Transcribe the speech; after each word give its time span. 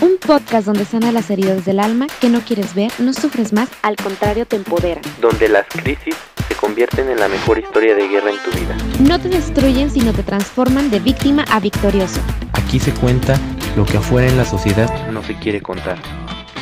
Un 0.00 0.16
podcast 0.18 0.66
donde 0.66 0.84
sana 0.84 1.12
las 1.12 1.30
heridas 1.30 1.64
del 1.64 1.78
alma 1.80 2.06
que 2.20 2.28
no 2.30 2.40
quieres 2.40 2.74
ver, 2.74 2.90
no 2.98 3.12
sufres 3.12 3.52
más, 3.52 3.68
al 3.82 3.96
contrario 3.96 4.46
te 4.46 4.56
empoderan. 4.56 5.02
Donde 5.20 5.48
las 5.48 5.66
crisis 5.68 6.14
se 6.48 6.54
convierten 6.54 7.10
en 7.10 7.20
la 7.20 7.28
mejor 7.28 7.58
historia 7.58 7.94
de 7.94 8.08
guerra 8.08 8.30
en 8.30 8.38
tu 8.42 8.50
vida. 8.58 8.76
No 9.00 9.18
te 9.20 9.28
destruyen, 9.28 9.90
sino 9.90 10.12
te 10.12 10.22
transforman 10.22 10.90
de 10.90 11.00
víctima 11.00 11.44
a 11.50 11.60
victorioso. 11.60 12.20
Aquí 12.54 12.80
se 12.80 12.92
cuenta 12.92 13.38
lo 13.76 13.84
que 13.84 13.98
afuera 13.98 14.26
en 14.28 14.36
la 14.36 14.44
sociedad 14.44 15.08
No 15.10 15.22
se 15.22 15.34
quiere 15.34 15.60
contar. 15.60 15.98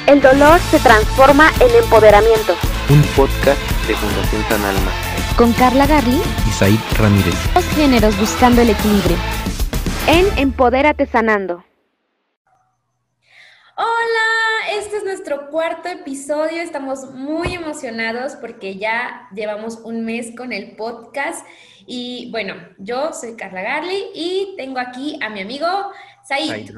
El 0.06 0.20
dolor 0.20 0.58
se 0.70 0.78
transforma 0.80 1.50
en 1.60 1.84
empoderamiento. 1.84 2.54
Un 2.88 3.02
podcast 3.14 3.60
de 3.86 3.94
Fundación 3.94 4.42
San 4.48 4.64
Alma. 4.64 4.90
Con 5.36 5.52
Carla 5.52 5.86
Garli, 5.86 6.20
y 6.48 6.50
Said 6.50 6.78
Ramírez. 6.98 7.34
dos 7.54 7.64
géneros 7.76 8.18
buscando 8.18 8.62
el 8.62 8.70
equilibrio. 8.70 9.16
En 10.08 10.26
Empodérate 10.38 11.06
Sanando. 11.06 11.62
Hola, 13.80 14.76
este 14.76 14.96
es 14.96 15.04
nuestro 15.04 15.50
cuarto 15.50 15.88
episodio. 15.88 16.60
Estamos 16.60 17.14
muy 17.14 17.54
emocionados 17.54 18.34
porque 18.34 18.76
ya 18.76 19.28
llevamos 19.32 19.76
un 19.84 20.04
mes 20.04 20.34
con 20.36 20.52
el 20.52 20.74
podcast. 20.74 21.46
Y 21.86 22.28
bueno, 22.32 22.56
yo 22.78 23.12
soy 23.12 23.36
Carla 23.36 23.62
Garli 23.62 24.06
y 24.14 24.54
tengo 24.56 24.80
aquí 24.80 25.16
a 25.22 25.30
mi 25.30 25.42
amigo 25.42 25.68
Said. 26.24 26.72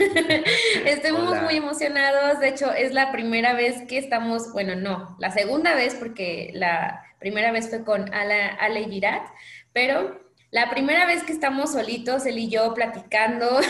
Estamos 0.84 1.30
Hola. 1.30 1.42
muy 1.42 1.58
emocionados. 1.58 2.40
De 2.40 2.48
hecho, 2.48 2.72
es 2.72 2.92
la 2.92 3.12
primera 3.12 3.52
vez 3.52 3.82
que 3.86 3.98
estamos, 3.98 4.52
bueno, 4.52 4.74
no, 4.74 5.14
la 5.20 5.30
segunda 5.30 5.76
vez 5.76 5.94
porque 5.94 6.50
la 6.54 7.04
primera 7.20 7.52
vez 7.52 7.68
fue 7.68 7.84
con 7.84 8.12
Ala, 8.12 8.48
Ale 8.58 8.86
Girat, 8.86 9.28
pero 9.72 10.20
la 10.50 10.70
primera 10.70 11.06
vez 11.06 11.22
que 11.22 11.32
estamos 11.32 11.70
solitos, 11.72 12.26
él 12.26 12.38
y 12.38 12.48
yo 12.48 12.74
platicando. 12.74 13.60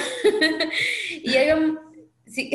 y 1.11 1.37
hay 1.37 1.53
un... 1.53 1.92
Sí. 2.35 2.51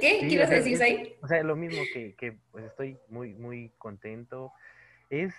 ¿Qué? 0.00 0.20
Sí, 0.20 0.28
¿Quieres 0.28 0.46
o 0.46 0.48
sea, 0.48 0.58
decir, 0.58 0.76
Said? 0.76 1.08
O 1.22 1.26
sea, 1.26 1.42
lo 1.42 1.56
mismo 1.56 1.82
que, 1.92 2.14
que 2.16 2.36
pues 2.50 2.64
estoy 2.66 2.98
muy, 3.08 3.34
muy 3.34 3.72
contento. 3.78 4.52
Es, 5.08 5.34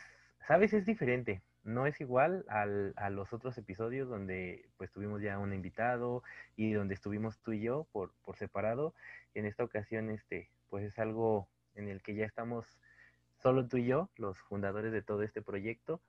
sabes, 0.47 0.73
es 0.73 0.85
diferente. 0.85 1.43
No 1.63 1.85
es 1.85 2.01
igual 2.01 2.45
al, 2.47 2.93
a 2.95 3.09
los 3.09 3.33
otros 3.33 3.57
episodios 3.57 4.09
donde 4.09 4.69
pues 4.77 4.91
tuvimos 4.91 5.21
ya 5.21 5.37
un 5.37 5.53
invitado 5.53 6.23
y 6.55 6.71
donde 6.71 6.95
estuvimos 6.95 7.39
tú 7.39 7.53
y 7.53 7.61
yo 7.61 7.87
por, 7.91 8.13
por 8.23 8.37
separado. 8.37 8.95
En 9.35 9.45
esta 9.45 9.63
ocasión, 9.63 10.09
este, 10.09 10.49
pues 10.69 10.83
es 10.85 10.97
algo 10.97 11.47
en 11.75 11.87
el 11.87 12.01
que 12.01 12.15
ya 12.15 12.25
estamos 12.25 12.79
solo 13.37 13.67
tú 13.67 13.77
y 13.77 13.85
yo, 13.85 14.09
los 14.15 14.39
fundadores 14.39 14.91
de 14.91 15.03
todo 15.03 15.21
este 15.21 15.41
proyecto. 15.41 16.01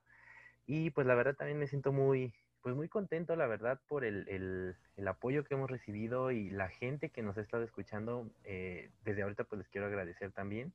Y 0.67 0.91
pues 0.91 1.07
la 1.07 1.15
verdad 1.15 1.35
también 1.35 1.59
me 1.59 1.67
siento 1.67 1.93
muy, 1.93 2.35
pues 2.63 2.75
muy 2.77 2.89
contento, 2.89 3.37
la 3.37 3.47
verdad, 3.47 3.81
por 3.89 4.05
el, 4.05 4.29
el- 4.29 4.77
el 4.97 5.09
apoyo 5.09 5.45
que 5.45 5.55
hemos 5.55 5.71
recibido 5.71 6.31
y 6.33 6.51
la 6.51 6.69
gente 6.69 7.11
que 7.11 7.23
nos 7.23 7.39
ha 7.39 7.43
estado 7.43 7.63
escuchando. 7.65 8.31
eh, 8.45 8.91
desde 9.05 9.23
ahorita 9.23 9.45
pues 9.45 9.61
les 9.61 9.69
quiero 9.69 9.87
agradecer 9.87 10.33
también. 10.33 10.73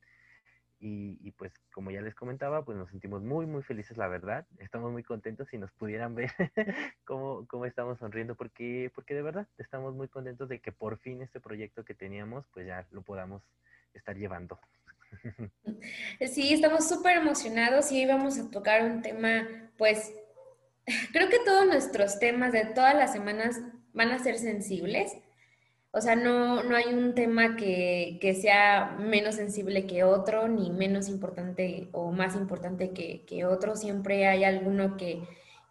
Y, 0.80 1.18
y, 1.22 1.30
pues 1.32 1.52
como 1.72 1.90
ya 1.90 2.02
les 2.02 2.14
comentaba, 2.14 2.64
pues 2.64 2.76
nos 2.76 2.90
sentimos 2.90 3.22
muy, 3.22 3.46
muy 3.46 3.62
felices, 3.62 3.96
la 3.96 4.08
verdad. 4.08 4.46
Estamos 4.58 4.92
muy 4.92 5.02
contentos 5.02 5.48
si 5.48 5.56
nos 5.58 5.72
pudieran 5.72 6.14
ver 6.14 6.30
cómo, 7.04 7.46
cómo 7.48 7.64
estamos 7.64 7.98
sonriendo, 8.00 8.34
porque, 8.34 8.90
porque 8.94 9.14
de 9.14 9.22
verdad 9.22 9.48
estamos 9.56 9.94
muy 9.94 10.08
contentos 10.08 10.48
de 10.48 10.60
que 10.60 10.72
por 10.72 10.98
fin 10.98 11.22
este 11.22 11.40
proyecto 11.40 11.84
que 11.84 11.94
teníamos, 11.94 12.46
pues 12.52 12.66
ya 12.66 12.86
lo 12.90 13.02
podamos 13.02 13.42
estar 13.94 14.16
llevando. 14.16 14.58
Sí, 16.32 16.52
estamos 16.52 16.88
súper 16.88 17.16
emocionados 17.18 17.90
y 17.92 18.00
hoy 18.00 18.06
vamos 18.06 18.38
a 18.38 18.50
tocar 18.50 18.82
un 18.84 19.02
tema, 19.02 19.46
pues 19.78 20.12
creo 21.12 21.28
que 21.28 21.38
todos 21.44 21.66
nuestros 21.66 22.18
temas 22.18 22.52
de 22.52 22.64
todas 22.66 22.94
las 22.94 23.12
semanas 23.12 23.60
van 23.92 24.10
a 24.10 24.18
ser 24.18 24.38
sensibles. 24.38 25.12
O 25.92 26.00
sea, 26.00 26.16
no, 26.16 26.64
no 26.64 26.74
hay 26.74 26.86
un 26.92 27.14
tema 27.14 27.54
que, 27.54 28.18
que 28.20 28.34
sea 28.34 28.96
menos 28.98 29.36
sensible 29.36 29.86
que 29.86 30.02
otro, 30.02 30.48
ni 30.48 30.70
menos 30.70 31.08
importante 31.08 31.88
o 31.92 32.10
más 32.10 32.34
importante 32.34 32.90
que, 32.90 33.24
que 33.26 33.44
otro. 33.44 33.76
Siempre 33.76 34.26
hay 34.26 34.42
alguno 34.42 34.96
que, 34.96 35.22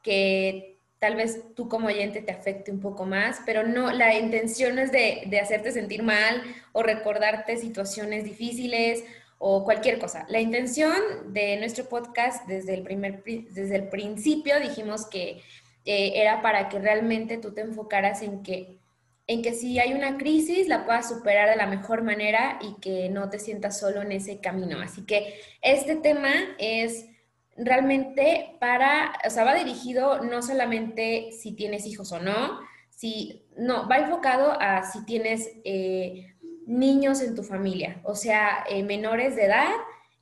que 0.01 0.77
tal 0.99 1.17
vez 1.17 1.53
tú 1.55 1.67
como 1.67 1.87
oyente 1.87 2.21
te 2.21 2.31
afecte 2.31 2.71
un 2.71 2.79
poco 2.79 3.05
más, 3.05 3.41
pero 3.45 3.67
no, 3.67 3.91
la 3.91 4.17
intención 4.17 4.79
es 4.79 4.93
de, 4.93 5.23
de 5.25 5.39
hacerte 5.41 5.73
sentir 5.73 6.03
mal 6.03 6.41
o 6.71 6.83
recordarte 6.83 7.57
situaciones 7.57 8.23
difíciles 8.23 9.03
o 9.39 9.63
cualquier 9.65 9.99
cosa. 9.99 10.25
La 10.29 10.39
intención 10.39 10.93
de 11.33 11.57
nuestro 11.57 11.85
podcast 11.85 12.47
desde 12.47 12.73
el, 12.73 12.83
primer, 12.83 13.23
pri- 13.23 13.47
desde 13.51 13.75
el 13.75 13.89
principio 13.89 14.59
dijimos 14.59 15.05
que 15.05 15.41
eh, 15.85 16.13
era 16.15 16.41
para 16.41 16.69
que 16.69 16.79
realmente 16.79 17.37
tú 17.37 17.53
te 17.53 17.61
enfocaras 17.61 18.21
en 18.21 18.41
que, 18.41 18.79
en 19.27 19.41
que 19.41 19.53
si 19.53 19.79
hay 19.79 19.93
una 19.93 20.17
crisis 20.17 20.67
la 20.69 20.85
puedas 20.85 21.09
superar 21.09 21.49
de 21.49 21.57
la 21.57 21.67
mejor 21.67 22.03
manera 22.03 22.57
y 22.61 22.79
que 22.79 23.09
no 23.09 23.29
te 23.29 23.37
sientas 23.39 23.79
solo 23.79 24.01
en 24.01 24.13
ese 24.13 24.39
camino. 24.39 24.79
Así 24.79 25.05
que 25.05 25.41
este 25.61 25.97
tema 25.97 26.31
es 26.57 27.05
realmente 27.57 28.55
para, 28.59 29.13
o 29.27 29.29
sea, 29.29 29.43
va 29.43 29.55
dirigido 29.55 30.23
no 30.23 30.41
solamente 30.41 31.31
si 31.33 31.53
tienes 31.53 31.85
hijos 31.85 32.11
o 32.13 32.19
no, 32.19 32.59
si, 32.89 33.45
no, 33.57 33.89
va 33.89 33.97
enfocado 33.97 34.57
a 34.59 34.83
si 34.83 35.03
tienes... 35.05 35.49
eh, 35.65 36.29
niños 36.65 37.21
en 37.21 37.35
tu 37.35 37.43
familia, 37.43 38.01
o 38.03 38.15
sea, 38.15 38.63
eh, 38.69 38.83
menores 38.83 39.35
de 39.35 39.45
edad 39.45 39.69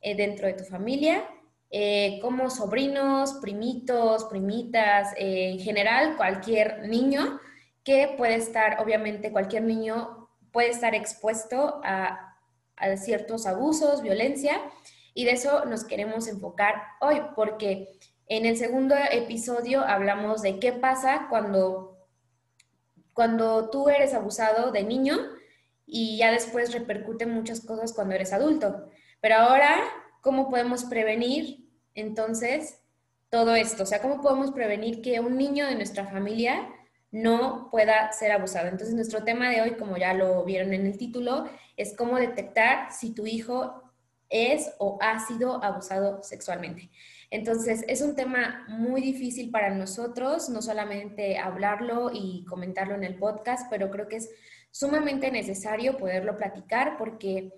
eh, 0.00 0.16
dentro 0.16 0.46
de 0.46 0.54
tu 0.54 0.64
familia, 0.64 1.24
eh, 1.70 2.18
como 2.20 2.50
sobrinos, 2.50 3.34
primitos, 3.40 4.24
primitas, 4.26 5.14
en 5.16 5.58
general 5.58 6.16
cualquier 6.16 6.86
niño 6.88 7.40
que 7.82 8.14
puede 8.16 8.34
estar, 8.34 8.80
obviamente 8.80 9.32
cualquier 9.32 9.62
niño 9.62 10.28
puede 10.52 10.68
estar 10.68 10.94
expuesto 10.94 11.80
a, 11.82 12.36
a 12.76 12.96
ciertos 12.96 13.46
abusos, 13.46 14.02
violencia, 14.02 14.60
y 15.14 15.24
de 15.24 15.32
eso 15.32 15.64
nos 15.64 15.84
queremos 15.84 16.28
enfocar 16.28 16.74
hoy, 17.00 17.22
porque 17.34 17.88
en 18.26 18.46
el 18.46 18.56
segundo 18.56 18.94
episodio 19.10 19.82
hablamos 19.82 20.42
de 20.42 20.58
qué 20.58 20.72
pasa 20.72 21.26
cuando, 21.28 21.98
cuando 23.12 23.70
tú 23.70 23.88
eres 23.88 24.14
abusado 24.14 24.72
de 24.72 24.84
niño 24.84 25.18
y 25.94 26.16
ya 26.16 26.32
después 26.32 26.72
repercute 26.72 27.26
muchas 27.26 27.60
cosas 27.60 27.92
cuando 27.92 28.14
eres 28.14 28.32
adulto. 28.32 28.88
Pero 29.20 29.36
ahora, 29.36 29.76
¿cómo 30.22 30.48
podemos 30.48 30.84
prevenir 30.84 31.68
entonces 31.94 32.80
todo 33.28 33.54
esto? 33.54 33.82
O 33.82 33.86
sea, 33.86 34.00
¿cómo 34.00 34.22
podemos 34.22 34.52
prevenir 34.52 35.02
que 35.02 35.20
un 35.20 35.36
niño 35.36 35.66
de 35.66 35.74
nuestra 35.74 36.06
familia 36.06 36.66
no 37.10 37.68
pueda 37.70 38.10
ser 38.12 38.32
abusado? 38.32 38.68
Entonces, 38.68 38.94
nuestro 38.94 39.22
tema 39.22 39.50
de 39.50 39.60
hoy, 39.60 39.72
como 39.72 39.98
ya 39.98 40.14
lo 40.14 40.42
vieron 40.46 40.72
en 40.72 40.86
el 40.86 40.96
título, 40.96 41.44
es 41.76 41.94
cómo 41.94 42.16
detectar 42.16 42.90
si 42.90 43.14
tu 43.14 43.26
hijo 43.26 43.82
es 44.30 44.72
o 44.78 44.96
ha 45.02 45.20
sido 45.20 45.62
abusado 45.62 46.22
sexualmente. 46.22 46.90
Entonces, 47.30 47.84
es 47.86 48.00
un 48.00 48.16
tema 48.16 48.64
muy 48.66 49.02
difícil 49.02 49.50
para 49.50 49.74
nosotros, 49.74 50.48
no 50.48 50.62
solamente 50.62 51.36
hablarlo 51.36 52.10
y 52.14 52.46
comentarlo 52.46 52.94
en 52.94 53.04
el 53.04 53.16
podcast, 53.16 53.66
pero 53.70 53.90
creo 53.90 54.08
que 54.08 54.16
es 54.16 54.30
sumamente 54.72 55.30
necesario 55.30 55.96
poderlo 55.96 56.36
platicar 56.36 56.96
porque 56.96 57.52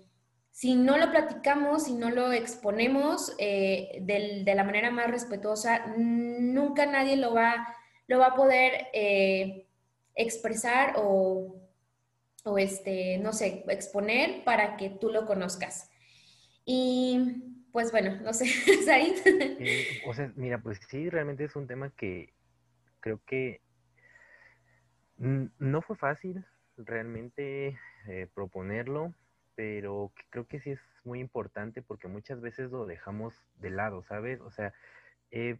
si 0.51 0.75
no 0.75 0.97
lo 0.97 1.09
platicamos, 1.11 1.85
si 1.85 1.93
no 1.93 2.11
lo 2.11 2.31
exponemos 2.31 3.33
eh, 3.39 3.97
del- 4.03 4.45
de 4.45 4.53
la 4.55 4.63
manera 4.63 4.91
más 4.91 5.09
respetuosa, 5.09 5.87
nunca 5.97 6.85
nadie 6.85 7.15
lo 7.17 7.33
va, 7.33 7.67
lo 8.07 8.19
va 8.19 8.27
a 8.27 8.35
poder 8.35 8.87
eh, 8.93 9.67
expresar 10.13 10.93
o, 10.97 11.55
o 12.43 12.57
este, 12.57 13.17
no 13.17 13.33
sé, 13.33 13.65
exponer 13.69 14.43
para 14.43 14.77
que 14.77 14.89
tú 14.91 15.09
lo 15.09 15.25
conozcas. 15.25 15.89
Y 16.65 17.41
pues 17.71 17.91
bueno, 17.91 18.15
no 18.21 18.31
sé, 18.33 18.45
Said. 18.85 19.17
Eh, 19.59 20.01
o 20.07 20.13
sea, 20.13 20.31
mira, 20.35 20.61
pues 20.61 20.79
sí, 20.89 21.09
realmente 21.09 21.43
es 21.45 21.55
un 21.55 21.67
tema 21.67 21.91
que 21.95 22.33
creo 22.99 23.19
que 23.25 23.61
no 25.17 25.81
fue 25.81 25.95
fácil 25.95 26.45
realmente 26.77 27.77
eh, 28.07 28.27
proponerlo, 28.33 29.13
pero 29.55 30.11
creo 30.29 30.47
que 30.47 30.59
sí 30.59 30.71
es 30.71 30.81
muy 31.03 31.19
importante 31.19 31.81
porque 31.81 32.07
muchas 32.07 32.41
veces 32.41 32.71
lo 32.71 32.85
dejamos 32.85 33.45
de 33.59 33.69
lado, 33.69 34.03
¿sabes? 34.03 34.41
O 34.41 34.51
sea, 34.51 34.73
eh, 35.31 35.59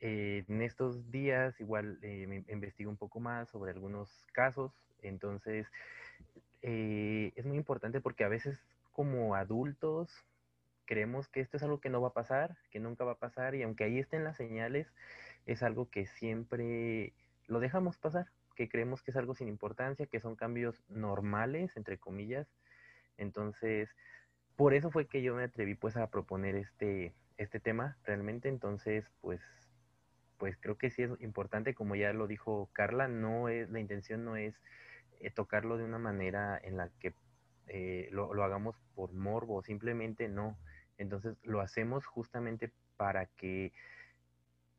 eh, 0.00 0.44
en 0.48 0.62
estos 0.62 1.10
días 1.10 1.60
igual 1.60 1.98
eh, 2.02 2.26
me 2.28 2.44
investigo 2.48 2.90
un 2.90 2.96
poco 2.96 3.18
más 3.20 3.48
sobre 3.48 3.72
algunos 3.72 4.26
casos, 4.32 4.72
entonces 5.02 5.66
eh, 6.62 7.32
es 7.36 7.44
muy 7.46 7.56
importante 7.56 8.00
porque 8.00 8.24
a 8.24 8.28
veces 8.28 8.64
como 8.92 9.34
adultos 9.34 10.24
creemos 10.86 11.28
que 11.28 11.40
esto 11.40 11.56
es 11.56 11.62
algo 11.62 11.80
que 11.80 11.90
no 11.90 12.00
va 12.00 12.08
a 12.08 12.12
pasar, 12.14 12.56
que 12.70 12.80
nunca 12.80 13.04
va 13.04 13.12
a 13.12 13.18
pasar, 13.18 13.54
y 13.54 13.62
aunque 13.62 13.84
ahí 13.84 13.98
estén 13.98 14.24
las 14.24 14.36
señales, 14.36 14.92
es 15.46 15.62
algo 15.62 15.90
que 15.90 16.06
siempre 16.06 17.12
lo 17.46 17.60
dejamos 17.60 17.98
pasar, 17.98 18.28
que 18.58 18.68
creemos 18.68 19.04
que 19.04 19.12
es 19.12 19.16
algo 19.16 19.36
sin 19.36 19.46
importancia, 19.46 20.06
que 20.06 20.18
son 20.18 20.34
cambios 20.34 20.82
normales, 20.88 21.76
entre 21.76 21.96
comillas. 21.96 22.48
Entonces, 23.16 23.88
por 24.56 24.74
eso 24.74 24.90
fue 24.90 25.06
que 25.06 25.22
yo 25.22 25.36
me 25.36 25.44
atreví 25.44 25.76
pues 25.76 25.96
a 25.96 26.10
proponer 26.10 26.56
este, 26.56 27.14
este 27.36 27.60
tema 27.60 27.96
realmente. 28.02 28.48
Entonces, 28.48 29.08
pues, 29.20 29.40
pues 30.38 30.56
creo 30.58 30.76
que 30.76 30.90
sí 30.90 31.04
es 31.04 31.12
importante, 31.20 31.72
como 31.72 31.94
ya 31.94 32.12
lo 32.12 32.26
dijo 32.26 32.68
Carla, 32.72 33.06
no 33.06 33.48
es, 33.48 33.70
la 33.70 33.78
intención 33.78 34.24
no 34.24 34.34
es 34.34 34.60
eh, 35.20 35.30
tocarlo 35.30 35.76
de 35.76 35.84
una 35.84 36.00
manera 36.00 36.58
en 36.60 36.76
la 36.76 36.88
que 36.98 37.14
eh, 37.68 38.08
lo, 38.10 38.34
lo, 38.34 38.42
hagamos 38.42 38.76
por 38.96 39.12
morbo, 39.12 39.62
simplemente 39.62 40.26
no. 40.28 40.58
Entonces 40.96 41.36
lo 41.44 41.60
hacemos 41.60 42.06
justamente 42.06 42.72
para 42.96 43.26
que, 43.26 43.72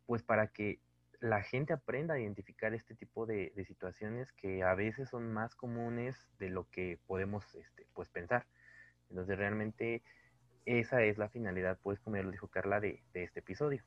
pues 0.05 0.21
para 0.21 0.47
que 0.47 0.79
la 1.19 1.43
gente 1.43 1.73
aprenda 1.73 2.13
a 2.13 2.19
identificar 2.19 2.73
este 2.73 2.95
tipo 2.95 3.25
de, 3.25 3.51
situaciones 3.67 4.31
que 4.33 4.63
a 4.63 4.73
veces 4.73 5.09
son 5.09 5.31
más 5.31 5.55
comunes 5.55 6.15
de 6.39 6.49
lo 6.49 6.69
que 6.69 6.97
podemos 7.07 7.43
este, 7.55 7.85
pues 7.93 8.09
pensar. 8.09 8.45
Entonces 9.09 9.37
realmente 9.37 10.01
esa 10.65 11.03
es 11.03 11.17
la 11.17 11.29
finalidad, 11.29 11.77
pues 11.81 11.99
como 11.99 12.15
ya 12.17 12.23
lo 12.23 12.31
dijo 12.31 12.47
Carla, 12.47 12.79
de, 12.79 13.01
este 13.13 13.39
episodio. 13.39 13.83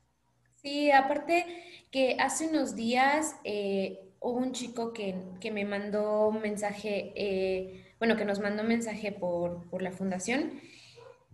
Sí, 0.55 0.91
aparte 0.91 1.45
que 1.91 2.17
hace 2.19 2.47
unos 2.47 2.75
días 2.75 3.35
eh, 3.43 3.99
hubo 4.19 4.37
un 4.37 4.53
chico 4.53 4.93
que, 4.93 5.15
que, 5.39 5.51
me 5.51 5.65
mandó 5.65 6.27
un 6.29 6.41
mensaje, 6.41 7.13
eh, 7.15 7.93
bueno, 7.99 8.15
que 8.15 8.25
nos 8.25 8.39
mandó 8.39 8.61
un 8.61 8.69
mensaje 8.69 9.11
por, 9.11 9.69
por 9.69 9.81
la 9.81 9.91
fundación 9.91 10.61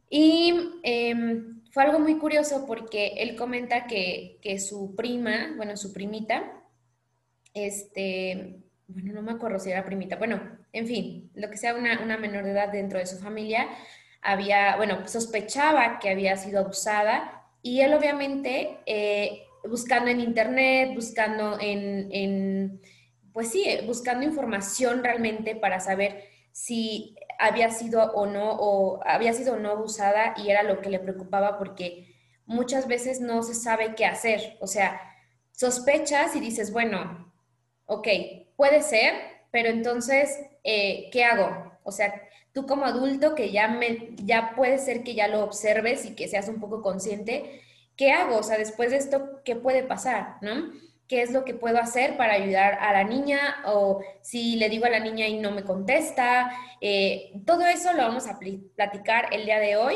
y 0.09 0.79
eh, 0.83 1.43
fue 1.71 1.83
algo 1.83 1.99
muy 1.99 2.17
curioso 2.17 2.65
porque 2.65 3.13
él 3.17 3.35
comenta 3.35 3.87
que, 3.87 4.39
que, 4.41 4.59
su 4.59 4.95
prima, 4.95 5.53
bueno, 5.55 5.77
su 5.77 5.93
primita, 5.93 6.51
este, 7.53 8.59
bueno, 8.87 9.13
no 9.13 9.21
me 9.21 9.33
acuerdo 9.33 9.59
si 9.59 9.71
era 9.71 9.85
primita, 9.85 10.15
bueno, 10.15 10.41
en 10.73 10.87
fin, 10.87 11.31
lo 11.35 11.49
que 11.49 11.57
sea 11.57 11.75
una, 11.75 12.01
una 12.01 12.17
menor 12.17 12.43
de 12.43 12.51
edad 12.51 12.71
dentro 12.71 12.99
de 12.99 13.05
su 13.05 13.17
familia, 13.17 13.67
había, 14.21 14.75
bueno, 14.77 15.07
sospechaba 15.07 15.99
que 15.99 16.09
había 16.09 16.35
sido 16.37 16.59
abusada 16.59 17.45
y 17.61 17.81
él 17.81 17.93
obviamente, 17.93 18.79
eh, 18.85 19.43
buscando 19.67 20.09
en 20.09 20.21
internet, 20.21 20.91
buscando 20.95 21.59
en, 21.59 22.09
en, 22.11 22.81
pues 23.33 23.49
sí, 23.49 23.65
buscando 23.85 24.25
información 24.25 25.03
realmente 25.03 25.55
para 25.55 25.79
saber 25.79 26.23
si 26.51 27.15
había 27.39 27.71
sido 27.71 28.11
o 28.13 28.27
no, 28.27 28.51
o 28.51 28.99
había 29.05 29.33
sido 29.33 29.57
no 29.57 29.71
abusada 29.71 30.35
y 30.37 30.49
era 30.49 30.61
lo 30.61 30.81
que 30.81 30.89
le 30.89 30.99
preocupaba 30.99 31.57
porque 31.57 32.15
muchas 32.45 32.87
veces 32.87 33.21
no 33.21 33.41
se 33.43 33.55
sabe 33.55 33.95
qué 33.95 34.05
hacer. 34.05 34.57
O 34.59 34.67
sea, 34.67 35.01
sospechas 35.51 36.35
y 36.35 36.41
dices, 36.41 36.71
bueno, 36.73 37.33
ok, 37.85 38.07
puede 38.57 38.81
ser, 38.81 39.13
pero 39.51 39.69
entonces, 39.69 40.37
eh, 40.63 41.09
¿qué 41.11 41.23
hago? 41.23 41.73
O 41.83 41.91
sea, 41.91 42.13
tú 42.51 42.65
como 42.65 42.85
adulto 42.85 43.35
que 43.35 43.51
ya, 43.51 43.69
me, 43.69 44.09
ya 44.17 44.53
puede 44.55 44.77
ser 44.77 45.03
que 45.03 45.15
ya 45.15 45.27
lo 45.27 45.43
observes 45.43 46.05
y 46.05 46.15
que 46.15 46.27
seas 46.27 46.49
un 46.49 46.59
poco 46.59 46.81
consciente, 46.81 47.61
¿qué 47.95 48.11
hago? 48.11 48.37
O 48.37 48.43
sea, 48.43 48.57
después 48.57 48.91
de 48.91 48.97
esto, 48.97 49.41
¿qué 49.45 49.55
puede 49.55 49.83
pasar? 49.83 50.37
¿No? 50.41 50.71
¿Qué 51.09 51.23
es 51.23 51.31
lo 51.31 51.43
que 51.43 51.55
puedo 51.55 51.79
hacer 51.79 52.17
para 52.17 52.33
ayudar 52.33 52.75
a 52.75 52.93
la 52.93 53.03
niña? 53.03 53.63
O 53.65 53.99
si 54.21 54.57
le 54.57 54.69
digo 54.69 54.85
a 54.85 54.91
la 54.91 54.99
niña 54.99 55.27
y 55.27 55.39
no 55.39 55.49
me 55.49 55.63
contesta. 55.63 56.51
Eh, 56.79 57.33
todo 57.47 57.65
eso 57.65 57.91
lo 57.93 58.03
vamos 58.03 58.27
a 58.27 58.37
platicar 58.39 59.33
el 59.33 59.45
día 59.45 59.59
de 59.59 59.75
hoy 59.75 59.95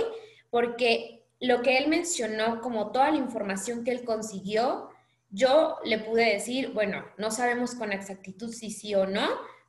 porque 0.49 1.23
lo 1.39 1.61
que 1.61 1.77
él 1.77 1.87
mencionó, 1.87 2.61
como 2.61 2.91
toda 2.91 3.11
la 3.11 3.17
información 3.17 3.83
que 3.83 3.91
él 3.91 4.03
consiguió, 4.03 4.89
yo 5.29 5.77
le 5.85 5.99
pude 5.99 6.33
decir, 6.33 6.71
bueno, 6.73 7.05
no 7.19 7.29
sabemos 7.29 7.75
con 7.75 7.91
exactitud 7.91 8.51
si 8.51 8.71
sí 8.71 8.95
o 8.95 9.05
no, 9.05 9.27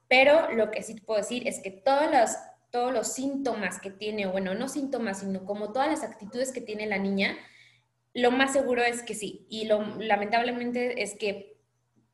pero 0.09 0.51
lo 0.51 0.71
que 0.71 0.83
sí 0.83 0.95
puedo 0.95 1.21
decir 1.21 1.47
es 1.47 1.61
que 1.61 1.71
todas 1.71 2.11
las 2.11 2.39
todos 2.71 2.93
los 2.93 3.13
síntomas 3.13 3.79
que 3.79 3.91
tiene, 3.91 4.27
bueno, 4.27 4.53
no 4.55 4.69
síntomas, 4.69 5.21
sino 5.21 5.45
como 5.45 5.73
todas 5.73 5.89
las 5.89 6.03
actitudes 6.03 6.51
que 6.51 6.61
tiene 6.61 6.87
la 6.87 6.99
niña, 6.99 7.37
lo 8.15 8.31
más 8.31 8.53
seguro 8.53 8.83
es 8.83 9.03
que 9.03 9.15
sí. 9.15 9.47
Y 9.51 9.67
lo 9.67 9.85
lamentablemente 9.99 11.03
es 11.03 11.15
que 11.15 11.59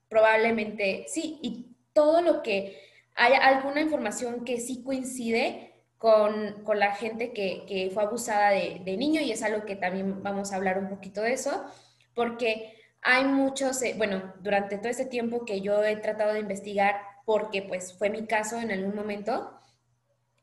probablemente 0.08 1.04
sí. 1.08 1.38
Y 1.42 1.76
todo 1.92 2.22
lo 2.22 2.42
que 2.42 2.80
haya 3.14 3.38
alguna 3.38 3.80
información 3.80 4.44
que 4.44 4.58
sí 4.60 4.82
coincide 4.82 5.70
con, 5.98 6.64
con 6.64 6.78
la 6.78 6.94
gente 6.94 7.32
que, 7.32 7.64
que, 7.68 7.90
fue 7.90 8.02
abusada 8.02 8.50
de, 8.50 8.80
de, 8.84 8.96
niño, 8.96 9.20
y 9.20 9.32
es 9.32 9.42
algo 9.42 9.66
que 9.66 9.76
también 9.76 10.22
vamos 10.22 10.50
a 10.50 10.56
hablar 10.56 10.78
un 10.78 10.88
poquito 10.88 11.20
de 11.20 11.34
eso, 11.34 11.64
porque 12.14 12.74
hay 13.02 13.24
muchos, 13.26 13.82
eh, 13.82 13.94
bueno, 13.98 14.32
durante 14.40 14.78
todo 14.78 14.88
ese 14.88 15.04
tiempo 15.04 15.44
que 15.44 15.60
yo 15.60 15.84
he 15.84 15.96
tratado 15.96 16.32
de 16.32 16.40
investigar, 16.40 17.02
porque 17.26 17.62
pues 17.62 17.92
fue 17.98 18.08
mi 18.08 18.26
caso 18.26 18.58
en 18.58 18.70
algún 18.70 18.94
momento, 18.94 19.59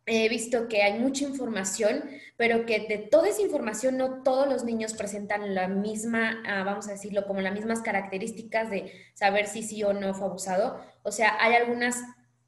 he 0.07 0.29
visto 0.29 0.69
que 0.69 0.83
hay 0.83 0.97
mucha 0.99 1.25
información, 1.25 2.05
pero 2.37 2.65
que 2.65 2.87
de 2.87 2.97
toda 2.97 3.27
esa 3.27 3.41
información 3.41 3.97
no 3.97 4.23
todos 4.23 4.47
los 4.47 4.63
niños 4.63 4.93
presentan 4.93 5.53
la 5.53 5.67
misma, 5.67 6.41
ah, 6.47 6.63
vamos 6.63 6.87
a 6.87 6.91
decirlo, 6.91 7.27
como 7.27 7.41
las 7.41 7.53
mismas 7.53 7.81
características 7.81 8.71
de 8.71 8.93
saber 9.13 9.47
si 9.47 9.63
sí 9.63 9.83
o 9.83 9.91
no 9.91 10.13
fue 10.13 10.27
abusado. 10.27 10.79
O 11.03 11.11
sea, 11.11 11.35
hay 11.41 11.55
algunas 11.55 11.97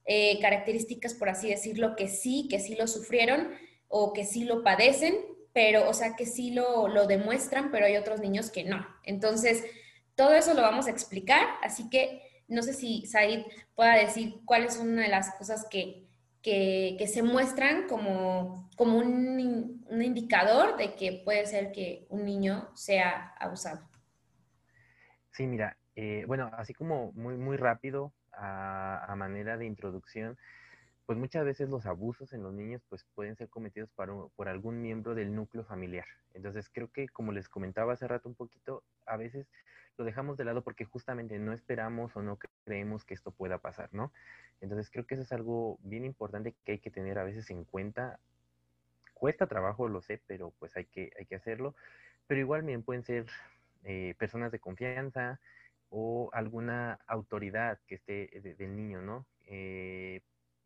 eh, 0.05 0.39
características, 0.41 1.13
por 1.13 1.27
así 1.27 1.49
decirlo, 1.49 1.97
que 1.97 2.07
sí, 2.07 2.47
que 2.49 2.59
sí 2.59 2.75
lo 2.75 2.87
sufrieron 2.87 3.49
o 3.89 4.13
que 4.13 4.23
sí 4.23 4.45
lo 4.45 4.63
padecen, 4.63 5.15
pero, 5.51 5.89
o 5.89 5.93
sea, 5.93 6.15
que 6.15 6.25
sí 6.25 6.51
lo, 6.51 6.87
lo 6.87 7.07
demuestran, 7.07 7.71
pero 7.71 7.85
hay 7.85 7.97
otros 7.97 8.21
niños 8.21 8.51
que 8.51 8.63
no. 8.63 8.87
Entonces, 9.03 9.65
todo 10.15 10.33
eso 10.33 10.53
lo 10.53 10.61
vamos 10.61 10.87
a 10.87 10.91
explicar, 10.91 11.45
así 11.61 11.89
que 11.89 12.21
no 12.47 12.63
sé 12.63 12.73
si 12.73 13.05
Said 13.05 13.45
pueda 13.75 13.95
decir 13.95 14.41
cuál 14.45 14.63
es 14.63 14.77
una 14.77 15.03
de 15.03 15.09
las 15.09 15.35
cosas 15.35 15.67
que 15.69 16.08
que, 16.41 17.05
se 17.11 17.23
muestran 17.23 17.87
como, 17.87 18.69
como 18.75 18.97
un, 18.97 19.83
un, 19.87 20.01
indicador 20.01 20.77
de 20.77 20.95
que 20.95 21.21
puede 21.23 21.45
ser 21.45 21.71
que 21.71 22.05
un 22.09 22.25
niño 22.25 22.69
sea 22.75 23.33
abusado. 23.39 23.87
Sí, 25.31 25.47
mira, 25.47 25.77
eh, 25.95 26.23
bueno, 26.27 26.49
así 26.53 26.73
como 26.73 27.11
muy, 27.13 27.35
muy 27.35 27.57
rápido, 27.57 28.13
a, 28.31 29.05
a, 29.11 29.15
manera 29.15 29.57
de 29.57 29.65
introducción, 29.65 30.37
pues 31.05 31.17
muchas 31.17 31.43
veces 31.43 31.69
los 31.69 31.85
abusos 31.85 32.33
en 32.33 32.43
los 32.43 32.53
niños 32.53 32.81
pues 32.87 33.05
pueden 33.15 33.35
ser 33.35 33.49
cometidos 33.49 33.89
por, 33.89 34.29
por 34.35 34.47
algún 34.47 34.81
miembro 34.81 35.15
del 35.15 35.35
núcleo 35.35 35.65
familiar. 35.65 36.05
Entonces 36.33 36.69
creo 36.69 36.89
que 36.91 37.09
como 37.09 37.31
les 37.31 37.49
comentaba 37.49 37.93
hace 37.93 38.07
rato 38.07 38.29
un 38.29 38.35
poquito, 38.35 38.83
a 39.05 39.17
veces 39.17 39.47
lo 39.99 40.05
dejamos 40.05 40.37
de 40.37 40.45
lado 40.45 40.63
porque 40.63 40.85
justamente 40.85 41.37
no 41.39 41.51
esperamos 41.51 42.15
o 42.15 42.21
no 42.21 42.39
creemos 42.63 43.03
que 43.03 43.13
esto 43.13 43.31
pueda 43.31 43.57
pasar, 43.57 43.89
¿no? 43.91 44.13
Entonces 44.61 44.89
creo 44.89 45.05
que 45.05 45.15
eso 45.15 45.23
es 45.23 45.33
algo 45.33 45.77
bien 45.83 46.05
importante 46.05 46.55
que 46.63 46.71
hay 46.71 46.79
que 46.79 46.89
tener 46.89 47.19
a 47.19 47.25
veces 47.25 47.49
en 47.49 47.65
cuenta. 47.65 48.17
Cuesta 49.13 49.47
trabajo, 49.47 49.89
lo 49.89 50.01
sé, 50.01 50.21
pero 50.25 50.53
pues 50.57 50.77
hay 50.77 50.85
que, 50.85 51.11
hay 51.19 51.25
que 51.25 51.35
hacerlo. 51.35 51.75
Pero 52.27 52.39
igual 52.39 52.63
bien 52.63 52.81
pueden 52.81 53.03
ser 53.03 53.25
eh, 53.83 54.15
personas 54.17 54.53
de 54.53 54.59
confianza 54.59 55.41
o 55.89 56.29
alguna 56.31 56.99
autoridad 57.05 57.79
que 57.85 57.95
esté 57.95 58.29
de, 58.41 58.55
del 58.55 58.77
niño, 58.77 59.01
¿no? 59.01 59.25
Eh, 59.47 60.21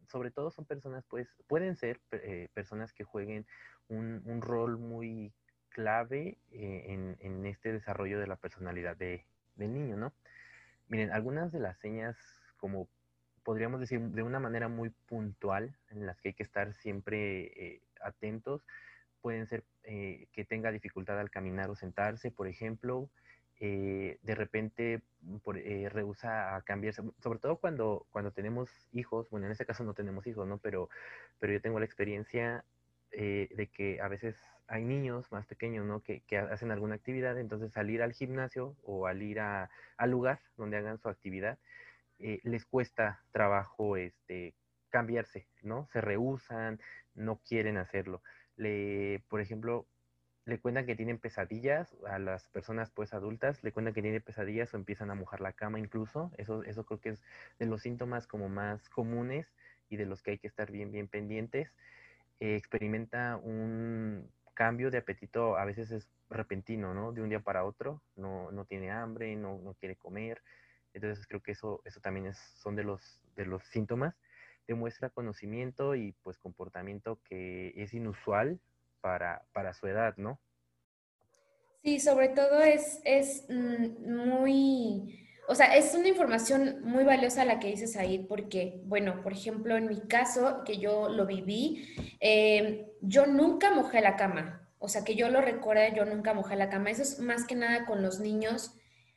sobre 0.10 0.30
todo 0.30 0.52
son 0.52 0.66
personas, 0.66 1.06
pues, 1.10 1.28
pueden 1.48 1.76
ser 1.76 2.00
eh, 2.12 2.50
personas 2.54 2.94
que 2.94 3.04
jueguen 3.04 3.48
un, 3.88 4.22
un 4.26 4.42
rol 4.42 4.78
muy 4.78 5.34
clave 5.74 6.38
eh, 6.52 6.86
en, 6.88 7.18
en, 7.20 7.46
este 7.46 7.74
desarrollo 7.74 8.20
de 8.20 8.28
la 8.28 8.36
personalidad 8.36 8.96
de, 8.96 9.26
del 9.56 9.74
niño, 9.74 9.98
¿no? 9.98 10.14
Miren, 10.88 11.12
algunas 11.12 11.52
de 11.52 11.60
las 11.60 11.78
señas, 11.80 12.18
como 12.58 12.88
podríamos 13.44 13.80
decir 13.80 14.00
de 14.00 14.24
una 14.24 14.40
manera 14.40 14.68
muy 14.68 14.90
puntual, 15.08 15.76
en 15.90 16.06
las 16.06 16.20
que 16.22 16.30
hay 16.30 16.34
que 16.34 16.44
estar 16.44 16.74
siempre 16.74 17.46
eh, 17.56 17.82
atentos, 18.02 18.66
pueden 19.22 19.48
ser 19.48 19.64
eh, 19.84 20.28
que 20.34 20.46
tenga 20.46 20.72
dificultad 20.72 21.20
al 21.20 21.32
caminar 21.32 21.70
o 21.70 21.76
sentarse, 21.76 22.30
por 22.30 22.48
ejemplo, 22.48 23.10
eh, 23.60 24.20
de 24.22 24.36
repente 24.36 25.02
por, 25.44 25.58
eh, 25.58 25.88
rehúsa 25.88 26.56
a 26.56 26.62
cambiarse, 26.64 27.02
sobre 27.22 27.40
todo 27.40 27.56
cuando, 27.56 28.06
cuando 28.12 28.32
tenemos 28.32 28.70
hijos, 28.92 29.30
bueno, 29.30 29.46
en 29.46 29.54
este 29.54 29.66
caso 29.66 29.86
no 29.86 29.94
tenemos 29.94 30.28
hijos, 30.28 30.46
¿no? 30.46 30.58
Pero, 30.58 30.90
pero 31.40 31.54
yo 31.54 31.62
tengo 31.62 31.80
la 31.80 31.86
experiencia 31.86 32.66
eh, 33.14 33.50
de 33.56 33.68
que 33.68 34.02
a 34.02 34.08
veces 34.08 34.36
hay 34.68 34.84
niños 34.84 35.32
más 35.32 35.46
pequeños, 35.46 35.86
¿no? 35.86 36.02
Que, 36.02 36.22
que, 36.22 36.38
hacen 36.38 36.72
alguna 36.72 36.96
actividad, 36.96 37.38
entonces 37.40 37.72
salir 37.72 38.02
al 38.02 38.14
gimnasio 38.14 38.76
o 38.82 39.08
al 39.08 39.22
ir 39.22 39.40
a, 39.40 39.70
al 39.98 40.12
lugar 40.12 40.40
donde 40.58 40.78
hagan 40.78 40.98
su 40.98 41.10
actividad, 41.10 41.60
eh, 42.20 42.40
les 42.44 42.66
cuesta 42.66 43.24
trabajo 43.32 43.98
este, 43.98 44.56
cambiarse, 44.90 45.48
¿no? 45.62 45.88
Se 45.92 46.02
rehusan, 46.02 46.80
no 47.14 47.40
quieren 47.48 47.78
hacerlo. 47.78 48.24
Le, 48.56 49.24
por 49.30 49.42
ejemplo, 49.42 49.88
le 50.46 50.60
cuentan 50.60 50.86
que 50.86 50.96
tienen 50.96 51.20
pesadillas 51.20 51.96
a 52.08 52.20
las 52.20 52.48
personas 52.50 52.92
pues 52.92 53.14
adultas, 53.14 53.64
le 53.64 53.72
cuentan 53.72 53.94
que 53.94 54.02
tienen 54.02 54.22
pesadillas 54.22 54.74
o 54.74 54.78
empiezan 54.78 55.12
a 55.12 55.16
mojar 55.16 55.42
la 55.42 55.54
cama 55.54 55.80
incluso. 55.80 56.32
Eso, 56.38 56.64
eso 56.64 56.86
creo 56.86 57.00
que 57.00 57.10
es 57.10 57.24
de 57.60 57.66
los 57.66 57.82
síntomas 57.82 58.28
como 58.28 58.50
más 58.50 58.90
comunes 58.90 59.54
y 59.90 59.98
de 59.98 60.06
los 60.06 60.22
que 60.22 60.32
hay 60.32 60.38
que 60.40 60.48
estar 60.48 60.72
bien, 60.72 60.92
bien 60.92 61.08
pendientes. 61.08 61.72
Experimenta 62.44 63.38
un 63.38 64.30
cambio 64.54 64.92
de 64.92 64.98
apetito, 64.98 65.58
a 65.58 65.66
veces 65.66 65.92
es 65.92 66.10
repentino, 66.30 66.94
¿no? 66.94 67.12
De 67.12 67.22
un 67.22 67.30
día 67.30 67.40
para 67.40 67.64
otro, 67.64 68.02
no, 68.16 68.52
no 68.52 68.66
tiene 68.66 68.92
hambre, 68.92 69.36
no, 69.36 69.60
no 69.60 69.74
quiere 69.76 69.96
comer. 69.96 70.42
Entonces 70.94 71.26
creo 71.26 71.42
que 71.42 71.54
eso, 71.54 71.82
eso 71.86 72.00
también 72.02 72.28
es, 72.28 72.38
son 72.38 72.76
de 72.76 72.84
los, 72.84 73.22
de 73.36 73.46
los 73.46 73.64
síntomas. 73.66 74.16
Demuestra 74.68 75.10
conocimiento 75.10 75.96
y 75.96 76.14
pues 76.22 76.38
comportamiento 76.38 77.20
que 77.24 77.74
es 77.76 77.94
inusual 77.94 78.60
para, 79.02 79.44
para 79.54 79.74
su 79.74 79.88
edad, 79.88 80.16
¿no? 80.18 80.40
Sí, 81.84 82.00
sobre 82.00 82.30
todo 82.30 82.62
es, 82.62 83.02
es 83.04 83.46
mm, 83.50 84.16
muy, 84.16 85.23
o 85.48 85.56
sea, 85.56 85.76
es 85.76 85.94
una 85.94 86.08
información 86.08 86.82
muy 86.84 87.04
valiosa 87.04 87.44
la 87.44 87.60
que 87.60 87.68
dices 87.68 87.98
ahí, 87.98 88.20
porque, 88.20 88.82
bueno, 88.86 89.22
por 89.22 89.34
ejemplo, 89.34 89.76
en 89.76 89.88
mi 89.88 90.00
caso, 90.02 90.64
que 90.66 90.78
yo 90.78 91.10
lo 91.10 91.26
viví, 91.26 91.94
eh, 92.22 92.88
yo 93.02 93.26
nunca 93.26 93.74
mojé 93.74 94.02
la 94.02 94.16
cama. 94.16 94.70
O 94.80 94.88
sea, 94.88 95.04
que 95.04 95.16
yo 95.16 95.30
lo 95.30 95.42
recuerde, 95.42 95.94
yo 95.96 96.06
nunca 96.06 96.34
mojé 96.34 96.56
la 96.56 96.70
cama. 96.70 96.92
Eso 96.92 97.04
es 97.04 97.20
más 97.20 97.46
que 97.46 97.56
nada 97.56 97.86
con 97.86 98.02
los 98.02 98.20
niños. 98.20 98.74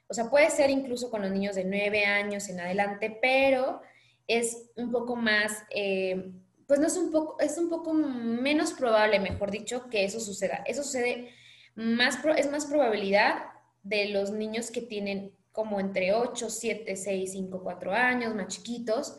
O 0.09 0.15
sea, 0.15 0.29
puede 0.31 0.51
ser 0.51 0.71
incluso 0.71 1.11
con 1.11 1.23
los 1.23 1.31
niños 1.31 1.55
de 1.57 1.65
nueve 1.65 2.05
años 2.05 2.49
en 2.49 2.61
adelante, 2.61 3.19
pero 3.21 3.81
es 4.27 4.71
un 4.77 4.91
poco 4.91 5.17
más, 5.17 5.65
eh, 5.71 6.33
pues 6.67 6.81
no 6.81 6.87
es 6.87 6.97
un 6.97 7.13
poco, 7.13 7.39
es 7.41 7.57
un 7.59 7.69
poco 7.69 7.93
menos 7.95 8.73
probable, 8.73 9.21
mejor 9.21 9.51
dicho, 9.51 9.89
que 9.89 10.05
eso 10.05 10.19
suceda. 10.19 10.65
Eso 10.67 10.83
sucede 10.83 11.31
más, 11.77 12.19
es 12.37 12.51
más 12.51 12.67
probabilidad 12.67 13.45
de 13.83 14.09
los 14.09 14.33
niños 14.33 14.73
que 14.73 14.83
tienen 14.83 15.36
como 15.57 15.81
entre 15.81 16.13
8, 16.13 16.51
7, 16.51 16.97
6, 16.97 17.33
5, 17.33 17.63
4 17.63 17.93
años, 17.95 18.35
más 18.35 18.49
chiquitos, 18.49 19.17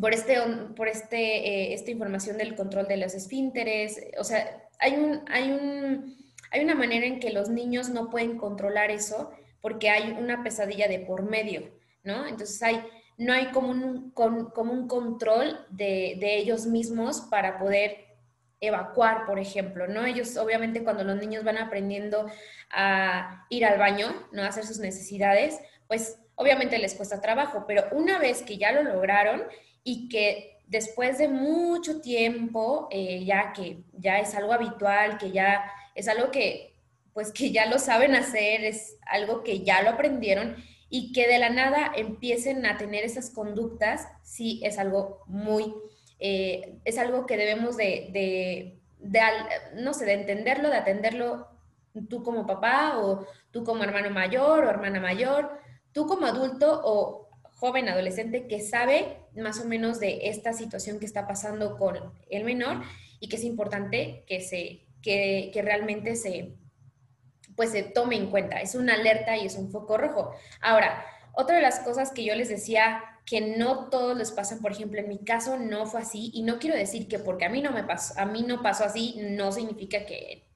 por, 0.00 0.14
este, 0.14 0.38
por 0.74 0.88
este, 0.88 1.18
eh, 1.18 1.74
esta 1.74 1.90
información 1.90 2.38
del 2.38 2.56
control 2.56 2.88
de 2.88 2.96
los 2.96 3.12
esfínteres. 3.12 4.00
O 4.18 4.24
sea, 4.24 4.66
hay, 4.78 4.94
un, 4.94 5.20
hay, 5.28 5.50
un, 5.50 6.16
hay 6.50 6.64
una 6.64 6.74
manera 6.74 7.04
en 7.04 7.20
que 7.20 7.28
los 7.28 7.50
niños 7.50 7.90
no 7.90 8.08
pueden 8.08 8.38
controlar 8.38 8.90
eso 8.90 9.30
porque 9.60 9.90
hay 9.90 10.12
una 10.12 10.42
pesadilla 10.42 10.88
de 10.88 11.00
por 11.00 11.24
medio, 11.24 11.70
¿no? 12.04 12.26
Entonces 12.26 12.62
hay, 12.62 12.82
no 13.18 13.34
hay 13.34 13.48
como 13.48 13.68
un, 13.68 14.12
como 14.12 14.72
un 14.72 14.88
control 14.88 15.66
de, 15.68 16.16
de 16.20 16.38
ellos 16.38 16.64
mismos 16.64 17.20
para 17.20 17.58
poder 17.58 18.11
evacuar, 18.62 19.26
por 19.26 19.38
ejemplo, 19.38 19.86
¿no? 19.88 20.06
Ellos, 20.06 20.36
obviamente, 20.38 20.84
cuando 20.84 21.04
los 21.04 21.16
niños 21.16 21.44
van 21.44 21.58
aprendiendo 21.58 22.30
a 22.70 23.44
ir 23.50 23.66
al 23.66 23.78
baño, 23.78 24.28
¿no? 24.32 24.42
A 24.42 24.46
hacer 24.46 24.64
sus 24.64 24.78
necesidades, 24.78 25.60
pues 25.88 26.18
obviamente 26.36 26.78
les 26.78 26.94
cuesta 26.94 27.20
trabajo, 27.20 27.64
pero 27.66 27.84
una 27.92 28.18
vez 28.18 28.42
que 28.42 28.56
ya 28.56 28.72
lo 28.72 28.82
lograron 28.84 29.42
y 29.84 30.08
que 30.08 30.60
después 30.68 31.18
de 31.18 31.28
mucho 31.28 32.00
tiempo, 32.00 32.88
eh, 32.90 33.24
ya 33.24 33.52
que 33.52 33.82
ya 33.92 34.20
es 34.20 34.34
algo 34.34 34.52
habitual, 34.52 35.18
que 35.18 35.32
ya 35.32 35.70
es 35.94 36.08
algo 36.08 36.30
que, 36.30 36.74
pues 37.12 37.32
que 37.32 37.50
ya 37.50 37.66
lo 37.66 37.78
saben 37.78 38.14
hacer, 38.14 38.64
es 38.64 38.96
algo 39.06 39.42
que 39.42 39.60
ya 39.60 39.82
lo 39.82 39.90
aprendieron 39.90 40.56
y 40.88 41.12
que 41.12 41.26
de 41.26 41.38
la 41.38 41.50
nada 41.50 41.92
empiecen 41.96 42.64
a 42.64 42.78
tener 42.78 43.04
esas 43.04 43.30
conductas, 43.30 44.06
sí 44.22 44.60
es 44.62 44.78
algo 44.78 45.24
muy 45.26 45.74
eh, 46.24 46.78
es 46.84 46.98
algo 46.98 47.26
que 47.26 47.36
debemos 47.36 47.76
de, 47.76 48.78
no 49.74 49.92
sé, 49.92 50.04
de 50.04 50.12
entenderlo, 50.12 50.70
de 50.70 50.76
atenderlo 50.76 51.48
tú 52.08 52.22
como 52.22 52.46
papá 52.46 52.98
o 52.98 53.26
tú 53.50 53.64
como 53.64 53.82
hermano 53.82 54.08
mayor 54.10 54.64
o 54.64 54.70
hermana 54.70 55.00
mayor, 55.00 55.58
tú 55.90 56.06
como 56.06 56.26
adulto 56.26 56.80
o 56.84 57.28
joven 57.56 57.88
adolescente 57.88 58.46
que 58.46 58.60
sabe 58.60 59.18
más 59.34 59.58
o 59.58 59.64
menos 59.64 59.98
de 59.98 60.28
esta 60.28 60.52
situación 60.52 61.00
que 61.00 61.06
está 61.06 61.26
pasando 61.26 61.76
con 61.76 61.98
el 62.30 62.44
menor 62.44 62.82
y 63.18 63.28
que 63.28 63.34
es 63.34 63.42
importante 63.42 64.22
que, 64.28 64.42
se, 64.42 64.86
que, 65.02 65.50
realmente 65.64 66.14
se, 66.14 66.54
pues 67.56 67.72
se 67.72 67.82
tome 67.82 68.14
en 68.14 68.30
cuenta. 68.30 68.60
Es 68.60 68.76
una 68.76 68.94
alerta 68.94 69.36
y 69.36 69.46
es 69.46 69.56
un 69.56 69.72
foco 69.72 69.98
rojo. 69.98 70.32
Ahora, 70.60 71.04
otra 71.32 71.56
de 71.56 71.62
las 71.62 71.80
cosas 71.80 72.12
que 72.12 72.22
yo 72.22 72.36
les 72.36 72.48
decía 72.48 73.11
que 73.24 73.40
no 73.40 73.88
todos 73.88 74.16
les 74.16 74.32
pasan, 74.32 74.60
por 74.60 74.72
ejemplo, 74.72 75.00
en 75.00 75.08
mi 75.08 75.18
caso 75.18 75.58
no 75.58 75.86
fue 75.86 76.00
así 76.00 76.30
y 76.34 76.42
no 76.42 76.58
quiero 76.58 76.76
decir 76.76 77.08
que 77.08 77.18
porque 77.18 77.44
a 77.44 77.48
mí 77.48 77.62
no 77.62 77.70
me 77.70 77.84
pasó, 77.84 78.18
a 78.18 78.26
mí 78.26 78.42
no 78.42 78.62
pasó 78.62 78.84
así, 78.84 79.16
no 79.20 79.52
significa 79.52 80.04
que, 80.06 80.48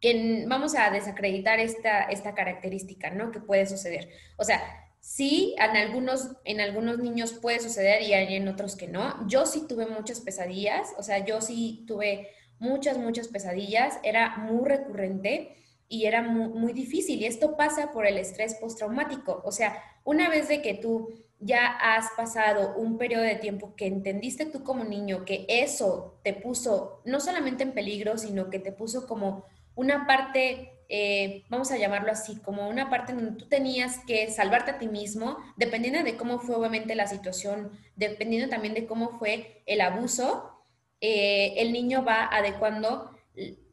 que 0.00 0.44
vamos 0.46 0.74
a 0.74 0.90
desacreditar 0.90 1.60
esta, 1.60 2.02
esta 2.04 2.34
característica, 2.34 3.10
¿no? 3.10 3.30
Que 3.30 3.40
puede 3.40 3.66
suceder. 3.66 4.10
O 4.36 4.44
sea, 4.44 4.62
sí, 5.00 5.54
en 5.58 5.76
algunos, 5.76 6.36
en 6.44 6.60
algunos 6.60 6.98
niños 6.98 7.32
puede 7.32 7.60
suceder 7.60 8.02
y 8.02 8.12
hay 8.12 8.34
en 8.34 8.48
otros 8.48 8.76
que 8.76 8.86
no. 8.86 9.26
Yo 9.26 9.46
sí 9.46 9.66
tuve 9.66 9.86
muchas 9.86 10.20
pesadillas, 10.20 10.88
o 10.98 11.02
sea, 11.02 11.24
yo 11.24 11.40
sí 11.40 11.84
tuve 11.86 12.28
muchas, 12.58 12.98
muchas 12.98 13.28
pesadillas, 13.28 13.98
era 14.02 14.36
muy 14.36 14.68
recurrente 14.68 15.56
y 15.88 16.04
era 16.04 16.22
muy, 16.22 16.48
muy 16.48 16.72
difícil. 16.74 17.20
Y 17.20 17.26
esto 17.26 17.56
pasa 17.56 17.92
por 17.92 18.06
el 18.06 18.18
estrés 18.18 18.54
postraumático. 18.56 19.40
O 19.44 19.52
sea, 19.52 19.82
una 20.04 20.28
vez 20.28 20.48
de 20.48 20.62
que 20.62 20.74
tú 20.74 21.08
ya 21.40 21.66
has 21.66 22.10
pasado 22.16 22.74
un 22.76 22.98
periodo 22.98 23.22
de 23.22 23.36
tiempo 23.36 23.74
que 23.74 23.86
entendiste 23.86 24.46
tú 24.46 24.62
como 24.62 24.84
niño 24.84 25.24
que 25.24 25.46
eso 25.48 26.20
te 26.22 26.34
puso 26.34 27.00
no 27.04 27.18
solamente 27.18 27.62
en 27.62 27.72
peligro, 27.72 28.18
sino 28.18 28.50
que 28.50 28.58
te 28.58 28.72
puso 28.72 29.06
como 29.06 29.46
una 29.74 30.06
parte, 30.06 30.84
eh, 30.90 31.44
vamos 31.48 31.70
a 31.70 31.78
llamarlo 31.78 32.12
así, 32.12 32.36
como 32.36 32.68
una 32.68 32.90
parte 32.90 33.14
donde 33.14 33.32
tú 33.32 33.48
tenías 33.48 34.00
que 34.06 34.30
salvarte 34.30 34.72
a 34.72 34.78
ti 34.78 34.88
mismo, 34.88 35.38
dependiendo 35.56 36.02
de 36.02 36.16
cómo 36.16 36.38
fue 36.40 36.56
obviamente 36.56 36.94
la 36.94 37.06
situación, 37.06 37.70
dependiendo 37.96 38.50
también 38.50 38.74
de 38.74 38.86
cómo 38.86 39.18
fue 39.18 39.62
el 39.64 39.80
abuso, 39.80 40.62
eh, 41.00 41.54
el 41.56 41.72
niño 41.72 42.04
va 42.04 42.26
adecuando 42.26 43.16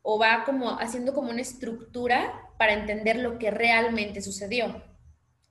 o 0.01 0.17
va 0.17 0.45
como 0.45 0.79
haciendo 0.79 1.13
como 1.13 1.31
una 1.31 1.41
estructura 1.41 2.49
para 2.57 2.73
entender 2.73 3.17
lo 3.17 3.37
que 3.37 3.51
realmente 3.51 4.21
sucedió. 4.21 4.81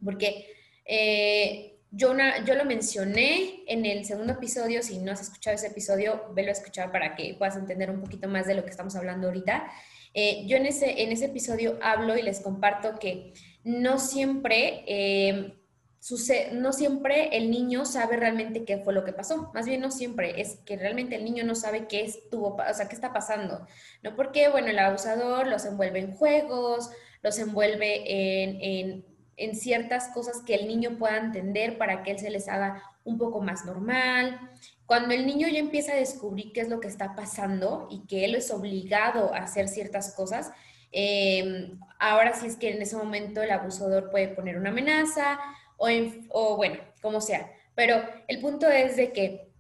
Porque 0.02 0.46
eh, 0.86 1.75
yo, 1.90 2.14
yo 2.44 2.54
lo 2.54 2.64
mencioné 2.64 3.62
en 3.66 3.86
el 3.86 4.04
segundo 4.04 4.34
episodio, 4.34 4.82
si 4.82 4.98
no 4.98 5.12
has 5.12 5.20
escuchado 5.22 5.54
ese 5.54 5.68
episodio, 5.68 6.32
velo 6.34 6.48
a 6.48 6.52
escuchar 6.52 6.92
para 6.92 7.14
que 7.14 7.34
puedas 7.38 7.56
entender 7.56 7.90
un 7.90 8.00
poquito 8.00 8.28
más 8.28 8.46
de 8.46 8.54
lo 8.54 8.64
que 8.64 8.70
estamos 8.70 8.96
hablando 8.96 9.28
ahorita. 9.28 9.70
Eh, 10.12 10.46
yo 10.46 10.56
en 10.56 10.66
ese, 10.66 11.02
en 11.02 11.12
ese 11.12 11.26
episodio 11.26 11.78
hablo 11.82 12.16
y 12.16 12.22
les 12.22 12.40
comparto 12.40 12.98
que 12.98 13.34
no 13.64 13.98
siempre, 13.98 14.82
eh, 14.86 15.58
sucede, 16.00 16.52
no 16.52 16.72
siempre 16.72 17.36
el 17.36 17.50
niño 17.50 17.84
sabe 17.84 18.16
realmente 18.16 18.64
qué 18.64 18.78
fue 18.78 18.94
lo 18.94 19.04
que 19.04 19.12
pasó. 19.12 19.50
Más 19.54 19.66
bien 19.66 19.80
no 19.80 19.90
siempre, 19.90 20.40
es 20.40 20.56
que 20.64 20.76
realmente 20.76 21.16
el 21.16 21.24
niño 21.24 21.44
no 21.44 21.54
sabe 21.54 21.86
qué 21.86 22.04
estuvo, 22.04 22.56
o 22.56 22.74
sea, 22.74 22.88
qué 22.88 22.94
está 22.94 23.12
pasando. 23.12 23.66
¿No? 24.02 24.16
Porque, 24.16 24.48
bueno, 24.48 24.68
el 24.68 24.78
abusador 24.78 25.46
los 25.46 25.64
envuelve 25.64 26.00
en 26.00 26.14
juegos, 26.14 26.90
los 27.22 27.38
envuelve 27.38 28.02
en, 28.06 28.60
en 28.60 29.15
en 29.36 29.54
ciertas 29.54 30.08
cosas 30.08 30.42
que 30.42 30.54
el 30.54 30.66
niño 30.66 30.96
pueda 30.98 31.18
entender 31.18 31.78
para 31.78 32.02
que 32.02 32.12
él 32.12 32.18
se 32.18 32.30
les 32.30 32.48
haga 32.48 32.82
un 33.04 33.18
poco 33.18 33.40
más 33.40 33.64
normal. 33.64 34.40
Cuando 34.86 35.14
el 35.14 35.26
niño 35.26 35.48
ya 35.48 35.58
empieza 35.58 35.92
a 35.92 35.96
descubrir 35.96 36.52
qué 36.52 36.62
es 36.62 36.68
lo 36.68 36.80
que 36.80 36.88
está 36.88 37.14
pasando 37.14 37.86
y 37.90 38.06
que 38.06 38.24
él 38.24 38.34
es 38.34 38.50
obligado 38.50 39.34
a 39.34 39.38
hacer 39.38 39.68
ciertas 39.68 40.14
cosas, 40.14 40.52
em, 40.90 41.78
ahora 41.98 42.34
sí 42.34 42.46
es 42.46 42.56
que 42.56 42.70
en 42.70 42.82
ese 42.82 42.96
momento 42.96 43.42
el 43.42 43.50
abusador 43.50 44.10
puede 44.10 44.28
poner 44.28 44.56
una 44.56 44.70
amenaza 44.70 45.38
o, 45.76 45.88
o 46.30 46.56
bueno, 46.56 46.78
como 47.02 47.20
sea. 47.20 47.52
Pero 47.74 48.02
el 48.28 48.40
punto 48.40 48.68
es 48.68 48.96
de 48.96 49.12
que, 49.12 49.52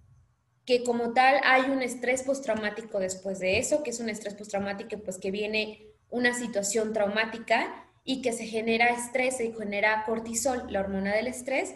que 0.64 0.82
como 0.84 1.12
tal 1.12 1.40
hay 1.44 1.70
un 1.70 1.82
estrés 1.82 2.22
postraumático 2.22 2.98
después 2.98 3.38
de 3.38 3.58
eso, 3.58 3.82
que 3.82 3.90
es 3.90 4.00
un 4.00 4.08
estrés 4.08 4.34
postraumático 4.34 4.98
pues 5.04 5.18
que 5.18 5.30
viene 5.30 5.86
una 6.08 6.32
situación 6.32 6.92
traumática 6.92 7.85
y 8.08 8.22
que 8.22 8.32
se 8.32 8.46
genera 8.46 8.86
estrés, 8.86 9.36
se 9.36 9.52
genera 9.52 10.04
cortisol, 10.06 10.62
la 10.70 10.80
hormona 10.80 11.12
del 11.12 11.26
estrés. 11.26 11.74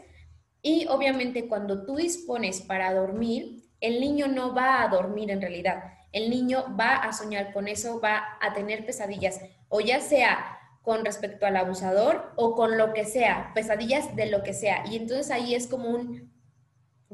Y 0.63 0.87
obviamente 0.89 1.49
cuando 1.49 1.85
tú 1.85 1.97
dispones 1.97 2.63
para 2.63 2.95
dormir, 2.95 3.65
el 3.81 4.01
niño 4.01 4.29
no 4.29 4.55
va 4.55 4.83
a 4.83 4.89
dormir 4.89 5.31
en 5.31 5.41
realidad. 5.41 5.83
El 6.13 6.31
niño 6.31 6.77
va 6.79 6.97
a 6.97 7.13
soñar 7.13 7.53
con 7.53 7.67
eso, 7.67 8.01
va 8.01 8.39
a 8.41 8.55
tener 8.55 8.87
pesadillas, 8.87 9.41
o 9.69 9.81
ya 9.81 10.01
sea 10.01 10.59
con 10.83 11.05
respecto 11.05 11.47
al 11.47 11.57
abusador 11.57 12.33
o 12.37 12.55
con 12.55 12.79
lo 12.79 12.93
que 12.95 13.05
sea, 13.05 13.51
pesadillas 13.55 14.15
de 14.15 14.27
lo 14.27 14.43
que 14.45 14.55
sea. 14.55 14.85
Y 14.89 14.97
entonces 14.97 15.31
ahí 15.31 15.55
es 15.55 15.67
como 15.67 15.91
un 15.91 16.31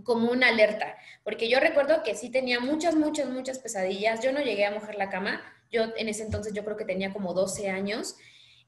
como 0.05 0.31
una 0.31 0.49
alerta, 0.49 0.95
porque 1.25 1.49
yo 1.49 1.59
recuerdo 1.59 2.03
que 2.03 2.15
sí 2.15 2.29
tenía 2.29 2.61
muchas, 2.61 2.95
muchas, 2.95 3.31
muchas 3.31 3.59
pesadillas. 3.59 4.21
Yo 4.23 4.31
no 4.31 4.41
llegué 4.41 4.67
a 4.67 4.71
mojar 4.71 4.95
la 4.97 5.09
cama. 5.09 5.41
Yo 5.71 5.85
en 5.97 6.11
ese 6.11 6.23
entonces 6.23 6.53
yo 6.53 6.67
creo 6.67 6.77
que 6.77 6.85
tenía 6.85 7.15
como 7.15 7.33
12 7.33 7.71
años 7.71 8.17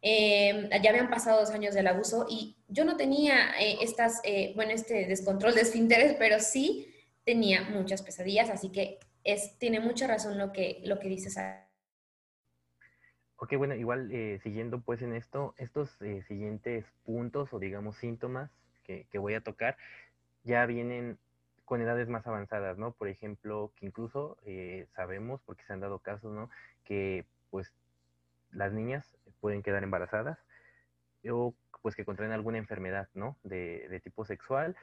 eh, 0.00 0.68
ya 0.82 0.90
habían 0.90 1.10
pasado 1.10 1.40
dos 1.40 1.50
años 1.50 1.74
del 1.74 1.88
abuso 1.88 2.26
y 2.28 2.56
yo 2.68 2.84
no 2.84 2.96
tenía 2.96 3.50
eh, 3.60 3.78
estas, 3.80 4.20
eh, 4.24 4.52
bueno, 4.54 4.72
este 4.72 5.06
descontrol 5.06 5.54
de 5.54 5.62
esfínteres, 5.62 6.14
pero 6.18 6.38
sí 6.38 6.94
tenía 7.24 7.62
muchas 7.62 8.02
pesadillas, 8.02 8.48
así 8.48 8.70
que 8.70 8.98
es, 9.24 9.58
tiene 9.58 9.80
mucha 9.80 10.06
razón 10.06 10.38
lo 10.38 10.52
que, 10.52 10.80
lo 10.84 10.98
que 11.00 11.08
dices. 11.08 11.36
Ok, 13.36 13.56
bueno, 13.56 13.74
igual 13.74 14.10
siguiendo 14.42 14.80
pues 14.80 15.02
en 15.02 15.14
esto, 15.14 15.54
estos 15.58 15.90
siguientes 16.26 16.84
puntos 17.04 17.52
o 17.52 17.58
digamos 17.58 17.96
síntomas 17.98 18.50
que, 18.84 19.06
que 19.10 19.18
voy 19.18 19.34
a 19.34 19.42
tocar 19.42 19.76
ya 20.44 20.64
vienen 20.66 21.18
con 21.64 21.82
edades 21.82 22.08
más 22.08 22.26
avanzadas, 22.26 22.78
¿no? 22.78 22.92
Por 22.92 23.08
ejemplo, 23.08 23.72
que 23.76 23.86
incluso 23.86 24.38
sabemos, 24.94 25.40
porque 25.44 25.64
se 25.64 25.72
han 25.72 25.80
dado 25.80 25.98
casos, 25.98 26.32
¿no? 26.32 26.48
Que 26.84 27.26
pues 27.50 27.72
las 28.50 28.72
niñas 28.72 29.17
pueden 29.40 29.62
quedar 29.62 29.82
embarazadas 29.82 30.38
o 31.30 31.54
pues 31.82 31.94
que 31.94 32.04
contraen 32.04 32.32
alguna 32.32 32.58
enfermedad, 32.58 33.08
¿no? 33.14 33.36
De, 33.44 34.00
tipo 34.02 34.24
sexual, 34.24 34.76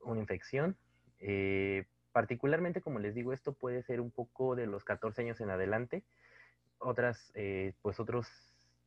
una 0.00 0.20
infección. 0.20 0.76
Eh, 1.18 1.86
particularmente, 2.12 2.80
como 2.80 2.98
les 2.98 3.14
digo, 3.14 3.32
esto 3.32 3.52
puede 3.52 3.82
ser 3.82 4.00
un 4.00 4.10
poco 4.10 4.56
de 4.56 4.66
los 4.66 4.84
14 4.84 5.22
años 5.22 5.40
en 5.40 5.50
adelante. 5.50 6.02
Otras, 6.78 7.30
eh, 7.34 7.74
pues 7.82 8.00
otros 8.00 8.26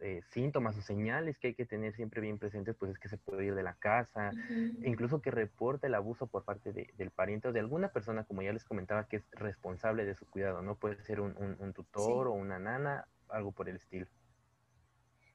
eh, 0.05 0.21
síntomas 0.31 0.77
o 0.77 0.81
señales 0.81 1.37
que 1.37 1.47
hay 1.47 1.53
que 1.53 1.65
tener 1.65 1.95
siempre 1.95 2.19
bien 2.19 2.37
presentes, 2.37 2.75
pues 2.75 2.91
es 2.91 2.99
que 2.99 3.07
se 3.07 3.17
puede 3.17 3.45
ir 3.45 3.55
de 3.55 3.63
la 3.63 3.75
casa, 3.75 4.31
incluso 4.83 5.21
que 5.21 5.31
reporte 5.31 5.87
el 5.87 5.95
abuso 5.95 6.27
por 6.27 6.43
parte 6.43 6.73
del 6.73 7.11
pariente 7.11 7.47
o 7.47 7.53
de 7.53 7.61
alguna 7.61 7.87
persona, 7.87 8.25
como 8.25 8.41
ya 8.41 8.51
les 8.51 8.65
comentaba, 8.65 9.07
que 9.07 9.17
es 9.17 9.23
responsable 9.31 10.03
de 10.03 10.15
su 10.15 10.25
cuidado, 10.25 10.61
¿no? 10.61 10.75
Puede 10.75 11.01
ser 11.03 11.21
un, 11.21 11.73
tutor 11.73 12.27
o 12.27 12.33
una 12.33 12.59
nana, 12.59 13.07
algo 13.29 13.53
por 13.53 13.69
el 13.69 13.77
estilo. 13.77 14.05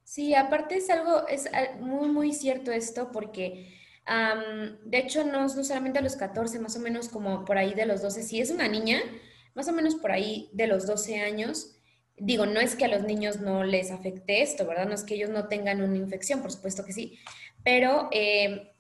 Sí, 0.09 0.35
aparte 0.35 0.77
es 0.79 0.89
algo, 0.89 1.29
es 1.29 1.51
muy, 1.81 2.09
muy 2.09 2.33
cierto 2.33 2.73
esto 2.73 3.13
porque, 3.13 3.77
de 4.87 4.99
hecho, 4.99 5.23
no, 5.23 5.43
no 5.43 5.49
solamente 5.49 5.99
a 5.99 6.03
los 6.03 6.17
14, 6.17 6.59
más 6.61 6.77
o 6.77 6.81
menos 6.81 7.11
como 7.11 7.45
por 7.45 7.59
ahí 7.59 7.75
de 7.75 7.85
los 7.85 8.01
12, 8.01 8.23
si 8.23 8.41
es 8.41 8.51
una 8.51 8.69
niña, 8.69 9.03
más 9.55 9.69
o 9.69 9.73
menos 9.73 9.97
por 9.97 10.11
ahí 10.11 10.49
de 10.55 10.67
los 10.67 10.87
12 10.87 11.21
años, 11.21 11.77
digo, 12.17 12.47
no 12.47 12.59
es 12.59 12.75
que 12.75 12.87
a 12.87 12.89
los 12.89 13.03
niños 13.03 13.41
no 13.41 13.65
les 13.65 13.91
afecte 13.91 14.41
esto, 14.41 14.67
¿verdad? 14.67 14.87
No 14.87 14.95
es 14.95 15.05
que 15.05 15.15
ellos 15.15 15.29
no 15.29 15.47
tengan 15.47 15.83
una 15.83 15.99
infección, 15.99 16.41
por 16.41 16.53
supuesto 16.53 16.87
que 16.87 16.95
sí, 16.95 17.19
pero 17.63 18.09
eh, 18.11 18.73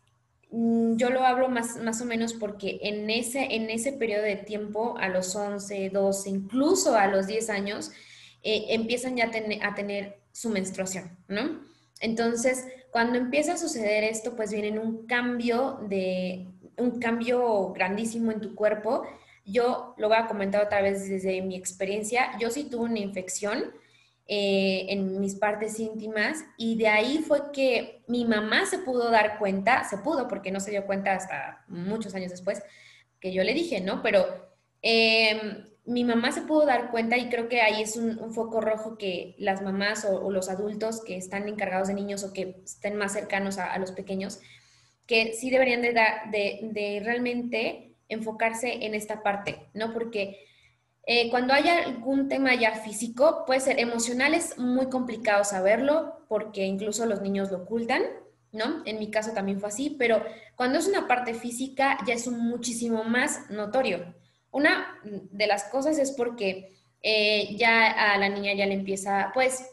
mm, 0.50 0.96
yo 0.96 1.10
lo 1.10 1.24
hablo 1.24 1.50
más, 1.50 1.76
más 1.76 2.00
o 2.00 2.06
menos 2.06 2.32
porque 2.32 2.78
en 2.80 3.10
ese, 3.10 3.54
en 3.54 3.68
ese 3.68 3.92
periodo 3.92 4.22
de 4.22 4.36
tiempo, 4.36 4.96
a 4.96 5.10
los 5.10 5.36
11, 5.36 5.90
12, 5.90 6.30
incluso 6.30 6.96
a 6.96 7.06
los 7.06 7.26
10 7.26 7.50
años, 7.50 7.90
eh, 8.42 8.68
empiezan 8.70 9.16
ya 9.18 9.24
a, 9.24 9.68
a 9.68 9.74
tener 9.74 10.16
su 10.38 10.50
menstruación, 10.50 11.18
¿no? 11.28 11.60
Entonces, 12.00 12.66
cuando 12.90 13.18
empieza 13.18 13.54
a 13.54 13.58
suceder 13.58 14.04
esto, 14.04 14.36
pues 14.36 14.52
viene 14.52 14.78
un 14.78 15.06
cambio 15.06 15.80
de, 15.88 16.48
un 16.76 17.00
cambio 17.00 17.72
grandísimo 17.72 18.30
en 18.30 18.40
tu 18.40 18.54
cuerpo 18.54 19.04
yo 19.48 19.94
lo 19.96 20.08
voy 20.08 20.18
a 20.18 20.26
comentar 20.26 20.64
otra 20.64 20.82
vez 20.82 21.08
desde 21.08 21.40
mi 21.40 21.56
experiencia. 21.56 22.30
Yo 22.38 22.50
sí 22.50 22.64
tuve 22.64 22.84
una 22.84 22.98
infección 22.98 23.72
eh, 24.26 24.86
en 24.90 25.20
mis 25.20 25.36
partes 25.36 25.80
íntimas 25.80 26.44
y 26.58 26.76
de 26.76 26.88
ahí 26.88 27.24
fue 27.26 27.50
que 27.50 28.02
mi 28.06 28.26
mamá 28.26 28.66
se 28.66 28.78
pudo 28.78 29.10
dar 29.10 29.38
cuenta, 29.38 29.84
se 29.84 29.96
pudo 29.98 30.28
porque 30.28 30.50
no 30.50 30.60
se 30.60 30.70
dio 30.70 30.84
cuenta 30.84 31.14
hasta 31.14 31.64
muchos 31.66 32.14
años 32.14 32.30
después 32.30 32.62
que 33.20 33.32
yo 33.32 33.42
le 33.42 33.54
dije, 33.54 33.80
¿no? 33.80 34.02
Pero 34.02 34.26
em, 34.82 35.66
mi 35.88 36.04
mamá 36.04 36.32
se 36.32 36.42
pudo 36.42 36.66
dar 36.66 36.90
cuenta 36.90 37.16
y 37.16 37.30
creo 37.30 37.48
que 37.48 37.62
ahí 37.62 37.82
es 37.82 37.96
un, 37.96 38.32
foco 38.34 38.60
rojo 38.60 38.98
que 38.98 39.34
las 39.38 39.62
mamás 39.62 40.04
o, 40.04 40.30
los 40.30 40.50
adultos 40.50 41.02
que 41.02 41.16
están 41.16 41.48
encargados 41.48 41.88
de 41.88 41.94
niños 41.94 42.24
o 42.24 42.32
que 42.34 42.60
estén 42.62 42.96
más 42.96 43.14
cercanos 43.14 43.56
a, 43.56 43.76
los 43.78 43.92
pequeños, 43.92 44.40
que 45.06 45.32
sí 45.32 45.48
deberían 45.48 45.80
de, 45.80 47.02
realmente 47.02 47.94
enfocarse 48.10 48.84
en 48.84 48.94
esta 48.94 49.22
parte, 49.22 49.70
¿no? 49.72 49.94
Porque 49.94 50.46
eh, 51.06 51.30
cuando 51.30 51.54
hay 51.54 51.68
algún 51.68 52.28
tema 52.28 52.54
ya 52.54 52.72
físico, 52.74 53.44
puede 53.46 53.60
ser 53.60 53.80
emocional, 53.80 54.34
es 54.34 54.58
muy 54.58 54.90
complicado 54.90 55.42
saberlo 55.42 56.26
porque 56.28 56.66
incluso 56.66 57.06
los 57.06 57.22
niños 57.22 57.50
lo 57.50 57.62
ocultan, 57.62 58.02
¿no? 58.52 58.82
En 58.84 58.98
mi 58.98 59.10
caso 59.10 59.32
también 59.32 59.58
fue 59.58 59.70
así, 59.70 59.96
pero 59.98 60.22
cuando 60.54 60.78
es 60.78 60.86
una 60.86 61.08
parte 61.08 61.32
física 61.32 61.96
ya 62.06 62.12
es 62.12 62.28
muchísimo 62.28 63.04
más 63.04 63.48
notorio. 63.50 64.17
Una 64.50 64.98
de 65.02 65.46
las 65.46 65.64
cosas 65.64 65.98
es 65.98 66.12
porque 66.12 66.76
eh, 67.02 67.54
ya 67.56 68.12
a 68.12 68.18
la 68.18 68.28
niña 68.28 68.54
ya 68.54 68.66
le 68.66 68.74
empieza, 68.74 69.30
pues, 69.34 69.70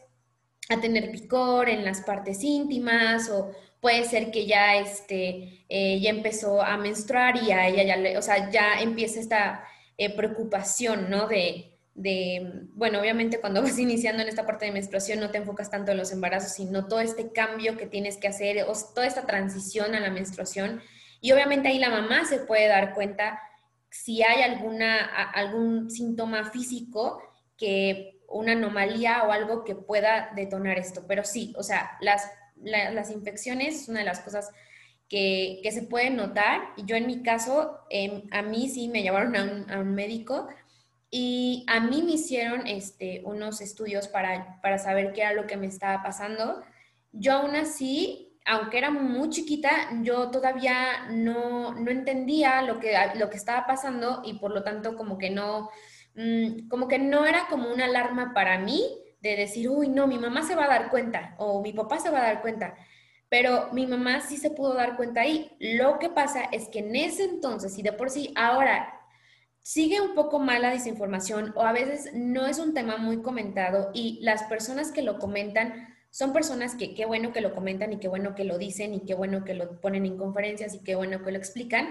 a 0.70 0.80
tener 0.82 1.12
picor 1.12 1.70
en 1.70 1.86
las 1.86 2.02
partes 2.02 2.44
íntimas 2.44 3.30
o, 3.30 3.52
puede 3.86 4.04
ser 4.06 4.32
que 4.32 4.48
ya, 4.48 4.78
este, 4.78 5.64
eh, 5.70 6.00
ya 6.00 6.10
empezó 6.10 6.60
a 6.60 6.76
menstruar 6.76 7.38
y 7.44 7.52
a 7.52 7.68
ella 7.68 7.84
ya, 7.84 8.18
o 8.18 8.22
sea, 8.24 8.50
ya 8.50 8.82
empieza 8.82 9.20
esta 9.20 9.64
eh, 9.96 10.10
preocupación, 10.10 11.08
¿no? 11.08 11.28
De, 11.28 11.78
de, 11.94 12.64
bueno, 12.74 13.00
obviamente 13.00 13.40
cuando 13.40 13.62
vas 13.64 13.78
iniciando 13.78 14.24
en 14.24 14.28
esta 14.28 14.44
parte 14.44 14.66
de 14.66 14.72
menstruación 14.72 15.20
no 15.20 15.30
te 15.30 15.38
enfocas 15.38 15.70
tanto 15.70 15.92
en 15.92 15.98
los 16.00 16.12
embarazos, 16.12 16.54
sino 16.54 16.88
todo 16.88 17.00
este 17.00 17.32
cambio 17.32 17.78
que 17.78 17.86
tienes 17.86 18.18
que 18.18 18.28
hacer, 18.28 18.64
o 18.68 18.74
toda 18.96 19.06
esta 19.06 19.28
transición 19.28 19.94
a 19.94 20.00
la 20.00 20.10
menstruación. 20.10 20.82
Y 21.22 21.34
obviamente 21.34 21.68
ahí 21.68 21.78
la 21.78 21.92
mamá 21.92 22.26
se 22.26 22.40
puede 22.40 22.68
dar 22.68 22.96
cuenta 22.96 23.40
si 24.04 24.24
hay 24.24 24.42
alguna, 24.42 25.06
algún 25.32 25.90
síntoma 25.90 26.52
físico 26.52 27.22
que 27.58 28.20
una 28.28 28.54
anomalía 28.54 29.24
o 29.24 29.32
algo 29.32 29.64
que 29.64 29.76
pueda 29.76 30.32
detonar 30.36 30.78
esto. 30.78 31.06
Pero 31.08 31.24
sí, 31.24 31.54
o 31.58 31.64
sea, 31.64 31.98
las 32.02 32.30
las 32.66 33.12
infecciones 33.12 33.82
es 33.82 33.90
una 33.90 34.00
de 34.00 34.06
las 34.06 34.20
cosas 34.22 34.52
que, 35.08 35.62
se 35.72 35.84
pueden 35.84 36.16
notar. 36.16 36.62
Y 36.78 36.86
yo 36.86 36.96
en 36.96 37.08
mi 37.08 37.22
caso, 37.22 37.80
em, 37.90 38.24
a 38.32 38.42
mí 38.42 38.70
sí 38.70 38.88
me 38.88 39.04
llevaron 39.04 39.36
a 39.36 39.80
un, 39.80 39.94
médico 39.94 40.48
y 41.12 41.66
a 41.68 41.80
mí 41.80 42.02
me 42.04 42.14
hicieron 42.14 42.68
este, 42.68 43.22
unos 43.26 43.62
estudios 43.62 44.08
para, 44.08 44.60
para 44.62 44.78
saber 44.78 45.14
qué 45.14 45.22
era 45.22 45.34
lo 45.34 45.48
que 45.48 45.58
me 45.58 45.68
estaba 45.68 46.04
pasando. 46.04 46.62
Yo 47.12 47.34
aún 47.34 47.56
así, 47.56 48.25
aunque 48.46 48.78
era 48.78 48.92
muy 48.92 49.30
chiquita, 49.30 49.90
yo 50.02 50.30
todavía 50.30 51.08
no, 51.10 51.74
no 51.74 51.92
entendía 51.92 52.62
lo 52.62 52.80
que, 52.80 52.96
lo 53.16 53.30
que 53.30 53.38
estaba 53.38 53.66
pasando 53.66 54.22
y 54.24 54.36
por 54.36 54.52
lo 54.52 54.64
tanto 54.64 54.96
como 54.96 55.18
que 55.18 55.32
no, 55.32 55.70
mm, 56.16 56.68
como 56.70 56.88
que 56.88 57.00
no 57.00 57.26
era 57.26 57.48
como 57.48 57.72
una 57.74 57.86
alarma 57.86 58.34
para 58.34 58.60
mí, 58.60 58.84
de 59.22 59.36
decir, 59.36 59.70
uy, 59.70 59.90
no, 59.90 60.06
mi 60.06 60.20
mamá 60.20 60.44
se 60.44 60.56
va 60.56 60.66
a 60.66 60.70
dar 60.70 60.92
cuenta 60.92 61.36
o 61.40 61.62
mi 61.62 61.74
papá 61.74 62.00
se 62.00 62.12
va 62.12 62.20
a 62.20 62.28
dar 62.28 62.42
cuenta. 62.42 62.76
Pero 63.28 63.70
mi 63.74 63.88
mamá 63.88 64.22
sí 64.22 64.38
se 64.38 64.52
pudo 64.52 64.76
dar 64.76 64.96
cuenta 64.98 65.22
ahí. 65.22 65.52
Lo 65.60 65.98
que 65.98 66.10
pasa 66.10 66.44
es 66.52 66.70
que 66.70 66.80
en 66.80 66.96
ese 66.96 67.24
entonces, 67.24 67.78
y 67.80 67.82
de 67.82 67.92
por 67.92 68.12
sí 68.12 68.32
ahora 68.36 68.96
sigue 69.62 70.00
un 70.00 70.14
poco 70.14 70.38
mal 70.38 70.62
la 70.62 70.70
desinformación 70.70 71.52
o 71.56 71.64
a 71.64 71.74
veces 71.74 72.12
no 72.14 72.46
es 72.46 72.60
un 72.60 72.76
tema 72.76 72.98
muy 72.98 73.24
comentado 73.24 73.90
y 73.96 74.20
las 74.22 74.44
personas 74.44 74.92
que 74.92 75.02
lo 75.02 75.18
comentan 75.18 75.95
son 76.16 76.32
personas 76.32 76.76
que 76.76 76.94
qué 76.94 77.06
bueno 77.06 77.34
que 77.34 77.42
lo 77.42 77.54
comentan 77.54 77.92
y 77.92 77.98
qué 77.98 78.08
bueno 78.08 78.36
que 78.36 78.46
lo 78.46 78.58
dicen 78.58 78.94
y 78.94 79.02
qué 79.02 79.14
bueno 79.14 79.44
que 79.44 79.54
lo 79.54 79.82
ponen 79.82 80.06
en 80.06 80.16
conferencias 80.16 80.74
y 80.74 80.80
qué 80.80 80.96
bueno 80.96 81.22
que 81.22 81.32
lo 81.34 81.38
explican, 81.38 81.90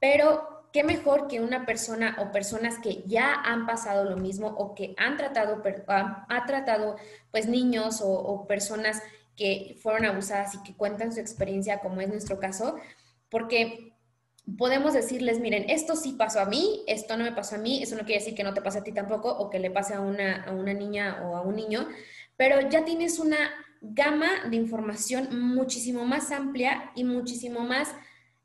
pero 0.00 0.66
qué 0.72 0.82
mejor 0.82 1.28
que 1.28 1.40
una 1.40 1.64
persona 1.64 2.16
o 2.18 2.32
personas 2.32 2.80
que 2.80 3.04
ya 3.06 3.32
han 3.32 3.64
pasado 3.64 4.10
lo 4.10 4.16
mismo 4.16 4.48
o 4.48 4.74
que 4.74 4.96
han 4.96 5.16
tratado, 5.16 5.62
ha, 5.86 6.46
tratado 6.46 6.96
pues 7.30 7.46
niños 7.46 8.02
o, 8.02 8.44
personas 8.48 9.00
que 9.36 9.78
fueron 9.80 10.04
abusadas 10.04 10.56
y 10.56 10.62
que 10.64 10.76
cuentan 10.76 11.12
su 11.12 11.20
experiencia, 11.20 11.78
como 11.78 12.00
es 12.00 12.08
nuestro 12.08 12.40
caso, 12.40 12.74
porque 13.28 13.94
podemos 14.58 14.94
decirles, 14.94 15.38
miren, 15.38 15.70
esto 15.70 15.94
sí 15.94 16.16
pasó 16.18 16.40
a 16.40 16.46
mí, 16.46 16.82
esto 16.88 17.16
no 17.16 17.22
me 17.22 17.30
pasó 17.30 17.54
a 17.54 17.58
mí, 17.58 17.84
eso 17.84 17.94
no 17.94 18.02
quiere 18.02 18.18
decir 18.18 18.34
que 18.34 18.42
no 18.42 18.52
te 18.52 18.62
pase 18.62 18.80
a 18.80 18.82
ti 18.82 18.90
tampoco 18.90 19.30
o 19.30 19.48
que 19.48 19.60
le 19.60 19.70
pase 19.70 19.94
a 19.94 20.00
una, 20.00 20.42
a 20.42 20.50
una 20.50 20.74
niña 20.74 21.22
o 21.22 21.36
a 21.36 21.42
un 21.42 21.54
niño, 21.54 21.86
pero 22.36 22.68
ya 22.68 22.84
tienes 22.84 23.18
una 23.18 23.38
gama 23.80 24.28
de 24.48 24.56
información 24.56 25.38
muchísimo 25.38 26.04
más 26.04 26.30
amplia 26.30 26.90
y 26.94 27.04
muchísimo 27.04 27.60
más 27.60 27.94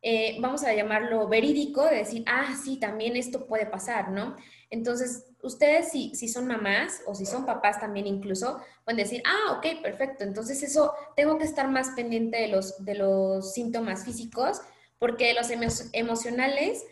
eh, 0.01 0.37
vamos 0.39 0.63
a 0.63 0.73
llamarlo 0.73 1.27
verídico, 1.27 1.83
de 1.83 1.97
decir, 1.97 2.23
ah, 2.25 2.55
sí, 2.63 2.79
también 2.79 3.17
esto 3.17 3.47
puede 3.47 3.65
pasar, 3.65 4.11
¿no? 4.11 4.37
Entonces, 4.69 5.25
ustedes 5.43 5.91
si, 5.91 6.15
si 6.15 6.29
son 6.29 6.47
mamás 6.47 7.01
o 7.05 7.13
si 7.15 7.25
son 7.25 7.45
papás 7.45 7.81
también 7.81 8.07
incluso, 8.07 8.61
pueden 8.85 8.97
decir, 8.97 9.21
ah, 9.25 9.57
ok, 9.57 9.81
perfecto, 9.81 10.23
entonces 10.23 10.63
eso, 10.63 10.93
tengo 11.17 11.37
que 11.37 11.43
estar 11.43 11.69
más 11.69 11.89
pendiente 11.89 12.37
de 12.37 12.47
los, 12.47 12.83
de 12.85 12.95
los 12.95 13.53
síntomas 13.53 14.05
físicos, 14.05 14.61
porque 14.99 15.33
los 15.33 15.49
emocionales 15.93 16.85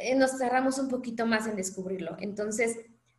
eh, 0.00 0.14
nos 0.14 0.38
tardamos 0.38 0.78
un 0.78 0.88
poquito 0.88 1.26
más 1.26 1.46
en 1.46 1.56
descubrirlo. 1.56 2.16
Entonces, 2.20 2.78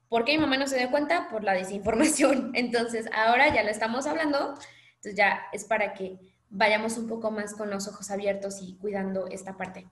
¿por 0.10 0.26
qué 0.26 0.34
mi 0.34 0.39
mamá 0.39 0.58
no 0.58 0.67
se 0.67 0.78
dio 0.78 0.89
cuenta? 0.89 1.30
Por 1.30 1.43
la 1.43 1.54
desinformación. 1.54 2.52
Entonces, 2.56 3.10
ahora 3.13 3.54
ya 3.54 3.63
lo 3.63 3.70
estamos 3.70 4.08
hablando, 4.08 4.56
entonces 4.96 5.15
ya 5.15 5.41
es 5.54 5.65
para 5.65 5.93
que 5.93 6.17
vayamos 6.50 6.98
un 6.98 7.08
poco 7.08 7.32
más 7.32 7.54
con 7.54 7.70
los 7.70 7.88
ojos 7.88 8.10
abiertos 8.10 8.60
y 8.62 8.78
cuidando 8.78 9.28
esta 9.28 9.58
parte. 9.58 9.88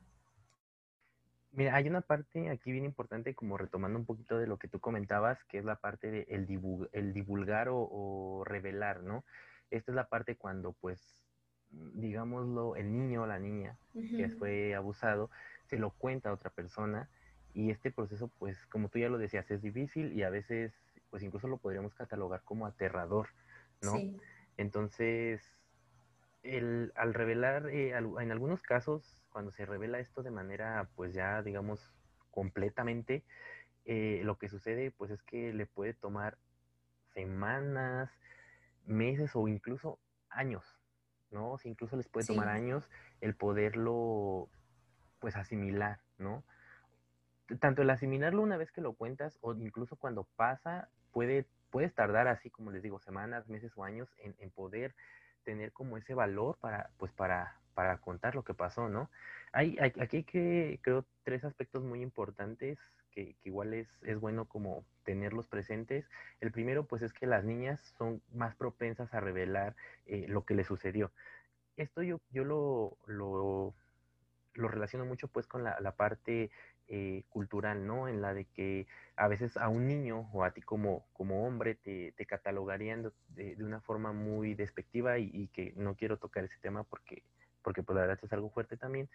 Mira, 1.51 1.75
hay 1.75 1.87
una 1.87 2.01
parte 2.01 2.49
aquí 2.49 2.71
bien 2.71 2.83
importante, 2.83 3.33
como 3.33 3.57
retomando 3.57 3.97
un 3.97 4.05
poquito 4.05 4.37
de 4.37 4.47
lo 4.47 4.57
que 4.57 4.67
tú 4.67 4.79
comentabas, 4.79 5.41
que 5.45 5.57
es 5.57 5.65
la 5.65 5.77
parte 5.77 6.11
de 6.11 6.27
el, 6.29 7.13
divulgar 7.13 7.67
o, 7.71 8.43
revelar, 8.45 9.03
¿no? 9.03 9.23
Esta 9.71 9.91
es 9.91 9.95
la 9.95 10.09
parte 10.09 10.35
cuando, 10.35 10.73
pues, 10.73 11.23
digámoslo, 11.69 12.75
el 12.75 12.91
niño 12.91 13.23
o 13.23 13.25
la 13.25 13.39
niña 13.39 13.77
que 13.93 14.29
fue 14.29 14.75
abusado, 14.75 15.29
se 15.63 15.77
lo 15.77 15.91
cuenta 15.91 16.29
a 16.29 16.33
otra 16.33 16.49
persona 16.49 17.09
y 17.55 17.71
este 17.71 17.89
proceso, 17.89 18.27
pues, 18.37 18.67
como 18.67 18.89
tú 18.89 18.99
ya 18.99 19.07
lo 19.07 19.17
decías, 19.17 19.49
es 19.49 19.61
difícil 19.61 20.11
y 20.13 20.23
a 20.23 20.29
veces, 20.29 20.73
pues, 21.09 21.23
incluso 21.23 21.47
lo 21.47 21.57
podríamos 21.57 21.95
catalogar 21.95 22.43
como 22.43 22.67
aterrador, 22.67 23.29
¿no? 23.81 23.93
Sí. 23.93 24.19
Entonces, 24.57 25.41
el, 26.43 26.91
al 26.95 27.13
revelar, 27.13 27.69
eh, 27.69 27.91
en 27.91 28.31
algunos 28.31 28.61
casos, 28.61 29.21
cuando 29.31 29.51
se 29.51 29.65
revela 29.65 29.99
esto 29.99 30.21
de 30.21 30.31
manera, 30.31 30.89
pues 30.95 31.13
ya, 31.13 31.41
digamos, 31.41 31.93
completamente, 32.29 33.23
eh, 33.85 34.21
lo 34.25 34.37
que 34.37 34.49
sucede, 34.49 34.91
pues 34.91 35.09
es 35.11 35.23
que 35.23 35.53
le 35.53 35.65
puede 35.65 35.93
tomar 35.93 36.37
semanas, 37.13 38.11
meses 38.85 39.31
o 39.33 39.47
incluso 39.47 39.97
años, 40.29 40.77
¿no? 41.31 41.55
incluso 41.63 41.95
les 41.95 42.09
puede 42.09 42.27
tomar 42.27 42.49
años 42.49 42.89
el 43.21 43.33
poderlo, 43.33 44.49
pues, 45.19 45.37
asimilar, 45.37 46.01
¿no? 46.17 46.43
Tanto 47.59 47.81
el 47.81 47.89
asimilarlo 47.89 48.41
una 48.41 48.57
vez 48.57 48.71
que 48.71 48.81
lo 48.81 48.93
cuentas 48.93 49.37
o 49.41 49.53
incluso 49.53 49.95
cuando 49.95 50.23
pasa, 50.35 50.89
puede 51.11 51.45
puedes 51.75 51.93
tardar 51.93 52.29
así, 52.29 52.49
como 52.49 52.71
les 52.71 52.81
digo, 52.81 52.99
semanas, 52.99 53.49
meses 53.49 53.73
o 53.75 53.83
años 53.83 54.07
en, 54.19 54.33
en 54.39 54.49
poder 54.49 54.95
tener 55.43 55.73
como 55.73 55.97
ese 55.97 56.13
valor 56.13 56.57
para, 56.61 56.89
pues 56.97 57.11
para, 57.11 57.59
para 57.73 57.97
contar 57.97 58.33
lo 58.33 58.45
que 58.45 58.53
pasó, 58.53 58.87
¿no? 58.87 59.09
Hay, 59.51 59.77
aquí 59.79 60.23
que, 60.23 60.79
creo, 60.81 61.05
tres 61.23 61.43
aspectos 61.43 61.83
muy 61.83 62.01
importantes 62.01 62.79
que, 63.11 63.35
igual 63.43 63.73
es, 63.73 63.89
es, 64.03 64.17
bueno 64.21 64.45
como 64.45 64.85
tenerlos 65.03 65.47
presentes. 65.47 66.09
El 66.39 66.53
primero, 66.53 66.85
pues 66.85 67.01
es 67.01 67.11
que 67.11 67.27
las 67.27 67.43
niñas 67.43 67.81
son 67.97 68.21
más 68.33 68.55
propensas 68.55 69.13
a 69.13 69.19
revelar 69.19 69.75
eh, 70.05 70.27
lo 70.29 70.45
que 70.45 70.55
les 70.55 70.67
sucedió. 70.67 71.11
Esto 71.75 72.03
yo, 72.03 72.21
yo 72.31 72.45
lo, 72.45 72.97
lo, 73.05 73.73
lo 74.53 74.67
relaciono 74.69 75.03
mucho 75.03 75.27
pues 75.27 75.45
con 75.45 75.65
la 75.65 75.91
parte 75.97 76.51
eh, 76.87 77.23
cultural, 77.29 77.87
¿no? 77.87 78.07
En 78.07 78.21
la 78.21 78.35
de 78.35 78.45
que 78.45 78.85
a 79.15 79.27
veces 79.27 79.57
a 79.57 79.69
un 79.69 79.87
niño 79.87 80.29
o 80.33 80.43
a 80.43 80.51
ti 80.51 80.61
como, 80.61 81.07
como 81.13 81.47
hombre 81.47 81.73
te, 81.73 82.11
te 82.11 82.27
catalogarían 82.27 83.11
de, 83.29 83.55
de, 83.55 83.63
una 83.63 83.81
forma 83.81 84.13
muy 84.13 84.53
despectiva 84.53 85.17
y, 85.17 85.47
que 85.47 85.73
no 85.77 85.95
quiero 85.95 86.17
tocar 86.17 86.43
ese 86.43 86.59
tema 86.61 86.83
porque, 86.83 87.23
porque 87.63 87.81
pues 87.81 87.95
la 87.95 88.01
verdad 88.01 88.19
es 88.21 88.33
algo 88.33 88.51
fuerte 88.51 88.77
también, 88.77 89.09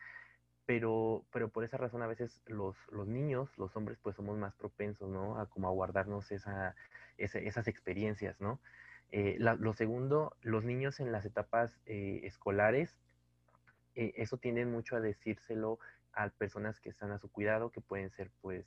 pero, 0.66 1.24
pero 1.32 1.48
por 1.48 1.62
esa 1.62 1.76
razón 1.76 2.02
a 2.02 2.08
veces 2.08 2.42
los, 2.46 2.76
los 2.90 3.06
niños, 3.06 3.56
los 3.56 3.76
hombres, 3.76 3.98
pues 4.02 4.16
somos 4.16 4.36
más 4.36 4.52
propensos, 4.56 5.08
¿no? 5.08 5.38
A 5.38 5.46
como 5.46 5.68
a 5.68 5.70
guardarnos 5.70 6.32
esa, 6.32 6.74
esa 7.18 7.38
esas 7.38 7.68
experiencias, 7.68 8.40
¿no? 8.40 8.58
Eh, 9.12 9.36
lo 9.38 9.74
segundo, 9.74 10.36
los 10.42 10.64
niños 10.64 10.98
en 10.98 11.12
las 11.12 11.24
etapas 11.24 11.78
eh, 11.86 12.22
escolares, 12.24 12.96
eso 13.94 14.38
tienden 14.38 14.72
mucho 14.72 14.96
a 14.96 15.00
decírselo 15.00 15.78
a 16.12 16.28
personas 16.30 16.80
que 16.80 16.90
están 16.90 17.12
a 17.12 17.18
su 17.18 17.30
cuidado, 17.30 17.70
que 17.70 17.80
pueden 17.80 18.10
ser 18.10 18.30
pues 18.40 18.66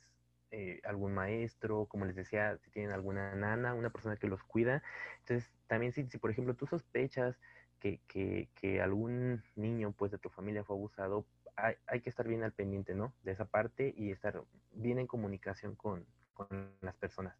eh, 0.50 0.80
algún 0.84 1.12
maestro, 1.14 1.86
como 1.86 2.04
les 2.04 2.14
decía, 2.14 2.56
si 2.58 2.70
tienen 2.70 2.92
alguna 2.92 3.34
nana, 3.34 3.74
una 3.74 3.90
persona 3.90 4.16
que 4.16 4.28
los 4.28 4.42
cuida. 4.44 4.84
Entonces, 5.20 5.50
también 5.66 5.92
si, 5.92 6.04
si 6.06 6.18
por 6.18 6.30
ejemplo 6.30 6.54
tú 6.54 6.66
sospechas 6.66 7.36
que, 7.80 8.00
que, 8.06 8.48
que, 8.54 8.80
algún 8.80 9.42
niño 9.56 9.92
pues 9.92 10.12
de 10.12 10.18
tu 10.18 10.28
familia 10.28 10.62
fue 10.62 10.76
abusado, 10.76 11.26
hay, 11.56 11.74
hay, 11.88 12.00
que 12.00 12.10
estar 12.10 12.28
bien 12.28 12.44
al 12.44 12.52
pendiente, 12.52 12.94
¿no? 12.94 13.12
De 13.24 13.32
esa 13.32 13.46
parte 13.46 13.94
y 13.96 14.12
estar 14.12 14.42
bien 14.72 15.00
en 15.00 15.08
comunicación 15.08 15.74
con, 15.74 16.06
con 16.34 16.70
las 16.80 16.94
personas. 16.94 17.36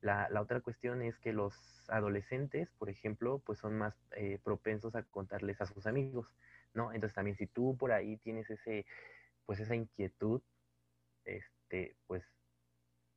La, 0.00 0.28
la, 0.30 0.40
otra 0.40 0.60
cuestión 0.60 1.02
es 1.02 1.18
que 1.18 1.32
los 1.32 1.84
adolescentes, 1.88 2.70
por 2.78 2.90
ejemplo, 2.90 3.42
pues 3.44 3.58
son 3.58 3.76
más 3.76 3.94
eh, 4.16 4.38
propensos 4.42 4.94
a 4.94 5.02
contarles 5.02 5.60
a 5.60 5.66
sus 5.66 5.86
amigos, 5.86 6.28
¿no? 6.74 6.92
Entonces 6.92 7.14
también 7.14 7.36
si 7.36 7.46
tú 7.48 7.76
por 7.76 7.90
ahí 7.90 8.18
tienes 8.18 8.50
ese, 8.50 8.86
pues 9.46 9.60
esa 9.60 9.74
inquietud, 9.74 10.42
este, 11.24 11.96
pues 12.06 12.24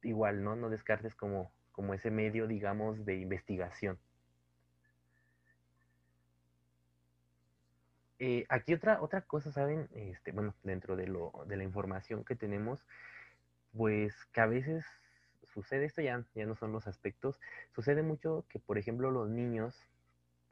igual, 0.03 0.43
¿no? 0.43 0.55
No 0.55 0.69
descartes 0.69 1.15
como, 1.15 1.51
como 1.71 1.93
ese 1.93 2.11
medio, 2.11 2.47
digamos, 2.47 3.05
de 3.05 3.15
investigación. 3.15 3.99
Eh, 8.19 8.45
aquí 8.49 8.73
otra, 8.73 9.01
otra 9.01 9.21
cosa, 9.21 9.51
¿saben? 9.51 9.89
Este, 9.93 10.31
bueno, 10.31 10.55
dentro 10.63 10.95
de, 10.95 11.07
lo, 11.07 11.33
de 11.47 11.57
la 11.57 11.63
información 11.63 12.23
que 12.23 12.35
tenemos, 12.35 12.85
pues 13.73 14.13
que 14.31 14.41
a 14.41 14.45
veces 14.45 14.85
sucede, 15.43 15.85
esto 15.85 16.01
ya, 16.01 16.23
ya 16.33 16.45
no 16.45 16.55
son 16.55 16.71
los 16.71 16.87
aspectos, 16.87 17.39
sucede 17.73 18.03
mucho 18.03 18.45
que, 18.49 18.59
por 18.59 18.77
ejemplo, 18.77 19.11
los 19.11 19.29
niños, 19.29 19.85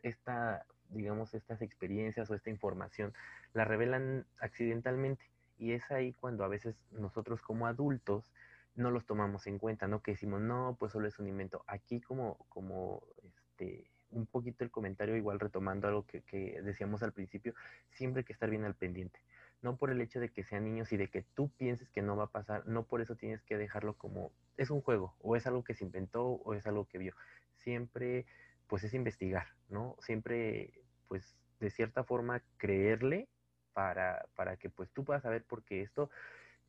esta, 0.01 0.65
digamos, 0.89 1.33
estas 1.33 1.61
experiencias 1.61 2.29
o 2.29 2.35
esta 2.35 2.49
información 2.49 3.13
la 3.53 3.65
revelan 3.65 4.25
accidentalmente. 4.39 5.32
Y 5.57 5.73
es 5.73 5.89
ahí 5.91 6.13
cuando 6.13 6.43
a 6.43 6.47
veces 6.47 6.75
nosotros 6.91 7.41
como 7.41 7.67
adultos 7.67 8.29
no 8.75 8.91
los 8.91 9.05
tomamos 9.05 9.45
en 9.47 9.59
cuenta, 9.59 9.87
¿no? 9.87 10.01
Que 10.01 10.11
decimos, 10.11 10.41
no, 10.41 10.75
pues 10.79 10.91
solo 10.91 11.07
es 11.07 11.19
un 11.19 11.27
invento. 11.27 11.63
Aquí 11.67 12.01
como, 12.01 12.37
como, 12.49 13.03
este, 13.23 13.85
un 14.09 14.25
poquito 14.25 14.63
el 14.63 14.71
comentario, 14.71 15.15
igual 15.15 15.39
retomando 15.39 15.87
algo 15.87 16.05
que, 16.05 16.21
que, 16.21 16.61
decíamos 16.61 17.03
al 17.03 17.13
principio, 17.13 17.53
siempre 17.91 18.21
hay 18.21 18.25
que 18.25 18.33
estar 18.33 18.49
bien 18.49 18.63
al 18.63 18.75
pendiente. 18.75 19.19
No 19.61 19.77
por 19.77 19.91
el 19.91 20.01
hecho 20.01 20.19
de 20.19 20.29
que 20.29 20.43
sean 20.43 20.65
niños 20.65 20.91
y 20.91 20.97
de 20.97 21.09
que 21.09 21.23
tú 21.35 21.49
pienses 21.49 21.89
que 21.89 22.01
no 22.01 22.17
va 22.17 22.25
a 22.25 22.31
pasar, 22.31 22.67
no 22.67 22.83
por 22.83 23.01
eso 23.01 23.15
tienes 23.15 23.41
que 23.43 23.57
dejarlo 23.57 23.95
como 23.95 24.31
es 24.57 24.69
un 24.69 24.81
juego, 24.81 25.15
o 25.21 25.35
es 25.35 25.47
algo 25.47 25.63
que 25.63 25.73
se 25.73 25.85
inventó, 25.85 26.23
o 26.25 26.53
es 26.53 26.67
algo 26.67 26.85
que 26.85 26.97
vio. 26.97 27.15
Siempre, 27.57 28.25
pues 28.67 28.83
es 28.83 28.93
investigar, 28.93 29.47
¿no? 29.69 29.95
Siempre, 29.99 30.73
pues 31.07 31.35
de 31.59 31.69
cierta 31.69 32.03
forma, 32.03 32.41
creerle 32.57 33.29
para, 33.73 34.25
para 34.35 34.57
que 34.57 34.69
pues 34.69 34.89
tú 34.91 35.03
puedas 35.03 35.23
saber, 35.23 35.43
porque 35.47 35.81
esto, 35.81 36.09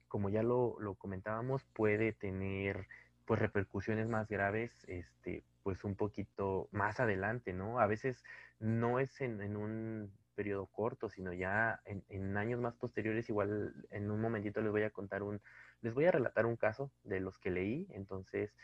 como 0.08 0.30
ya 0.30 0.42
lo, 0.42 0.76
lo 0.80 0.94
comentábamos, 0.94 1.64
puede 1.72 2.12
tener 2.12 2.86
pues 3.24 3.40
repercusiones 3.40 4.08
más 4.08 4.28
graves, 4.28 4.84
este, 4.88 5.44
pues 5.62 5.84
un 5.84 5.94
poquito 5.94 6.68
más 6.72 7.00
adelante, 7.00 7.52
¿no? 7.52 7.80
A 7.80 7.86
veces 7.86 8.22
no 8.58 8.98
es 8.98 9.20
en, 9.20 9.40
en 9.40 9.56
un 9.56 10.12
periodo 10.34 10.66
corto, 10.66 11.08
sino 11.08 11.32
ya 11.32 11.80
en, 11.84 12.04
en, 12.08 12.36
años 12.36 12.60
más 12.60 12.74
posteriores, 12.74 13.28
igual 13.28 13.74
en 13.90 14.10
un 14.10 14.20
momentito 14.20 14.60
les 14.60 14.70
voy 14.70 14.82
a 14.82 14.90
contar 14.90 15.22
un, 15.22 15.40
les 15.80 15.94
voy 15.94 16.06
a 16.06 16.10
relatar 16.10 16.44
un 16.46 16.56
caso 16.56 16.90
de 17.04 17.20
los 17.20 17.38
que 17.38 17.50
leí, 17.50 17.86
entonces, 17.90 18.54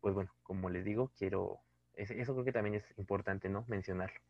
pues 0.00 0.14
bueno, 0.14 0.32
como 0.42 0.70
les 0.70 0.84
digo, 0.84 1.12
quiero, 1.16 1.60
eso 1.94 2.32
creo 2.32 2.44
que 2.44 2.52
también 2.52 2.76
es 2.76 2.98
importante, 2.98 3.48
¿no? 3.48 3.64
Mencionarlo. 3.68 4.20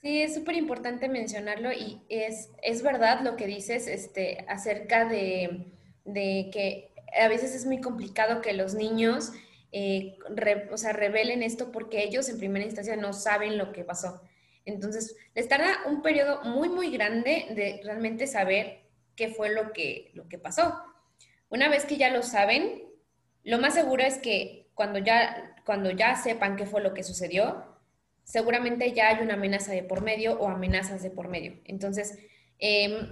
Sí, 0.00 0.22
es 0.22 0.34
súper 0.34 0.54
importante 0.56 1.08
mencionarlo 1.08 1.72
y 1.72 2.00
es, 2.08 2.48
es 2.62 2.82
verdad 2.82 3.20
lo 3.22 3.36
que 3.36 3.46
dices 3.46 3.86
este, 3.86 4.46
acerca 4.48 5.04
de, 5.04 5.66
de 6.04 6.48
que 6.52 6.94
a 7.20 7.28
veces 7.28 7.54
es 7.54 7.66
muy 7.66 7.80
complicado 7.82 8.40
que 8.40 8.54
los 8.54 8.74
niños 8.74 9.30
eh, 9.72 10.18
o 10.72 10.76
sea, 10.78 10.92
revelen 10.94 11.42
esto 11.42 11.70
porque 11.70 12.02
ellos 12.02 12.28
en 12.30 12.38
primera 12.38 12.64
instancia 12.64 12.96
no 12.96 13.12
saben 13.12 13.58
lo 13.58 13.72
que 13.72 13.84
pasó. 13.84 14.22
Entonces, 14.64 15.16
les 15.34 15.48
tarda 15.48 15.76
un 15.86 16.02
periodo 16.02 16.42
muy, 16.44 16.68
muy 16.70 16.90
grande 16.90 17.46
de 17.50 17.80
realmente 17.84 18.26
saber 18.26 18.80
qué 19.16 19.28
fue 19.28 19.50
lo 19.50 19.72
que, 19.72 20.10
lo 20.14 20.28
que 20.28 20.38
pasó. 20.38 20.82
Una 21.50 21.68
vez 21.68 21.84
que 21.84 21.96
ya 21.98 22.10
lo 22.10 22.22
saben, 22.22 22.84
lo 23.44 23.58
más 23.58 23.74
seguro 23.74 24.02
es 24.02 24.18
que 24.18 24.68
cuando 24.74 24.98
ya, 24.98 25.56
cuando 25.66 25.90
ya 25.90 26.16
sepan 26.16 26.56
qué 26.56 26.66
fue 26.66 26.80
lo 26.82 26.94
que 26.94 27.02
sucedió, 27.02 27.69
seguramente 28.30 28.92
ya 28.92 29.08
hay 29.08 29.24
una 29.24 29.34
amenaza 29.34 29.72
de 29.72 29.82
por 29.82 30.02
medio 30.02 30.38
o 30.38 30.48
amenazas 30.48 31.02
de 31.02 31.10
por 31.10 31.28
medio. 31.28 31.54
Entonces, 31.64 32.16
eh, 32.60 33.08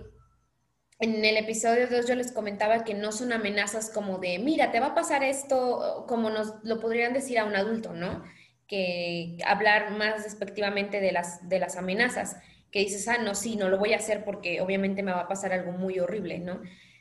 en 1.01 1.25
el 1.25 1.37
episodio 1.37 1.89
2 1.89 2.07
yo 2.07 2.15
les 2.15 2.31
comentaba 2.31 2.85
que 2.85 2.95
no 2.95 3.11
son 3.11 3.33
amenazas 3.33 3.91
como 3.91 4.19
de, 4.19 4.39
mira, 4.39 4.71
te 4.71 4.79
va 4.79 4.89
a 4.89 4.95
pasar 4.95 5.25
esto, 5.25 6.05
como 6.07 6.31
nos 6.31 6.55
lo 6.63 6.79
podrían 6.79 7.13
decir 7.13 7.39
a 7.41 7.45
un 7.45 7.57
adulto, 7.57 7.95
¿no? 7.95 8.23
Que 8.69 9.39
hablar 9.45 9.91
más 9.91 10.23
despectivamente 10.23 11.01
de 11.01 11.11
las, 11.11 11.49
de 11.49 11.59
las 11.59 11.77
amenazas, 11.77 12.37
que 12.71 12.81
dices, 12.81 13.09
ah, 13.09 13.19
no, 13.19 13.35
sí, 13.35 13.57
no 13.57 13.69
lo 13.69 13.79
voy 13.79 13.95
a 13.95 13.97
hacer 13.97 14.25
porque 14.25 14.61
obviamente 14.61 15.03
me 15.03 15.13
va 15.13 15.23
a 15.23 15.29
pasar 15.29 15.53
algo 15.53 15.73
muy 15.73 15.99
horrible, 15.99 16.39
¿no? 16.39 16.61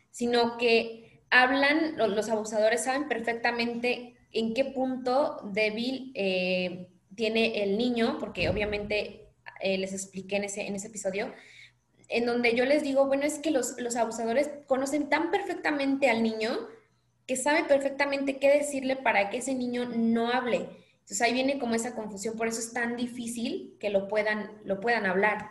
Sino 0.10 0.58
que 0.58 1.22
hablan, 1.30 1.98
los 1.98 2.30
abusadores 2.30 2.84
saben 2.84 3.08
perfectamente 3.08 4.16
en 4.32 4.56
qué 4.56 4.66
punto 4.66 5.40
débil 5.54 6.12
eh, 6.16 6.88
tiene 7.18 7.64
el 7.64 7.78
niño, 7.80 8.18
porque 8.20 8.48
obviamente 8.48 9.28
eh, 9.60 9.78
les 9.80 9.92
expliqué 9.92 10.36
en 10.38 10.44
ese, 10.44 10.68
en 10.68 10.76
ese 10.76 10.88
episodio, 10.88 11.34
en 12.10 12.28
donde 12.28 12.56
yo 12.56 12.64
les 12.64 12.84
digo, 12.84 13.08
bueno, 13.08 13.24
es 13.24 13.40
que 13.40 13.50
los, 13.50 13.78
los 13.80 13.96
abusadores 13.96 14.52
conocen 14.68 15.10
tan 15.10 15.32
perfectamente 15.32 16.10
al 16.12 16.22
niño 16.22 16.70
que 17.26 17.36
saben 17.36 17.66
perfectamente 17.66 18.38
qué 18.38 18.54
decirle 18.54 18.96
para 18.96 19.32
que 19.32 19.38
ese 19.38 19.56
niño 19.56 19.90
no 19.90 20.32
hable. 20.32 20.70
Entonces 21.00 21.22
ahí 21.22 21.34
viene 21.34 21.58
como 21.58 21.74
esa 21.74 21.96
confusión, 21.96 22.38
por 22.38 22.48
eso 22.48 22.60
es 22.60 22.72
tan 22.72 22.96
difícil 22.96 23.76
que 23.80 23.90
lo 23.90 24.08
puedan, 24.08 24.52
lo 24.64 24.80
puedan 24.80 25.08
hablar. 25.08 25.50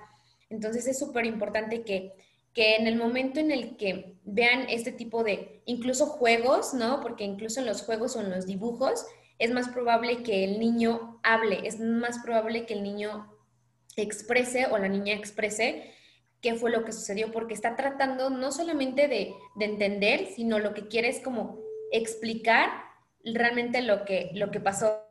Entonces 0.49 0.87
es 0.87 1.01
súper 1.01 1.27
importante 1.27 1.83
que, 1.83 2.13
que 2.55 2.77
en 2.77 2.87
el 2.87 2.95
momento 2.95 3.41
en 3.41 3.51
el 3.51 3.77
que 3.77 4.15
vean 4.25 4.67
este 4.69 4.93
tipo 4.93 5.25
de, 5.25 5.63
incluso 5.67 6.07
juegos, 6.07 6.75
¿no? 6.75 7.01
Porque 7.01 7.25
incluso 7.25 7.59
en 7.59 7.67
los 7.67 7.83
juegos 7.83 8.15
o 8.15 8.21
en 8.21 8.31
los 8.31 8.47
dibujos, 8.47 9.05
es 9.39 9.53
más 9.53 9.69
probable 9.69 10.23
que 10.23 10.45
el 10.45 10.59
niño 10.59 11.21
hable, 11.23 11.67
es 11.67 11.79
más 11.81 12.19
probable 12.21 12.67
que 12.67 12.75
el 12.75 12.83
niño 12.83 13.33
exprese 13.97 14.67
o 14.67 14.79
la 14.79 14.89
niña 14.89 15.15
exprese 15.15 15.93
qué 16.41 16.55
fue 16.55 16.71
lo 16.71 16.85
que 16.85 16.93
sucedió, 16.93 17.33
porque 17.33 17.55
está 17.55 17.77
tratando 17.77 18.31
no 18.31 18.53
solamente 18.53 19.09
de, 19.09 19.35
de, 19.57 19.65
entender, 19.65 20.27
sino 20.27 20.59
lo 20.59 20.75
que 20.75 20.87
quiere 20.87 21.09
es 21.09 21.21
como 21.21 21.61
explicar 21.91 22.71
realmente 23.25 23.83
lo 23.83 24.05
que, 24.05 24.31
lo 24.35 24.51
que 24.51 24.61
pasó. 24.61 25.03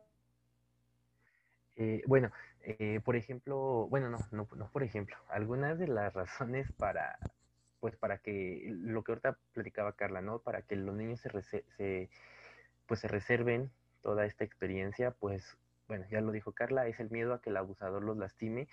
Eh, 1.76 2.02
bueno, 2.06 2.30
eh, 2.62 3.00
por 3.04 3.16
ejemplo, 3.16 3.86
bueno, 3.88 4.08
no, 4.08 4.18
no, 4.30 4.48
no 4.56 4.70
por 4.70 4.82
ejemplo, 4.82 5.16
algunas 5.28 5.78
de 5.78 5.88
las 5.88 6.14
razones 6.14 6.72
para, 6.72 7.18
pues 7.80 7.96
para 7.96 8.18
que, 8.18 8.64
lo 8.70 9.04
que 9.04 9.12
ahorita 9.12 9.38
platicaba 9.52 9.92
Carla, 9.92 10.22
¿no? 10.22 10.38
Para 10.38 10.62
que 10.62 10.76
los 10.76 10.94
niños 10.94 11.20
se, 11.20 11.30
se 11.76 12.08
pues 12.86 13.00
se 13.00 13.08
reserven 13.08 13.70
toda 14.06 14.24
esta 14.24 14.44
experiencia, 14.44 15.10
pues, 15.10 15.58
bueno, 15.88 16.06
ya 16.08 16.20
lo 16.20 16.30
dijo 16.30 16.52
Carla, 16.52 16.86
es 16.86 17.00
el 17.00 17.10
miedo 17.10 17.34
a 17.34 17.40
que 17.40 17.50
el 17.50 17.56
abusador 17.56 18.04
los 18.04 18.16
lastime 18.16 18.68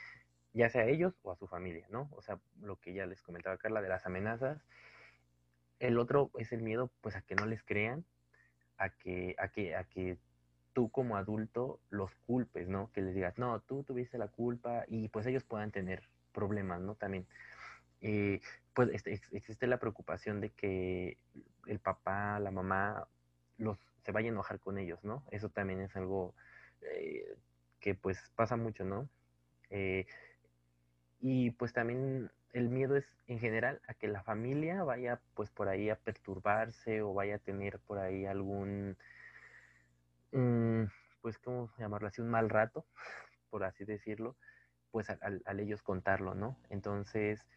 ya 0.54 0.70
sea 0.70 0.84
a 0.84 0.86
ellos 0.86 1.16
o 1.24 1.32
a 1.32 1.36
su 1.36 1.48
familia, 1.48 1.88
¿no? 1.90 2.08
O 2.12 2.22
sea, 2.22 2.38
lo 2.62 2.76
que 2.76 2.94
ya 2.94 3.08
les 3.08 3.24
comentaba 3.24 3.58
Carla 3.58 3.82
de 3.82 3.90
las 3.90 4.06
amenazas. 4.06 4.64
El 5.80 5.98
otro 5.98 6.30
es 6.38 6.54
el 6.54 6.62
miedo, 6.62 6.92
pues, 7.02 7.16
a 7.16 7.24
que 7.24 7.34
no 7.34 7.48
les 7.48 7.64
crean, 7.64 8.06
a 8.78 8.90
que, 8.90 9.36
a 9.40 9.48
que, 9.48 9.76
a 9.76 9.86
que 9.86 10.20
tú 10.74 10.92
como 10.92 11.18
adulto 11.18 11.80
los 11.90 12.14
culpes, 12.28 12.68
¿no? 12.68 12.92
Que 12.94 13.02
les 13.02 13.16
digas, 13.16 13.40
no, 13.40 13.60
tú 13.62 13.82
tuviste 13.82 14.20
la 14.20 14.28
culpa 14.28 14.84
y 14.88 15.08
pues 15.08 15.26
ellos 15.26 15.44
puedan 15.44 15.72
tener 15.72 16.04
problemas, 16.32 16.80
¿no? 16.80 16.94
También. 16.94 17.26
Eh, 18.02 18.40
pues 18.76 18.90
este, 18.94 19.20
existe 19.32 19.66
la 19.66 19.80
preocupación 19.80 20.42
de 20.42 20.52
que 20.52 21.18
el 21.66 21.80
papá, 21.80 22.40
la 22.40 22.52
mamá, 22.52 23.08
los, 23.58 23.80
se 24.04 24.12
vaya 24.12 24.30
a 24.30 24.32
enojar 24.32 24.60
con 24.60 24.78
ellos, 24.78 25.04
¿no? 25.04 25.24
Eso 25.32 25.50
también 25.50 25.82
es 25.82 25.96
algo 25.96 26.36
eh, 26.82 27.36
que 27.80 27.96
pues 27.96 28.32
pasa 28.36 28.56
mucho, 28.56 28.84
¿no? 28.84 29.10
Eh, 29.70 30.06
y 31.20 31.52
pues 31.52 31.74
también 31.74 32.32
el 32.52 32.70
miedo 32.70 32.96
es 32.96 33.06
en 33.28 33.40
general 33.40 33.82
a 33.88 33.94
que 33.94 34.08
la 34.08 34.24
familia 34.24 34.84
vaya 34.84 35.20
pues 35.34 35.50
por 35.50 35.68
ahí 35.68 35.90
a 35.90 35.96
perturbarse 35.96 37.02
o 37.02 37.14
vaya 37.14 37.36
a 37.36 37.40
tener 37.40 37.80
por 37.80 37.98
ahí 37.98 38.26
algún, 38.26 38.98
mm, 40.32 40.84
pues, 41.22 41.38
¿cómo 41.40 41.72
llamarlo 41.78 42.08
así? 42.08 42.22
Un 42.22 42.30
mal 42.30 42.50
rato, 42.50 42.86
por 43.50 43.64
así 43.64 43.86
decirlo, 43.86 44.36
pues 44.92 45.10
al, 45.10 45.42
al 45.46 45.60
ellos 45.60 45.82
contarlo, 45.82 46.36
¿no? 46.36 46.58
Entonces, 46.70 47.48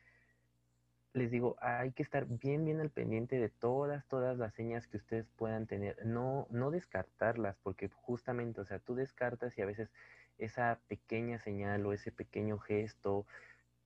les 1.16 1.30
digo, 1.30 1.56
hay 1.60 1.92
que 1.92 2.02
estar 2.02 2.26
bien, 2.26 2.64
bien 2.64 2.80
al 2.80 2.90
pendiente 2.90 3.38
de 3.38 3.48
todas, 3.48 4.06
todas 4.06 4.36
las 4.36 4.54
señas 4.54 4.86
que 4.86 4.98
ustedes 4.98 5.26
puedan 5.36 5.66
tener. 5.66 6.04
No, 6.04 6.46
no 6.50 6.70
descartarlas, 6.70 7.56
porque 7.62 7.88
justamente, 7.88 8.60
o 8.60 8.66
sea, 8.66 8.78
tú 8.78 8.94
descartas 8.94 9.56
y 9.56 9.62
a 9.62 9.66
veces 9.66 9.90
esa 10.38 10.78
pequeña 10.88 11.38
señal 11.38 11.86
o 11.86 11.94
ese 11.94 12.12
pequeño 12.12 12.58
gesto 12.58 13.26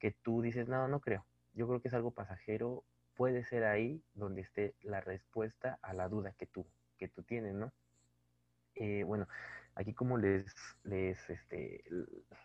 que 0.01 0.11
tú 0.11 0.43
dices, 0.43 0.67
no, 0.67 0.89
no 0.89 1.01
creo. 1.01 1.25
Yo 1.55 1.69
creo 1.69 1.81
que 1.81 1.89
es 1.89 1.95
algo 1.95 2.11
pasajero. 2.11 2.85
Puede 3.15 3.45
ser 3.45 3.65
ahí 3.65 4.03
donde 4.15 4.41
esté 4.41 4.75
la 4.83 5.01
respuesta 5.01 5.79
a 5.83 5.93
la 5.93 6.09
duda 6.09 6.33
que 6.33 6.47
tú, 6.47 6.67
que 6.99 7.07
tú 7.09 7.23
tienes, 7.23 7.55
¿no? 7.55 7.73
Eh, 8.75 9.05
bueno, 9.05 9.29
aquí 9.77 9.95
como 9.95 10.19
les, 10.19 10.53
les, 10.85 11.31
este, 11.31 11.85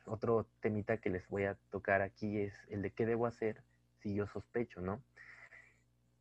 otro 0.05 0.45
temita 0.59 0.97
que 0.97 1.09
les 1.09 1.27
voy 1.29 1.45
a 1.45 1.55
tocar 1.71 2.01
aquí 2.01 2.39
es 2.39 2.53
el 2.69 2.81
de 2.83 2.91
qué 2.91 3.05
debo 3.05 3.25
hacer 3.25 3.63
yo 4.13 4.27
sospecho, 4.27 4.81
¿no? 4.81 5.01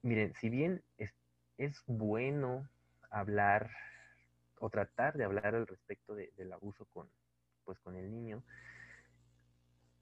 Miren, 0.03 0.35
si 0.35 0.49
bien 0.49 0.83
es, 0.99 1.13
es 1.59 1.83
bueno 1.87 2.69
hablar 3.11 3.71
o 4.59 4.71
tratar 4.71 5.17
de 5.17 5.25
hablar 5.25 5.55
al 5.55 5.67
respecto 5.67 6.15
del 6.15 6.53
abuso 6.53 6.87
con, 6.87 7.09
pues, 7.65 7.79
con 7.81 7.97
el 7.97 8.11
niño, 8.11 8.43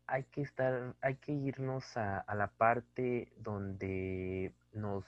hay 0.06 0.24
que 0.24 0.42
estar, 0.42 0.94
hay 1.00 1.16
que 1.16 1.32
irnos 1.32 1.96
a, 1.96 2.24
la 2.34 2.48
parte 2.48 3.32
donde 3.36 4.52
nos 4.72 5.06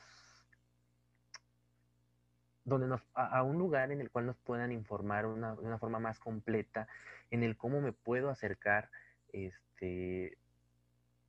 donde 2.65 2.87
nos, 2.87 3.03
a, 3.13 3.43
un 3.43 3.59
lugar 3.59 3.93
en 3.93 4.01
el 4.01 4.11
cual 4.11 4.25
nos 4.25 4.39
puedan 4.39 4.73
informar 4.73 5.27
una, 5.27 5.55
de 5.55 5.61
una 5.61 5.79
forma 5.79 5.99
más 5.99 6.19
completa 6.19 6.89
en 7.31 7.43
el 7.43 7.59
cómo 7.59 7.83
me 7.83 7.93
puedo 7.93 8.31
acercar 8.31 8.91
este 9.29 10.39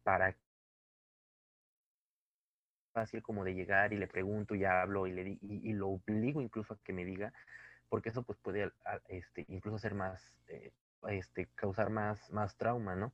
para 0.04 0.36
fácil 2.96 3.22
como 3.22 3.44
de 3.44 3.54
llegar 3.54 3.94
y 3.94 3.98
le 3.98 4.08
pregunto 4.08 4.56
y 4.56 4.64
hablo 4.64 5.06
y 5.06 5.12
le 5.12 5.38
y, 5.42 5.74
lo 5.74 5.90
obligo 5.90 6.42
incluso 6.42 6.74
a 6.74 6.78
que 6.84 6.94
me 6.94 7.06
diga 7.06 7.34
porque 7.90 8.10
eso 8.10 8.24
pues 8.24 8.40
puede 8.40 8.72
este, 9.10 9.46
incluso 9.50 9.78
ser 9.78 9.94
más 9.94 10.40
eh, 10.48 10.72
este, 11.10 11.48
causar 11.56 11.90
más, 11.90 12.32
más 12.32 12.56
trauma, 12.56 12.96
¿no? 12.96 13.12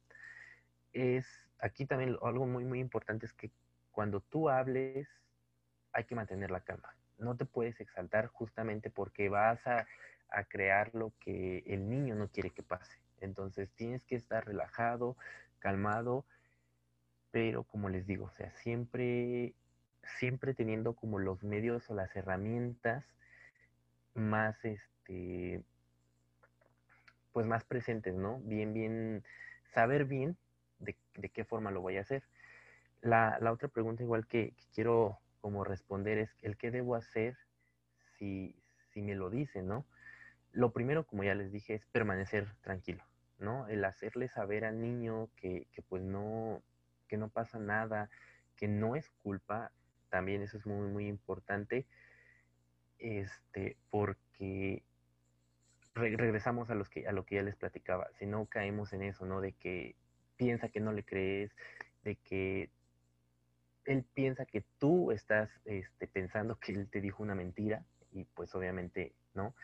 es, 0.94 1.26
aquí 1.60 1.86
también 1.86 2.18
algo 2.22 2.46
muy, 2.46 2.64
muy 2.66 2.80
importante 2.80 3.26
es 3.26 3.34
que 3.34 3.52
cuando 3.92 4.22
tú 4.22 4.50
hables, 4.50 5.08
hay 5.94 6.06
que 6.06 6.16
mantener 6.16 6.52
la 6.52 6.62
calma. 6.62 6.96
No 7.18 7.36
te 7.36 7.46
puedes 7.46 7.80
exaltar 7.82 8.28
justamente 8.28 8.90
porque 8.90 9.30
vas 9.30 9.66
a, 9.68 9.86
a 10.30 10.44
crear 10.46 10.96
lo 10.96 11.12
que 11.20 11.64
el 11.68 11.90
niño 11.90 12.16
no 12.16 12.30
quiere 12.30 12.52
que 12.52 12.64
pase. 12.64 12.98
Entonces 13.20 13.70
tienes 13.76 14.04
que 14.04 14.16
estar 14.16 14.46
relajado, 14.46 15.18
calmado, 15.60 16.26
pero 17.32 17.64
como 17.64 17.90
les 17.90 18.08
digo, 18.08 18.26
o 18.26 18.32
sea, 18.32 18.52
siempre, 18.58 19.54
siempre 20.04 20.54
teniendo 20.54 20.94
como 20.94 21.20
los 21.20 21.44
medios 21.44 21.90
o 21.90 21.96
las 21.96 22.16
herramientas 22.16 23.06
más, 24.14 24.64
este, 24.66 25.64
pues 27.32 27.46
más 27.46 27.64
presentes, 27.64 28.16
¿no? 28.16 28.40
Bien, 28.40 28.74
bien, 28.74 29.24
saber 29.74 30.06
bien 30.06 30.38
de, 30.80 30.98
qué 31.30 31.46
forma 31.46 31.72
lo 31.72 31.82
voy 31.82 31.98
a 31.98 32.02
hacer. 32.02 32.24
La, 33.02 33.40
otra 33.52 33.68
pregunta 33.68 34.04
igual 34.04 34.28
que, 34.28 34.54
quiero 34.74 35.20
como 35.40 35.64
responder 35.64 36.20
es 36.20 36.36
el 36.42 36.58
qué 36.58 36.70
debo 36.70 36.96
hacer 36.96 37.36
si, 38.18 38.56
si 38.92 39.02
me 39.02 39.16
lo 39.16 39.30
dicen, 39.30 39.68
¿no? 39.68 39.86
Lo 40.52 40.72
primero, 40.72 41.06
como 41.06 41.24
ya 41.24 41.34
les 41.34 41.52
dije, 41.52 41.76
es 41.76 41.86
permanecer 41.88 42.54
tranquilo, 42.62 43.04
¿no? 43.40 43.68
El 43.68 43.84
hacerle 43.86 44.28
saber 44.28 44.66
al 44.66 44.82
niño 44.82 45.30
que, 45.36 45.68
que 45.72 45.82
pues 45.82 46.04
no, 46.04 46.62
que 47.08 47.18
no 47.18 47.30
pasa 47.30 47.58
nada, 47.58 48.10
que 48.56 48.68
no 48.68 48.96
es 48.96 49.10
culpa, 49.24 49.72
también 50.12 50.44
eso 50.44 50.58
es 50.58 50.68
muy, 50.68 50.88
muy 50.88 51.08
importante, 51.08 51.88
este, 53.00 53.78
porque 53.90 54.84
regresamos 55.96 56.70
a, 56.70 56.76
los 56.76 56.90
que, 56.90 57.08
a 57.08 57.12
lo 57.12 57.26
que 57.26 57.36
ya 57.36 57.42
les 57.42 57.56
platicaba, 57.56 58.08
si 58.20 58.28
no 58.28 58.46
caemos 58.46 58.94
en 58.94 59.02
eso, 59.02 59.26
¿no? 59.26 59.42
De 59.42 59.54
que 59.54 59.96
piensa 60.38 60.70
que 60.70 60.80
no 60.80 60.92
le 60.92 61.04
crees, 61.04 61.56
de 62.04 62.18
que 62.18 62.70
él 63.86 64.06
piensa 64.14 64.46
que 64.46 64.64
tú 64.78 65.12
estás 65.12 65.50
este, 65.66 66.08
pensando 66.08 66.60
que 66.60 66.74
él 66.74 66.88
te 66.90 67.02
dijo 67.02 67.24
una 67.24 67.36
mentira 67.36 67.84
y 68.12 68.26
pues 68.26 68.54
obviamente, 68.54 69.14
¿no? 69.34 69.56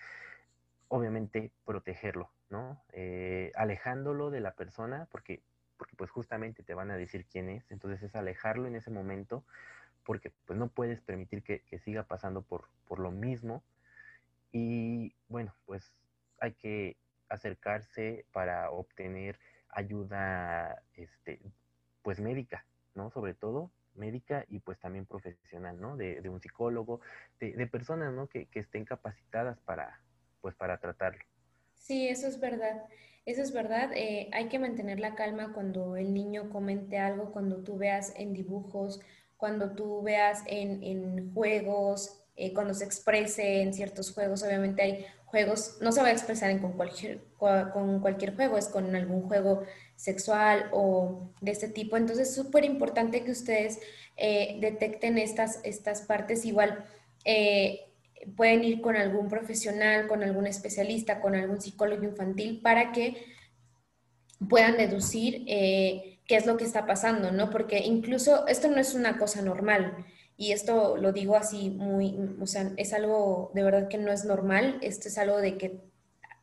Obviamente 0.88 1.51
protegerlo, 1.65 2.31
¿no? 2.49 2.81
Eh, 2.93 3.51
alejándolo 3.55 4.31
de 4.31 4.39
la 4.39 4.53
persona 4.53 5.07
porque, 5.12 5.41
porque 5.77 5.95
pues 5.95 6.10
justamente 6.10 6.63
te 6.63 6.73
van 6.73 6.91
a 6.91 6.97
decir 6.97 7.25
quién 7.25 7.49
es, 7.49 7.69
entonces 7.69 8.01
es 8.01 8.15
alejarlo 8.15 8.67
en 8.67 8.75
ese 8.75 8.89
momento 8.89 9.45
porque 10.08 10.32
pues 10.46 10.58
no 10.58 10.70
puedes 10.70 11.02
permitir 11.02 11.43
que, 11.43 11.60
que 11.63 11.80
siga 11.80 12.04
pasando 12.04 12.41
por, 12.41 12.70
por 12.88 13.00
lo 13.00 13.12
mismo 13.12 13.62
y 14.54 15.13
bueno, 15.28 15.54
pues 15.65 15.91
hay 16.39 16.54
que 16.54 16.96
acercarse 17.28 18.26
para 18.32 18.72
obtener 18.72 19.38
ayuda, 19.67 20.82
este, 20.93 21.41
pues 22.04 22.22
médica, 22.22 22.65
¿no? 22.96 23.12
Sobre 23.12 23.34
todo 23.34 23.70
médica 23.96 24.46
y 24.48 24.60
pues 24.60 24.80
también 24.80 25.06
profesional, 25.06 25.82
¿no? 25.82 25.98
De, 25.98 26.22
un 26.30 26.39
psicólogo, 26.39 27.02
de, 27.41 27.67
personas, 27.67 28.13
¿no? 28.13 28.28
Que, 28.28 28.48
estén 28.54 28.86
capacitadas 28.86 29.60
para, 29.60 30.00
pues 30.39 30.56
para 30.56 30.78
tratarlo. 30.78 31.26
Sí, 31.74 32.08
eso 32.08 32.28
es 32.28 32.39
verdad. 32.39 32.86
Eso 33.26 33.41
es 33.41 33.52
verdad. 33.52 33.91
Eh, 33.93 34.30
hay 34.32 34.48
que 34.48 34.58
mantener 34.58 35.02
la 35.02 35.15
calma 35.15 35.52
cuando 35.52 35.98
el 35.98 36.13
niño 36.13 36.50
comente 36.50 36.98
algo, 36.98 37.34
cuando 37.34 37.62
tú 37.62 37.78
veas 37.78 38.13
en 38.15 38.32
dibujos, 38.32 39.02
cuando 39.38 39.71
tú 39.71 40.02
veas 40.02 40.43
en, 40.47 40.84
en 40.84 41.34
juegos, 41.34 42.23
eh, 42.39 42.54
cuando 42.54 42.76
se 42.76 42.86
exprese 42.86 43.63
en 43.63 43.73
ciertos 43.73 44.13
juegos. 44.13 44.43
Obviamente 44.43 44.84
hay 44.84 45.06
juegos, 45.26 45.78
no 45.82 45.91
se 45.91 46.02
va 46.02 46.10
a 46.10 46.12
expresar 46.12 46.52
en 46.52 46.60
con, 46.60 46.73
cualquier, 46.73 47.23
con 47.38 48.00
cualquier 48.00 48.36
juego, 48.36 48.60
es 48.60 48.67
con 48.67 48.95
algún 48.95 49.23
juego 49.23 49.63
sexual 49.95 50.69
o 50.71 51.32
de 51.41 51.52
este 51.52 51.67
tipo. 51.67 51.97
Entonces 51.97 52.30
es 52.30 52.36
súper 52.36 52.63
importante 52.63 53.23
que 53.23 53.32
ustedes 53.32 53.80
eh, 54.17 54.58
detecten 54.60 55.17
estas, 55.17 55.62
estas 55.63 56.04
partes. 56.04 56.45
Igual 56.45 56.86
eh, 57.26 57.91
pueden 58.36 58.63
ir 58.63 58.82
con 58.82 58.95
algún 58.95 59.28
profesional, 59.28 60.08
con 60.08 60.21
algún 60.21 60.45
especialista, 60.45 61.19
con 61.21 61.34
algún 61.34 61.60
psicólogo 61.60 62.04
infantil 62.04 62.62
para 62.62 62.91
que 62.91 63.17
puedan 64.47 64.78
deducir 64.78 65.43
qué 66.28 66.36
es 66.36 66.46
lo 66.46 66.58
que 66.58 66.66
está 66.66 66.86
pasando, 66.86 67.32
¿no? 67.32 67.50
Porque 67.50 67.80
incluso 67.80 68.46
esto 68.48 68.68
no 68.68 68.80
es 68.80 68.94
una 68.94 69.18
cosa 69.18 69.42
normal. 69.42 70.06
Y 70.36 70.52
esto 70.52 70.98
lo 70.98 71.13
digo 71.13 71.36
así 71.36 71.72
muy, 71.72 72.16
o 72.40 72.46
sea, 72.46 72.72
es 72.78 72.94
algo 72.94 73.52
de 73.56 73.63
verdad 73.63 73.88
que 73.88 73.98
no 73.98 74.12
es 74.12 74.24
normal, 74.26 74.78
esto 74.82 75.08
es 75.08 75.18
algo 75.18 75.38
de 75.38 75.58
que 75.58 75.80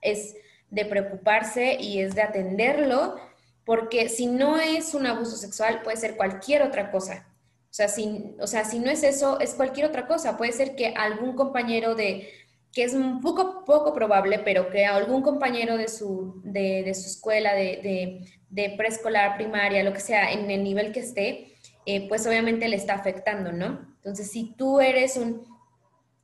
es 0.01 0.35
de 0.70 0.85
preocuparse 0.85 1.77
y 1.79 2.01
es 2.01 2.14
de 2.16 2.23
atenderlo, 2.23 3.16
porque 3.64 4.09
si 4.09 4.27
no 4.27 4.59
es 4.59 4.94
un 4.94 5.07
abuso 5.07 5.37
sexual, 5.37 5.83
puede 5.83 5.97
ser 5.97 6.16
cualquier 6.16 6.62
otra 6.62 6.90
cosa. 6.90 7.29
O 7.70 7.77
sea, 7.77 7.88
si, 7.88 8.35
o 8.40 8.47
sea, 8.47 8.64
si 8.64 8.79
no 8.79 8.90
es 8.90 9.03
eso, 9.03 9.40
es 9.40 9.55
cualquier 9.55 9.87
otra 9.87 10.07
cosa. 10.07 10.37
Puede 10.37 10.53
ser 10.53 10.77
que 10.77 10.88
algún 10.88 11.35
compañero 11.35 11.94
de, 11.94 12.31
que 12.74 12.82
es 12.82 12.92
un 12.92 13.20
poco, 13.20 13.64
poco 13.64 13.94
probable, 13.94 14.40
pero 14.40 14.68
que 14.68 14.84
algún 14.84 15.22
compañero 15.22 15.76
de 15.76 15.88
su, 15.88 16.40
de, 16.42 16.82
de 16.82 16.94
su 16.94 17.06
escuela, 17.06 17.54
de, 17.54 18.26
de, 18.50 18.74
preescolar, 18.76 19.37
primaria, 19.37 19.84
lo 19.84 19.92
que 19.92 20.00
sea, 20.00 20.32
en 20.32 20.50
el 20.50 20.64
nivel 20.64 20.92
que 20.92 21.00
esté, 21.00 21.54
eh, 21.87 22.08
pues 22.08 22.26
obviamente 22.26 22.68
le 22.68 22.76
está 22.76 22.94
afectando, 22.94 23.52
¿no? 23.52 23.94
Entonces, 23.96 24.30
si 24.30 24.54
tú 24.56 24.80
eres 24.80 25.16
un, 25.16 25.46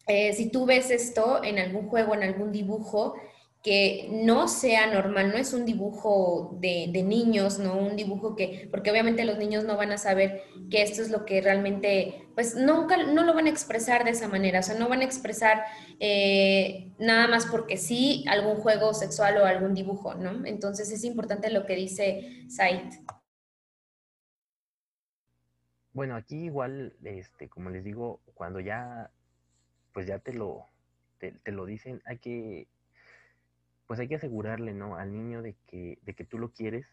eh, 0.06 0.32
si 0.32 0.50
tú 0.50 0.66
ves 0.66 0.90
esto 0.90 1.42
en 1.44 1.58
algún 1.58 1.88
juego, 1.88 2.14
en 2.14 2.24
algún 2.24 2.50
dibujo, 2.50 3.14
que 3.62 4.08
no 4.10 4.48
sea 4.48 4.86
normal, 4.86 5.30
no 5.30 5.36
es 5.36 5.52
un 5.52 5.66
dibujo 5.66 6.56
de, 6.60 6.88
niños, 7.04 7.58
no 7.58 7.76
un 7.76 7.94
dibujo 7.94 8.34
que, 8.34 8.68
porque 8.70 8.90
obviamente 8.90 9.24
los 9.26 9.36
niños 9.36 9.64
no 9.64 9.76
van 9.76 9.92
a 9.92 9.98
saber 9.98 10.44
que 10.70 10.82
esto 10.82 11.02
es 11.02 11.10
lo 11.10 11.26
que 11.26 11.42
realmente, 11.42 12.26
pues 12.34 12.54
nunca, 12.54 12.96
no 12.96 13.22
lo 13.22 13.34
van 13.34 13.46
a 13.46 13.50
expresar 13.50 14.04
de 14.04 14.12
esa 14.12 14.28
manera, 14.28 14.60
o 14.60 14.62
sea, 14.62 14.78
no 14.78 14.88
van 14.88 15.00
a 15.00 15.04
expresar 15.04 15.64
eh, 15.98 16.90
nada 16.98 17.28
más 17.28 17.44
porque 17.46 17.76
sí 17.76 18.24
algún 18.28 18.56
juego 18.56 18.94
sexual 18.94 19.36
o 19.36 19.44
algún 19.44 19.74
dibujo, 19.74 20.14
¿no? 20.14 20.46
Entonces 20.46 20.90
es 20.90 21.04
importante 21.04 21.50
lo 21.50 21.66
que 21.66 21.76
dice 21.76 22.46
Said. 22.48 22.94
Bueno, 25.92 26.16
aquí 26.16 26.44
igual, 26.44 26.96
este, 27.04 27.50
como 27.50 27.68
les 27.68 27.84
digo, 27.84 28.20
cuando 28.32 28.60
ya, 28.60 29.10
pues 29.92 30.06
ya 30.06 30.18
te 30.18 30.32
lo, 30.32 30.64
te 31.18 31.52
lo 31.52 31.66
dicen, 31.66 32.00
hay 32.06 32.18
que 32.18 32.68
pues 33.90 33.98
hay 33.98 34.06
que 34.06 34.14
asegurarle, 34.14 34.72
¿no? 34.72 34.94
Al 34.94 35.12
niño 35.12 35.42
de 35.42 35.56
que, 35.66 35.98
de 36.02 36.14
que 36.14 36.24
tú 36.24 36.38
lo 36.38 36.52
quieres, 36.52 36.86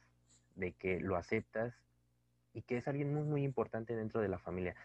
de 0.56 0.72
que 0.72 1.00
lo 1.00 1.16
aceptas 1.16 1.76
y 2.54 2.64
que 2.64 2.78
es 2.78 2.88
alguien 2.88 3.14
muy, 3.14 3.24
muy 3.24 3.44
importante 3.44 3.96
dentro 3.96 4.20
de 4.20 4.28
la 4.28 4.40
familia. 4.40 4.76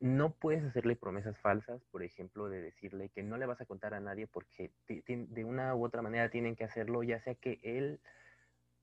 No 0.00 0.32
puedes 0.32 0.64
hacerle 0.64 0.96
promesas 0.96 1.36
falsas, 1.36 1.84
por 1.90 2.02
ejemplo, 2.02 2.48
de 2.48 2.62
decirle 2.62 3.10
que 3.10 3.22
no 3.22 3.36
le 3.36 3.44
vas 3.44 3.60
a 3.60 3.66
contar 3.66 3.92
a 3.92 4.00
nadie 4.00 4.26
porque 4.26 4.70
de 4.88 5.44
una 5.44 5.74
u 5.74 5.84
otra 5.84 6.00
manera 6.00 6.30
tienen 6.30 6.56
que 6.56 6.64
hacerlo, 6.64 7.02
ya 7.02 7.20
sea 7.20 7.34
que 7.34 7.60
él, 7.62 8.00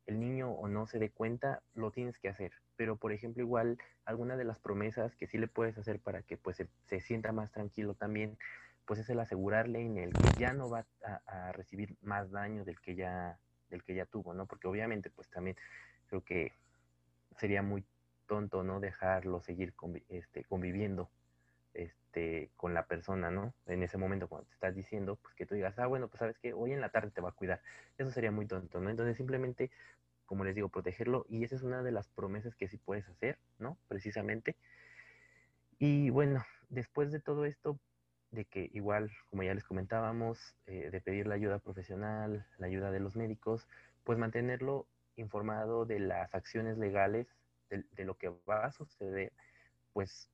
el 0.06 0.20
niño 0.20 0.52
o 0.52 0.68
no 0.68 0.86
se 0.86 1.00
dé 1.00 1.10
cuenta, 1.10 1.64
lo 1.74 1.90
tienes 1.90 2.20
que 2.20 2.30
hacer. 2.30 2.52
Pero, 2.76 2.98
por 2.98 3.14
ejemplo, 3.14 3.42
igual 3.42 3.80
alguna 4.06 4.38
de 4.38 4.44
las 4.44 4.60
promesas 4.60 5.16
que 5.16 5.26
sí 5.26 5.40
le 5.40 5.48
puedes 5.48 5.76
hacer 5.80 6.00
para 6.00 6.22
que 6.22 6.38
pues 6.38 6.58
se, 6.58 6.68
se 6.86 7.02
sienta 7.02 7.32
más 7.32 7.52
tranquilo 7.52 7.96
también 7.96 8.38
pues 8.86 9.00
es 9.00 9.10
el 9.10 9.20
asegurarle 9.20 9.82
en 9.82 9.98
el 9.98 10.14
que 10.14 10.40
ya 10.40 10.54
no 10.54 10.70
va 10.70 10.86
a, 11.04 11.52
recibir 11.54 11.98
más 12.02 12.32
daño 12.32 12.66
del 12.66 12.80
que 12.80 12.96
ya 12.96 13.40
del 13.70 13.84
que 13.84 13.96
ya 13.96 14.06
tuvo, 14.06 14.34
¿no? 14.34 14.46
Porque 14.46 14.68
obviamente 14.68 15.10
pues 15.10 15.30
también 15.30 15.56
creo 16.08 16.24
que 16.24 16.52
sería 17.38 17.64
muy 17.64 17.86
tonto, 18.28 18.64
¿no? 18.64 18.80
Dejarlo 18.80 19.42
seguir 19.42 19.74
este, 20.10 20.44
conviviendo 20.44 21.10
este, 21.74 22.52
con 22.56 22.74
la 22.74 22.86
persona, 22.86 23.32
¿no? 23.32 23.54
En 23.66 23.82
ese 23.82 23.98
momento 23.98 24.28
cuando 24.28 24.48
te 24.48 24.54
estás 24.54 24.76
diciendo, 24.76 25.16
pues 25.16 25.34
que 25.34 25.46
tú 25.46 25.56
digas, 25.56 25.78
ah, 25.80 25.88
bueno, 25.88 26.08
pues 26.08 26.20
sabes 26.20 26.38
que 26.38 26.54
hoy 26.54 26.72
en 26.72 26.82
la 26.82 26.90
tarde 26.90 27.10
te 27.12 27.22
va 27.22 27.30
a 27.30 27.34
cuidar. 27.34 27.62
Eso 27.98 28.12
sería 28.12 28.32
muy 28.32 28.46
tonto, 28.46 28.80
¿no? 28.80 28.90
Entonces 28.90 29.18
simplemente, 29.18 29.72
como 30.26 30.44
les 30.44 30.56
digo, 30.56 30.70
protegerlo 30.70 31.26
y 31.30 31.44
esa 31.44 31.56
es 31.56 31.64
una 31.64 31.82
de 31.82 31.92
las 31.92 32.08
promesas 32.10 32.56
que 32.56 32.68
sí 32.68 32.78
puedes 32.78 33.08
hacer, 33.08 33.40
¿no? 33.58 33.78
Precisamente. 33.88 34.56
Y 35.80 36.12
bueno, 36.12 36.46
después 36.70 37.12
de 37.12 37.20
todo 37.20 37.46
esto, 37.46 37.80
de 38.34 38.46
que 38.46 38.70
igual, 38.74 39.12
como 39.30 39.44
ya 39.44 39.54
les 39.54 39.64
comentábamos, 39.64 40.56
eh, 40.66 40.90
de 40.92 41.02
pedir 41.02 41.28
la 41.28 41.36
ayuda 41.36 41.60
profesional, 41.60 42.46
la 42.58 42.68
ayuda 42.68 42.92
de 42.92 43.00
los 43.00 43.16
médicos, 43.16 43.68
pues 44.04 44.18
mantenerlo 44.18 44.88
informado 45.16 45.86
de 45.86 46.00
las 46.00 46.34
acciones 46.34 46.78
legales, 46.78 47.28
de, 47.70 48.06
lo 48.06 48.18
que 48.18 48.30
va 48.48 48.66
a 48.66 48.72
suceder, 48.72 49.32
pues 49.94 50.30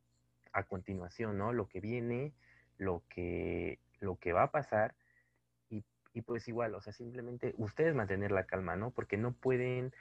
a 0.51 0.63
continuación, 0.63 1.38
¿no? 1.38 1.53
Lo 1.53 1.67
que 1.67 1.79
viene, 1.79 2.33
lo 2.77 3.03
que, 3.09 3.79
lo 3.99 4.17
que 4.17 4.33
va 4.33 4.43
a 4.43 4.51
pasar, 4.51 4.95
y, 5.69 5.85
y 6.13 6.21
pues 6.21 6.47
igual, 6.47 6.75
o 6.75 6.81
sea, 6.81 6.91
simplemente 6.91 7.53
ustedes 7.57 7.95
mantener 7.95 8.31
la 8.31 8.45
calma, 8.45 8.75
¿no? 8.75 8.91
Porque 8.91 9.17
no 9.17 9.33
pueden 9.33 9.93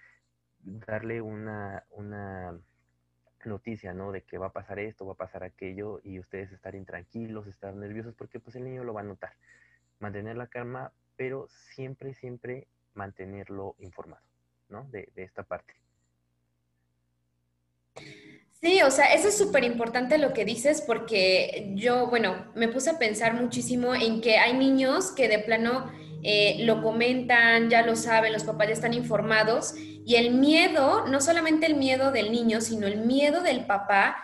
darle 0.60 1.20
una, 1.20 1.84
una 1.90 2.58
noticia, 3.44 3.92
¿no? 3.94 4.12
De 4.12 4.22
que 4.22 4.38
va 4.38 4.46
a 4.46 4.52
pasar 4.52 4.78
esto, 4.78 5.06
va 5.06 5.12
a 5.12 5.16
pasar 5.16 5.44
aquello 5.44 6.00
y 6.02 6.18
ustedes 6.18 6.52
estar 6.52 6.74
intranquilos, 6.74 7.46
estar 7.46 7.74
nerviosos 7.74 8.14
porque 8.14 8.40
pues 8.40 8.56
el 8.56 8.64
niño 8.64 8.84
lo 8.84 8.94
va 8.94 9.02
a 9.02 9.04
notar. 9.04 9.32
Mantener 10.00 10.36
la 10.36 10.46
calma, 10.46 10.92
pero 11.16 11.48
siempre, 11.48 12.14
siempre 12.14 12.66
mantenerlo 12.94 13.76
informado, 13.78 14.22
¿no? 14.68 14.84
De, 14.90 15.08
de 15.14 15.22
esta 15.22 15.42
parte. 15.42 15.74
Sí, 18.60 18.82
o 18.82 18.90
sea, 18.90 19.14
eso 19.14 19.28
es 19.28 19.38
súper 19.38 19.62
importante 19.62 20.18
lo 20.18 20.32
que 20.32 20.44
dices 20.44 20.82
porque 20.82 21.72
yo, 21.74 22.08
bueno, 22.08 22.50
me 22.56 22.66
puse 22.66 22.90
a 22.90 22.98
pensar 22.98 23.34
muchísimo 23.34 23.94
en 23.94 24.20
que 24.20 24.38
hay 24.38 24.56
niños 24.56 25.12
que 25.12 25.28
de 25.28 25.38
plano 25.38 25.92
eh, 26.22 26.56
lo 26.60 26.82
comentan, 26.82 27.70
ya 27.70 27.82
lo 27.82 27.96
saben, 27.96 28.32
los 28.32 28.44
papás 28.44 28.68
ya 28.68 28.74
están 28.74 28.94
informados. 28.94 29.74
Y 29.76 30.16
el 30.16 30.34
miedo, 30.34 31.06
no 31.06 31.20
solamente 31.20 31.66
el 31.66 31.76
miedo 31.76 32.12
del 32.12 32.32
niño, 32.32 32.60
sino 32.60 32.86
el 32.86 32.98
miedo 32.98 33.42
del 33.42 33.66
papá, 33.66 34.16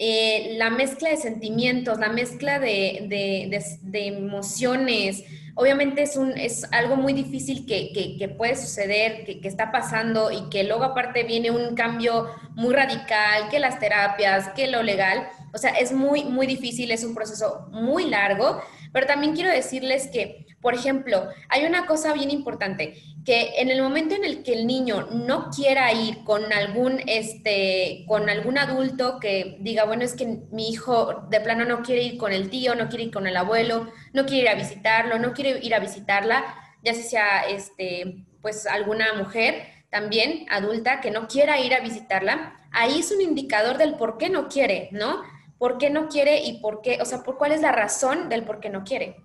eh, 0.00 0.54
la 0.58 0.70
mezcla 0.70 1.10
de 1.10 1.16
sentimientos, 1.16 1.98
la 1.98 2.08
mezcla 2.08 2.60
de, 2.60 3.50
emociones, 3.92 5.24
obviamente 5.56 6.02
es, 6.02 6.66
algo 6.70 6.94
muy 6.94 7.12
difícil 7.12 7.66
que, 7.66 8.34
puede 8.36 8.54
suceder, 8.54 9.24
que, 9.24 9.40
que, 9.40 9.48
está 9.48 9.72
pasando 9.72 10.30
y 10.30 10.48
que 10.50 10.62
luego 10.62 10.84
aparte 10.84 11.24
viene 11.24 11.50
un 11.50 11.74
cambio 11.74 12.28
muy 12.54 12.72
radical, 12.74 13.48
que 13.50 13.58
las 13.58 13.80
terapias, 13.80 14.50
que 14.50 14.68
lo 14.68 14.84
legal, 14.84 15.28
o 15.52 15.58
sea, 15.58 15.70
es 15.70 15.92
muy, 15.92 16.24
muy 16.24 16.46
difícil, 16.46 16.92
es 16.92 17.02
un 17.02 17.14
proceso 17.14 17.66
muy 17.72 18.08
largo, 18.08 18.60
pero 18.92 19.06
también 19.06 19.34
quiero 19.34 19.50
decirles 19.50 20.08
que 20.12 20.46
por 20.60 20.74
ejemplo, 20.74 21.28
hay 21.48 21.64
una 21.64 21.86
cosa 21.86 22.12
bien 22.12 22.30
importante, 22.30 23.00
que 23.24 23.52
en 23.58 23.70
el 23.70 23.80
momento 23.80 24.16
en 24.16 24.24
el 24.24 24.42
que 24.42 24.54
el 24.54 24.66
niño 24.66 25.08
no 25.12 25.50
quiera 25.50 25.92
ir 25.92 26.24
con 26.24 26.52
algún, 26.52 27.00
este, 27.06 28.04
con 28.08 28.28
algún 28.28 28.58
adulto 28.58 29.20
que 29.20 29.58
diga, 29.60 29.84
bueno, 29.84 30.02
es 30.02 30.14
que 30.14 30.40
mi 30.50 30.70
hijo 30.70 31.26
de 31.30 31.40
plano 31.40 31.64
no 31.64 31.82
quiere 31.82 32.02
ir 32.02 32.18
con 32.18 32.32
el 32.32 32.50
tío, 32.50 32.74
no 32.74 32.88
quiere 32.88 33.04
ir 33.04 33.12
con 33.12 33.28
el 33.28 33.36
abuelo, 33.36 33.88
no 34.12 34.26
quiere 34.26 34.42
ir 34.42 34.48
a 34.48 34.54
visitarlo, 34.54 35.18
no 35.20 35.32
quiere 35.32 35.60
ir 35.64 35.74
a 35.74 35.78
visitarla, 35.78 36.44
ya 36.82 36.94
sea, 36.94 37.42
este, 37.42 38.24
pues 38.42 38.66
alguna 38.66 39.14
mujer 39.14 39.62
también 39.90 40.46
adulta 40.50 41.00
que 41.00 41.12
no 41.12 41.28
quiera 41.28 41.60
ir 41.60 41.72
a 41.72 41.80
visitarla, 41.80 42.58
ahí 42.72 42.98
es 42.98 43.12
un 43.12 43.20
indicador 43.20 43.78
del 43.78 43.94
por 43.94 44.18
qué 44.18 44.28
no 44.28 44.48
quiere, 44.48 44.88
¿no? 44.90 45.22
¿Por 45.58 45.78
qué 45.78 45.90
no 45.90 46.08
quiere 46.08 46.40
y 46.44 46.60
por 46.60 46.82
qué, 46.82 46.98
o 47.02 47.04
sea, 47.04 47.22
por 47.22 47.36
cuál 47.36 47.52
es 47.52 47.60
la 47.60 47.72
razón 47.72 48.28
del 48.28 48.44
por 48.44 48.60
qué 48.60 48.70
no 48.70 48.84
quiere? 48.84 49.16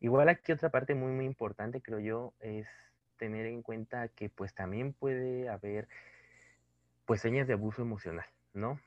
Igual 0.00 0.28
aquí 0.28 0.52
otra 0.52 0.70
parte 0.70 0.94
muy, 0.94 1.12
muy 1.12 1.24
importante, 1.24 1.80
creo 1.80 1.98
yo, 1.98 2.34
es 2.40 2.66
tener 3.16 3.46
en 3.46 3.62
cuenta 3.62 4.08
que 4.08 4.28
pues 4.28 4.52
también 4.54 4.92
puede 4.92 5.48
haber 5.48 5.88
pues 7.06 7.20
señas 7.20 7.46
de 7.46 7.54
abuso 7.54 7.82
emocional, 7.82 8.26
¿no? 8.52 8.80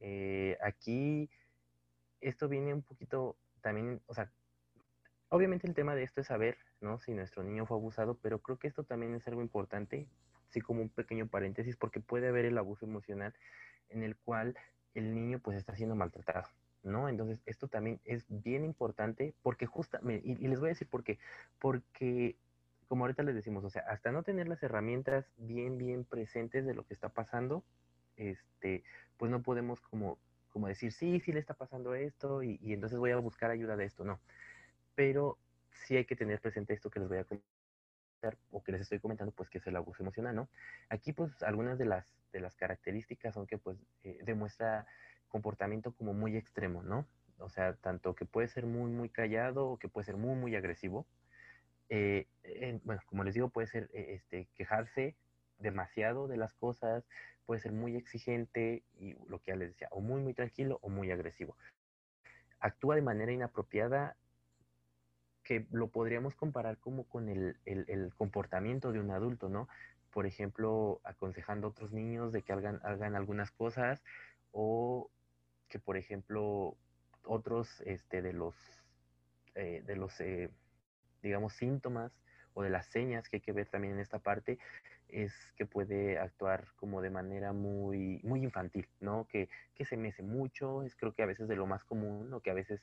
Eh, 0.00 0.56
aquí 0.60 1.30
esto 2.20 2.48
viene 2.48 2.74
un 2.74 2.82
poquito 2.82 3.36
también, 3.60 4.00
o 4.06 4.14
sea, 4.14 4.32
obviamente 5.28 5.66
el 5.66 5.74
tema 5.74 5.94
de 5.94 6.02
esto 6.02 6.20
es 6.20 6.26
saber, 6.26 6.58
¿no? 6.80 6.98
Si 6.98 7.12
nuestro 7.12 7.42
niño 7.42 7.66
fue 7.66 7.76
abusado, 7.76 8.18
pero 8.22 8.40
creo 8.40 8.58
que 8.58 8.68
esto 8.68 8.84
también 8.84 9.14
es 9.14 9.26
algo 9.26 9.42
importante, 9.42 10.08
sí 10.50 10.60
como 10.60 10.82
un 10.82 10.88
pequeño 10.88 11.26
paréntesis, 11.26 11.76
porque 11.76 12.00
puede 12.00 12.28
haber 12.28 12.44
el 12.44 12.58
abuso 12.58 12.86
emocional 12.86 13.34
en 13.90 14.02
el 14.02 14.16
cual 14.16 14.56
el 14.94 15.14
niño 15.14 15.38
pues 15.40 15.56
está 15.56 15.76
siendo 15.76 15.94
maltratado, 15.94 16.48
¿no? 16.82 17.08
Entonces, 17.08 17.40
esto 17.46 17.68
también 17.68 18.00
es 18.04 18.24
bien 18.28 18.64
importante 18.64 19.34
porque 19.42 19.66
justamente, 19.66 20.26
y, 20.26 20.34
les 20.48 20.58
voy 20.60 20.68
a 20.68 20.70
decir 20.70 20.88
por 20.88 21.04
qué, 21.04 21.18
porque 21.58 22.36
como 22.88 23.04
ahorita 23.04 23.22
les 23.22 23.34
decimos, 23.34 23.64
o 23.64 23.70
sea, 23.70 23.82
hasta 23.82 24.12
no 24.12 24.22
tener 24.22 24.48
las 24.48 24.62
herramientas 24.62 25.30
bien, 25.36 25.76
bien 25.76 26.04
presentes 26.04 26.64
de 26.64 26.74
lo 26.74 26.86
que 26.86 26.94
está 26.94 27.10
pasando, 27.10 27.62
este, 28.16 28.82
pues 29.18 29.30
no 29.30 29.42
podemos 29.42 29.80
como, 29.82 30.18
como 30.48 30.68
decir, 30.68 30.92
sí, 30.92 31.20
sí 31.20 31.32
le 31.32 31.38
está 31.38 31.52
pasando 31.52 31.94
esto 31.94 32.42
y, 32.42 32.58
y 32.62 32.72
entonces 32.72 32.98
voy 32.98 33.10
a 33.10 33.18
buscar 33.18 33.50
ayuda 33.50 33.76
de 33.76 33.84
esto, 33.84 34.04
no. 34.04 34.18
Pero 34.98 35.38
sí 35.70 35.96
hay 35.96 36.06
que 36.06 36.16
tener 36.16 36.40
presente 36.40 36.74
esto 36.74 36.90
que 36.90 36.98
les 36.98 37.08
voy 37.08 37.18
a 37.18 37.24
comentar 37.24 38.36
o 38.50 38.64
que 38.64 38.72
les 38.72 38.80
estoy 38.80 38.98
comentando, 38.98 39.30
pues 39.30 39.48
que 39.48 39.58
es 39.58 39.66
el 39.68 39.76
abuso 39.76 40.02
emocional, 40.02 40.34
¿no? 40.34 40.48
Aquí, 40.88 41.12
pues, 41.12 41.40
algunas 41.44 41.78
de 41.78 41.84
las, 41.84 42.12
de 42.32 42.40
las 42.40 42.56
características 42.56 43.32
son 43.32 43.46
que, 43.46 43.58
pues, 43.58 43.78
eh, 44.02 44.18
demuestra 44.24 44.88
comportamiento 45.28 45.92
como 45.92 46.14
muy 46.14 46.36
extremo, 46.36 46.82
¿no? 46.82 47.06
O 47.38 47.48
sea, 47.48 47.74
tanto 47.74 48.16
que 48.16 48.24
puede 48.24 48.48
ser 48.48 48.66
muy, 48.66 48.90
muy 48.90 49.08
callado 49.08 49.68
o 49.68 49.78
que 49.78 49.86
puede 49.86 50.04
ser 50.04 50.16
muy, 50.16 50.34
muy 50.34 50.56
agresivo. 50.56 51.06
Eh, 51.90 52.26
bueno, 52.82 53.00
como 53.06 53.22
les 53.22 53.34
digo, 53.34 53.50
puede 53.50 53.68
ser 53.68 53.88
eh, 53.92 54.14
este, 54.14 54.48
quejarse 54.56 55.14
demasiado 55.60 56.26
de 56.26 56.38
las 56.38 56.54
cosas, 56.54 57.04
puede 57.46 57.60
ser 57.60 57.70
muy 57.70 57.94
exigente 57.94 58.82
y 58.98 59.14
lo 59.28 59.38
que 59.38 59.52
ya 59.52 59.56
les 59.56 59.68
decía, 59.68 59.86
o 59.92 60.00
muy, 60.00 60.20
muy 60.22 60.34
tranquilo 60.34 60.80
o 60.82 60.88
muy 60.88 61.12
agresivo. 61.12 61.56
Actúa 62.58 62.96
de 62.96 63.02
manera 63.02 63.30
inapropiada 63.30 64.16
que 65.48 65.66
lo 65.70 65.88
podríamos 65.88 66.34
comparar 66.34 66.76
como 66.76 67.04
con 67.04 67.30
el, 67.30 67.56
el, 67.64 68.12
comportamiento 68.18 68.92
de 68.92 69.00
un 69.00 69.10
adulto, 69.10 69.48
¿no? 69.48 69.66
Por 70.10 70.26
ejemplo, 70.26 71.00
aconsejando 71.04 71.66
a 71.66 71.70
otros 71.70 71.90
niños 71.90 72.32
de 72.32 72.42
que 72.42 72.52
hagan, 72.52 72.80
hagan 72.84 73.16
algunas 73.16 73.50
cosas 73.50 74.04
o 74.52 75.08
que, 75.70 75.78
por 75.78 75.96
ejemplo, 75.96 76.76
otros 77.24 77.80
este, 77.86 78.20
de 78.20 78.34
los, 78.34 78.54
eh, 79.54 79.82
de 79.86 79.96
los 79.96 80.20
eh, 80.20 80.50
digamos, 81.22 81.54
síntomas 81.54 82.12
o 82.52 82.62
de 82.62 82.68
las 82.68 82.84
señas 82.88 83.30
que 83.30 83.36
hay 83.36 83.40
que 83.40 83.52
ver 83.52 83.70
también 83.70 83.94
en 83.94 84.00
esta 84.00 84.18
parte, 84.18 84.58
es 85.08 85.32
que 85.56 85.64
puede 85.64 86.18
actuar 86.18 86.66
como 86.76 87.00
de 87.00 87.08
manera 87.08 87.54
muy, 87.54 88.20
muy 88.22 88.44
infantil, 88.44 88.86
¿no? 89.00 89.26
Que, 89.30 89.48
que 89.74 89.86
se 89.86 89.96
mece 89.96 90.22
mucho, 90.22 90.82
es 90.82 90.94
creo 90.94 91.14
que 91.14 91.22
a 91.22 91.26
veces 91.26 91.48
de 91.48 91.56
lo 91.56 91.66
más 91.66 91.84
común, 91.84 92.34
o 92.34 92.40
que 92.40 92.50
a 92.50 92.54
veces 92.54 92.82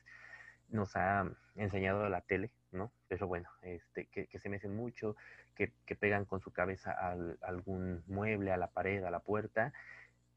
nos 0.68 0.96
ha 0.96 1.28
enseñado 1.54 2.08
la 2.08 2.20
tele, 2.20 2.50
¿no? 2.72 2.92
Pero 3.08 3.26
bueno, 3.26 3.48
este, 3.62 4.06
que, 4.06 4.26
que 4.26 4.38
se 4.38 4.48
mecen 4.48 4.76
mucho, 4.76 5.16
que, 5.54 5.72
que, 5.86 5.96
pegan 5.96 6.24
con 6.24 6.40
su 6.40 6.52
cabeza 6.52 6.92
a 6.92 7.16
algún 7.42 8.02
mueble, 8.06 8.52
a 8.52 8.56
la 8.56 8.68
pared, 8.68 9.02
a 9.04 9.10
la 9.10 9.20
puerta, 9.20 9.72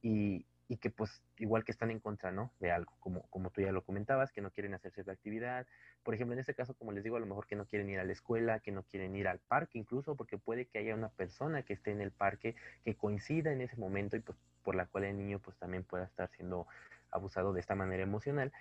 y, 0.01 0.45
y 0.69 0.77
que 0.77 0.91
pues 0.91 1.23
igual 1.39 1.65
que 1.65 1.71
están 1.71 1.89
en 1.89 1.99
contra, 1.99 2.31
¿no? 2.31 2.53
De 2.59 2.71
algo, 2.71 2.93
como, 2.99 3.23
como 3.29 3.49
tú 3.49 3.61
ya 3.61 3.71
lo 3.71 3.83
comentabas, 3.83 4.31
que 4.31 4.41
no 4.41 4.51
quieren 4.51 4.75
hacer 4.75 4.91
cierta 4.91 5.11
actividad. 5.11 5.65
Por 6.03 6.13
ejemplo, 6.13 6.33
en 6.33 6.39
este 6.39 6.53
caso, 6.53 6.75
como 6.75 6.91
les 6.91 7.03
digo, 7.03 7.17
a 7.17 7.19
lo 7.19 7.25
mejor 7.25 7.47
que 7.47 7.55
no 7.55 7.65
quieren 7.65 7.89
ir 7.89 7.99
a 7.99 8.03
la 8.03 8.11
escuela, 8.11 8.59
que 8.59 8.71
no 8.71 8.83
quieren 8.83 9.15
ir 9.15 9.27
al 9.27 9.39
parque 9.39 9.79
incluso, 9.79 10.15
porque 10.15 10.37
puede 10.37 10.65
que 10.65 10.77
haya 10.77 10.93
una 10.93 11.09
persona 11.09 11.63
que 11.63 11.73
esté 11.73 11.91
en 11.91 12.01
el 12.01 12.11
parque 12.11 12.55
que 12.85 12.95
coincida 12.95 13.51
en 13.51 13.61
ese 13.61 13.77
momento 13.77 14.15
y 14.15 14.19
pues 14.19 14.37
por 14.63 14.75
la 14.75 14.85
cual 14.85 15.05
el 15.05 15.17
niño 15.17 15.39
pues 15.39 15.57
también 15.57 15.83
pueda 15.83 16.05
estar 16.05 16.29
siendo 16.29 16.67
abusado 17.09 17.51
de 17.51 17.61
esta 17.61 17.73
manera 17.73 18.03
emocional. 18.03 18.51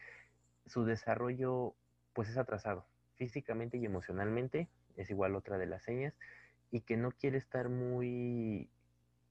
Su 0.69 0.85
desarrollo 0.85 1.75
pues 2.13 2.29
es 2.29 2.39
atrasado 2.39 2.87
físicamente 3.17 3.79
y 3.79 3.85
emocionalmente, 3.85 4.69
es 4.97 5.11
igual 5.11 5.35
otra 5.35 5.59
de 5.59 5.67
las 5.67 5.83
señas, 5.83 6.15
y 6.71 6.83
que 6.83 6.97
no 6.97 7.11
quiere 7.11 7.39
estar 7.39 7.69
muy, 7.69 8.71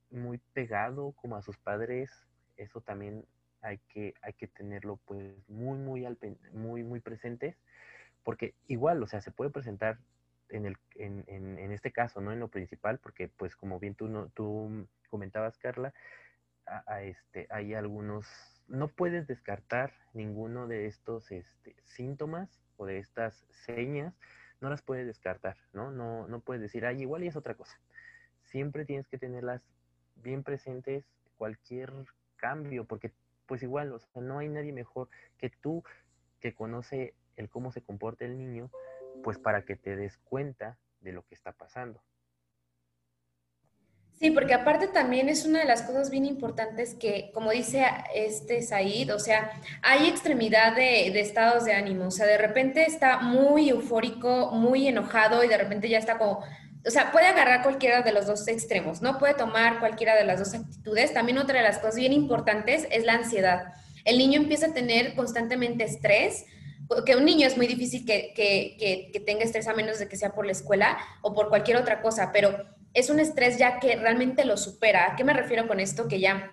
muy 0.09 0.39
pegado 0.53 1.13
como 1.13 1.35
a 1.35 1.41
sus 1.41 1.57
padres 1.57 2.27
eso 2.57 2.81
también 2.81 3.25
hay 3.61 3.77
que, 3.89 4.13
hay 4.21 4.33
que 4.33 4.47
tenerlo 4.47 4.99
pues 5.05 5.47
muy, 5.47 5.77
muy, 5.77 6.05
al, 6.05 6.17
muy, 6.53 6.83
muy 6.83 6.99
presentes, 6.99 7.55
porque 8.23 8.55
igual, 8.67 9.01
o 9.01 9.07
sea, 9.07 9.21
se 9.21 9.31
puede 9.31 9.51
presentar 9.51 9.99
en, 10.49 10.65
el, 10.65 10.77
en, 10.95 11.23
en, 11.27 11.71
este 11.71 11.91
caso, 11.91 12.21
¿no? 12.21 12.31
En 12.31 12.39
lo 12.39 12.49
principal, 12.49 12.99
porque 12.99 13.27
pues 13.27 13.55
como 13.55 13.79
bien 13.79 13.95
tú, 13.95 14.07
no, 14.07 14.29
tú 14.29 14.87
comentabas, 15.09 15.57
Carla, 15.57 15.93
a 16.65 17.01
este, 17.03 17.47
hay 17.49 17.73
algunos, 17.73 18.27
no 18.67 18.87
puedes 18.87 19.27
descartar 19.27 19.93
ninguno 20.13 20.67
de 20.67 20.87
estos 20.87 21.31
este, 21.31 21.75
síntomas 21.85 22.61
o 22.77 22.85
de 22.85 22.99
estas 22.99 23.45
señas, 23.49 24.13
no 24.61 24.69
las 24.69 24.81
puedes 24.81 25.05
descartar, 25.05 25.57
¿no? 25.73 25.91
No, 25.91 26.27
no 26.27 26.39
puedes 26.39 26.61
decir, 26.61 26.85
ay, 26.85 27.01
igual 27.01 27.23
y 27.23 27.27
es 27.27 27.35
otra 27.35 27.55
cosa. 27.55 27.79
Siempre 28.43 28.85
tienes 28.85 29.07
que 29.07 29.17
tenerlas 29.17 29.61
bien 30.15 30.43
presentes, 30.43 31.05
cualquier 31.37 31.93
cambio, 32.35 32.85
porque 32.85 33.11
pues 33.45 33.63
igual, 33.63 33.93
o 33.93 33.99
sea, 33.99 34.21
no 34.21 34.39
hay 34.39 34.49
nadie 34.49 34.73
mejor 34.73 35.09
que 35.37 35.49
tú 35.49 35.83
que 36.39 36.53
conoce 36.53 37.13
el 37.35 37.49
cómo 37.49 37.71
se 37.71 37.81
comporta 37.81 38.25
el 38.25 38.37
niño, 38.37 38.69
pues 39.23 39.37
para 39.39 39.63
que 39.63 39.75
te 39.75 39.95
des 39.95 40.17
cuenta 40.17 40.77
de 41.01 41.13
lo 41.13 41.23
que 41.23 41.35
está 41.35 41.51
pasando. 41.51 42.01
Sí, 44.19 44.31
porque 44.31 44.55
aparte 44.55 44.87
también 44.87 45.29
es 45.29 45.45
una 45.45 45.59
de 45.59 45.65
las 45.65 45.83
cosas 45.83 46.09
bien 46.09 46.25
importantes 46.25 46.95
que, 46.95 47.29
como 47.35 47.51
dice 47.51 47.85
este 48.15 48.63
Said, 48.63 49.13
o 49.13 49.19
sea, 49.19 49.51
hay 49.83 50.07
extremidad 50.07 50.75
de, 50.75 51.07
estados 51.19 51.65
de 51.65 51.73
ánimo, 51.73 52.07
o 52.07 52.11
sea, 52.11 52.25
de 52.25 52.39
repente 52.39 52.83
está 52.83 53.19
muy 53.19 53.69
eufórico, 53.69 54.49
muy 54.51 54.87
enojado 54.87 55.43
y 55.43 55.47
de 55.47 55.57
repente 55.57 55.87
ya 55.87 55.99
está 55.99 56.17
como 56.17 56.43
o 56.85 56.89
sea, 56.89 57.11
puede 57.11 57.25
agarrar 57.25 57.63
cualquiera 57.63 58.01
de 58.01 58.13
los 58.13 58.27
dos 58.27 58.47
extremos, 58.47 59.01
¿no? 59.01 59.17
Puede 59.17 59.33
tomar 59.33 59.79
cualquiera 59.79 60.15
de 60.15 60.23
las 60.23 60.39
dos 60.39 60.53
actitudes. 60.53 61.13
También 61.13 61.37
otra 61.37 61.57
de 61.57 61.63
las 61.63 61.79
cosas 61.79 61.95
bien 61.95 62.13
importantes 62.13 62.87
es 62.91 63.03
la 63.03 63.13
ansiedad. 63.13 63.73
El 64.05 64.17
niño 64.17 64.39
empieza 64.39 64.67
a 64.67 64.73
tener 64.73 65.13
constantemente 65.13 65.83
estrés, 65.83 66.45
porque 66.87 67.17
un 67.17 67.25
niño 67.25 67.45
es 67.45 67.57
muy 67.57 67.67
difícil 67.67 68.05
que, 68.05 68.31
que, 68.33 69.09
que, 69.11 69.19
tenga 69.19 69.43
estrés 69.43 69.67
a 69.67 69.73
menos 69.73 69.99
de 69.99 70.07
que 70.07 70.15
sea 70.15 70.33
por 70.33 70.45
la 70.45 70.53
escuela 70.53 70.97
o 71.21 71.33
por 71.33 71.49
cualquier 71.49 71.75
otra 71.75 72.01
cosa, 72.01 72.31
pero 72.31 72.65
es 72.97 73.11
un 73.11 73.19
estrés 73.19 73.59
ya 73.59 73.79
que 73.79 73.95
realmente 73.95 74.43
lo 74.43 74.57
supera. 74.57 75.11
¿A 75.11 75.15
qué 75.15 75.23
me 75.23 75.33
refiero 75.33 75.67
con 75.67 75.79
esto? 75.79 76.07
Que 76.07 76.19
ya 76.19 76.51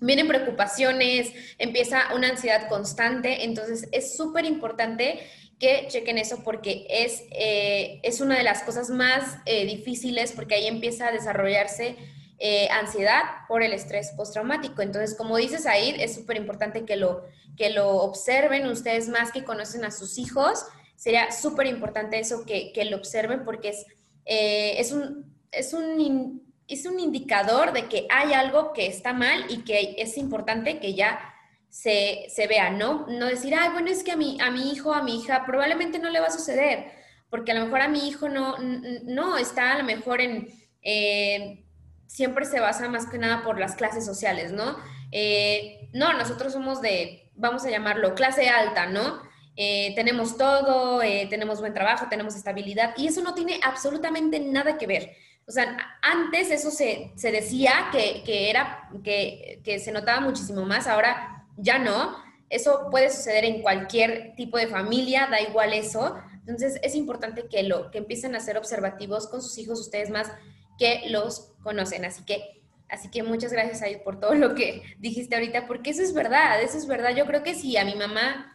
vienen 0.00 0.28
preocupaciones, 0.28 1.32
empieza 1.56 2.14
una 2.14 2.28
ansiedad 2.28 2.68
constante, 2.68 3.44
entonces 3.44 3.88
es 3.90 4.14
súper 4.14 4.44
importante 4.44 5.18
que 5.58 5.86
chequen 5.88 6.18
eso 6.18 6.44
porque 6.44 6.86
es, 6.90 7.22
eh, 7.30 8.00
es 8.02 8.20
una 8.20 8.36
de 8.36 8.44
las 8.44 8.62
cosas 8.62 8.90
más 8.90 9.38
eh, 9.46 9.64
difíciles 9.64 10.32
porque 10.32 10.56
ahí 10.56 10.66
empieza 10.66 11.08
a 11.08 11.12
desarrollarse 11.12 11.96
eh, 12.38 12.68
ansiedad 12.70 13.22
por 13.48 13.62
el 13.62 13.72
estrés 13.72 14.12
postraumático. 14.14 14.82
Entonces, 14.82 15.16
como 15.16 15.38
dices 15.38 15.64
ahí, 15.64 15.96
es 15.98 16.14
súper 16.14 16.36
importante 16.36 16.84
que 16.84 16.96
lo, 16.96 17.24
que 17.56 17.70
lo 17.70 17.96
observen 17.96 18.66
ustedes 18.66 19.08
más 19.08 19.32
que 19.32 19.42
conocen 19.42 19.86
a 19.86 19.90
sus 19.90 20.18
hijos. 20.18 20.66
Sería 20.96 21.32
súper 21.32 21.66
importante 21.66 22.18
eso 22.18 22.44
que, 22.44 22.72
que, 22.72 22.84
lo 22.84 22.98
observen 22.98 23.44
porque 23.44 23.70
es, 23.70 23.86
es, 24.26 24.92
un, 24.92 25.37
es, 25.52 25.72
un, 25.72 26.42
es 26.66 26.86
un 26.86 27.00
indicador 27.00 27.72
de 27.72 27.88
que 27.88 28.06
hay 28.10 28.32
algo 28.32 28.72
que 28.72 28.86
está 28.86 29.12
mal 29.12 29.44
y 29.48 29.64
que 29.64 29.96
es 29.98 30.16
importante 30.16 30.78
que 30.78 30.94
ya 30.94 31.20
se, 31.68 32.26
se 32.28 32.46
vea, 32.46 32.70
¿no? 32.70 33.06
No 33.08 33.26
decir, 33.26 33.54
ay, 33.54 33.70
bueno, 33.70 33.88
es 33.88 34.02
que 34.02 34.12
a 34.12 34.16
mi, 34.16 34.38
a 34.40 34.50
mi 34.50 34.72
hijo, 34.72 34.92
a 34.94 35.02
mi 35.02 35.20
hija 35.20 35.44
probablemente 35.46 35.98
no 35.98 36.10
le 36.10 36.20
va 36.20 36.26
a 36.26 36.30
suceder, 36.32 36.92
porque 37.30 37.52
a 37.52 37.54
lo 37.54 37.64
mejor 37.64 37.82
a 37.82 37.88
mi 37.88 38.08
hijo 38.08 38.28
no, 38.28 38.56
no 39.04 39.36
está 39.36 39.72
a 39.72 39.78
lo 39.78 39.84
mejor 39.84 40.20
en, 40.20 40.48
eh, 40.82 41.64
siempre 42.06 42.46
se 42.46 42.58
basa 42.58 42.88
más 42.88 43.06
que 43.06 43.18
nada 43.18 43.42
por 43.42 43.58
las 43.58 43.76
clases 43.76 44.04
sociales, 44.04 44.52
¿no? 44.52 44.76
Eh, 45.12 45.88
no, 45.92 46.12
nosotros 46.14 46.52
somos 46.52 46.80
de, 46.80 47.30
vamos 47.34 47.64
a 47.64 47.70
llamarlo, 47.70 48.14
clase 48.14 48.48
alta, 48.48 48.86
¿no? 48.86 49.22
Eh, 49.56 49.92
tenemos 49.94 50.36
todo, 50.36 51.02
eh, 51.02 51.26
tenemos 51.28 51.60
buen 51.60 51.74
trabajo, 51.74 52.06
tenemos 52.08 52.34
estabilidad, 52.34 52.94
y 52.96 53.08
eso 53.08 53.22
no 53.22 53.34
tiene 53.34 53.60
absolutamente 53.62 54.40
nada 54.40 54.78
que 54.78 54.86
ver. 54.86 55.16
O 55.48 55.50
sea, 55.50 55.78
antes 56.02 56.50
eso 56.50 56.70
se, 56.70 57.12
se 57.16 57.32
decía 57.32 57.88
que, 57.90 58.22
que 58.22 58.50
era, 58.50 58.90
que, 59.02 59.62
que 59.64 59.78
se 59.78 59.92
notaba 59.92 60.20
muchísimo 60.20 60.66
más, 60.66 60.86
ahora 60.86 61.46
ya 61.56 61.78
no. 61.78 62.22
Eso 62.50 62.88
puede 62.90 63.10
suceder 63.10 63.46
en 63.46 63.62
cualquier 63.62 64.34
tipo 64.36 64.58
de 64.58 64.66
familia, 64.66 65.26
da 65.30 65.40
igual 65.40 65.72
eso. 65.72 66.18
Entonces 66.40 66.78
es 66.82 66.94
importante 66.94 67.46
que, 67.48 67.62
lo, 67.62 67.90
que 67.90 67.98
empiecen 67.98 68.34
a 68.34 68.40
ser 68.40 68.58
observativos 68.58 69.26
con 69.26 69.42
sus 69.42 69.56
hijos, 69.58 69.80
ustedes 69.80 70.10
más 70.10 70.30
que 70.78 71.04
los 71.08 71.52
conocen. 71.62 72.04
Así 72.04 72.24
que, 72.24 72.62
así 72.90 73.10
que 73.10 73.22
muchas 73.22 73.52
gracias 73.52 73.82
Aid 73.82 73.98
por 73.98 74.20
todo 74.20 74.34
lo 74.34 74.54
que 74.54 74.82
dijiste 74.98 75.34
ahorita, 75.34 75.66
porque 75.66 75.90
eso 75.90 76.02
es 76.02 76.12
verdad, 76.12 76.62
eso 76.62 76.76
es 76.76 76.86
verdad. 76.86 77.14
Yo 77.16 77.26
creo 77.26 77.42
que 77.42 77.54
si 77.54 77.76
a 77.76 77.84
mi 77.84 77.94
mamá 77.94 78.54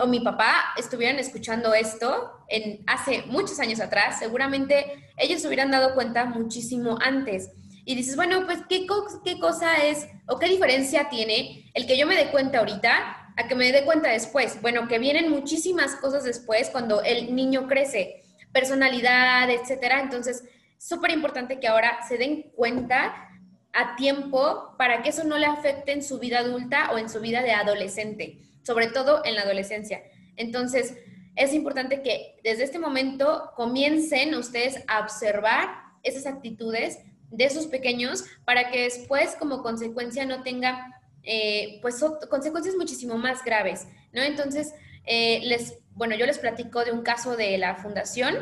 o 0.00 0.06
mi 0.06 0.20
papá 0.20 0.74
estuvieran 0.76 1.18
escuchando 1.18 1.74
esto 1.74 2.44
en, 2.48 2.82
hace 2.86 3.22
muchos 3.26 3.58
años 3.60 3.80
atrás, 3.80 4.18
seguramente 4.18 5.10
ellos 5.16 5.40
se 5.40 5.48
hubieran 5.48 5.70
dado 5.70 5.94
cuenta 5.94 6.24
muchísimo 6.26 6.98
antes 7.00 7.50
y 7.84 7.94
dices, 7.94 8.14
bueno, 8.16 8.44
pues, 8.46 8.60
¿qué, 8.68 8.86
¿qué 9.24 9.40
cosa 9.40 9.84
es 9.84 10.06
o 10.26 10.38
qué 10.38 10.46
diferencia 10.46 11.08
tiene 11.08 11.70
el 11.74 11.86
que 11.86 11.98
yo 11.98 12.06
me 12.06 12.16
dé 12.16 12.30
cuenta 12.30 12.58
ahorita 12.58 13.32
a 13.36 13.48
que 13.48 13.54
me 13.54 13.72
dé 13.72 13.84
cuenta 13.84 14.10
después? 14.10 14.60
Bueno, 14.60 14.86
que 14.86 14.98
vienen 14.98 15.30
muchísimas 15.30 15.96
cosas 15.96 16.24
después 16.24 16.70
cuando 16.70 17.02
el 17.02 17.34
niño 17.34 17.66
crece, 17.66 18.22
personalidad, 18.52 19.50
etcétera. 19.50 20.00
Entonces, 20.00 20.44
súper 20.78 21.10
importante 21.10 21.58
que 21.58 21.68
ahora 21.68 21.98
se 22.06 22.18
den 22.18 22.52
cuenta 22.54 23.28
a 23.72 23.96
tiempo 23.96 24.74
para 24.76 25.02
que 25.02 25.08
eso 25.08 25.24
no 25.24 25.38
le 25.38 25.46
afecte 25.46 25.92
en 25.92 26.02
su 26.02 26.18
vida 26.18 26.40
adulta 26.40 26.90
o 26.92 26.98
en 26.98 27.08
su 27.08 27.20
vida 27.20 27.42
de 27.42 27.52
adolescente, 27.52 28.38
sobre 28.62 28.88
todo 28.88 29.24
en 29.24 29.34
la 29.34 29.42
adolescencia. 29.42 30.02
Entonces, 30.36 30.94
es 31.36 31.54
importante 31.54 32.02
que 32.02 32.36
desde 32.42 32.64
este 32.64 32.78
momento 32.78 33.52
comiencen 33.56 34.34
ustedes 34.34 34.82
a 34.88 35.00
observar 35.00 35.68
esas 36.02 36.26
actitudes 36.26 36.98
de 37.30 37.44
esos 37.44 37.66
pequeños 37.66 38.24
para 38.44 38.70
que 38.70 38.82
después 38.82 39.36
como 39.38 39.62
consecuencia 39.62 40.24
no 40.26 40.42
tenga 40.42 41.00
eh, 41.22 41.78
pues 41.82 42.02
consecuencias 42.28 42.74
muchísimo 42.76 43.16
más 43.16 43.44
graves, 43.44 43.86
¿no? 44.12 44.22
Entonces, 44.22 44.74
eh, 45.04 45.40
les, 45.44 45.78
bueno, 45.92 46.16
yo 46.16 46.26
les 46.26 46.38
platico 46.38 46.84
de 46.84 46.92
un 46.92 47.02
caso 47.02 47.36
de 47.36 47.58
la 47.58 47.76
fundación, 47.76 48.36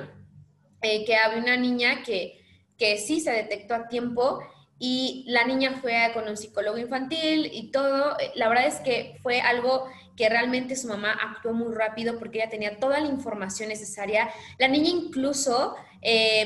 eh, 0.83 1.05
que 1.05 1.17
había 1.17 1.43
una 1.43 1.57
niña 1.57 2.03
que, 2.05 2.45
que 2.77 2.99
sí 2.99 3.21
se 3.21 3.33
detectó 3.33 3.75
a 3.75 3.89
tiempo 3.89 4.41
y 4.79 5.25
la 5.27 5.45
niña 5.45 5.79
fue 5.81 6.11
con 6.15 6.29
un 6.29 6.37
psicólogo 6.37 6.79
infantil 6.79 7.51
y 7.53 7.71
todo. 7.73 8.17
La 8.37 8.49
verdad 8.49 8.67
es 8.67 8.77
que 8.77 9.19
fue 9.23 9.41
algo 9.41 9.89
que 10.19 10.29
realmente 10.29 10.77
su 10.77 10.89
mamá 10.89 11.13
actuó 11.13 11.55
muy 11.55 11.73
rápido 11.73 12.19
porque 12.19 12.41
ella 12.41 12.51
tenía 12.51 12.79
toda 12.79 13.01
la 13.01 13.07
información 13.07 13.71
necesaria. 13.71 14.29
La 14.59 14.69
niña 14.69 14.91
incluso, 14.91 15.77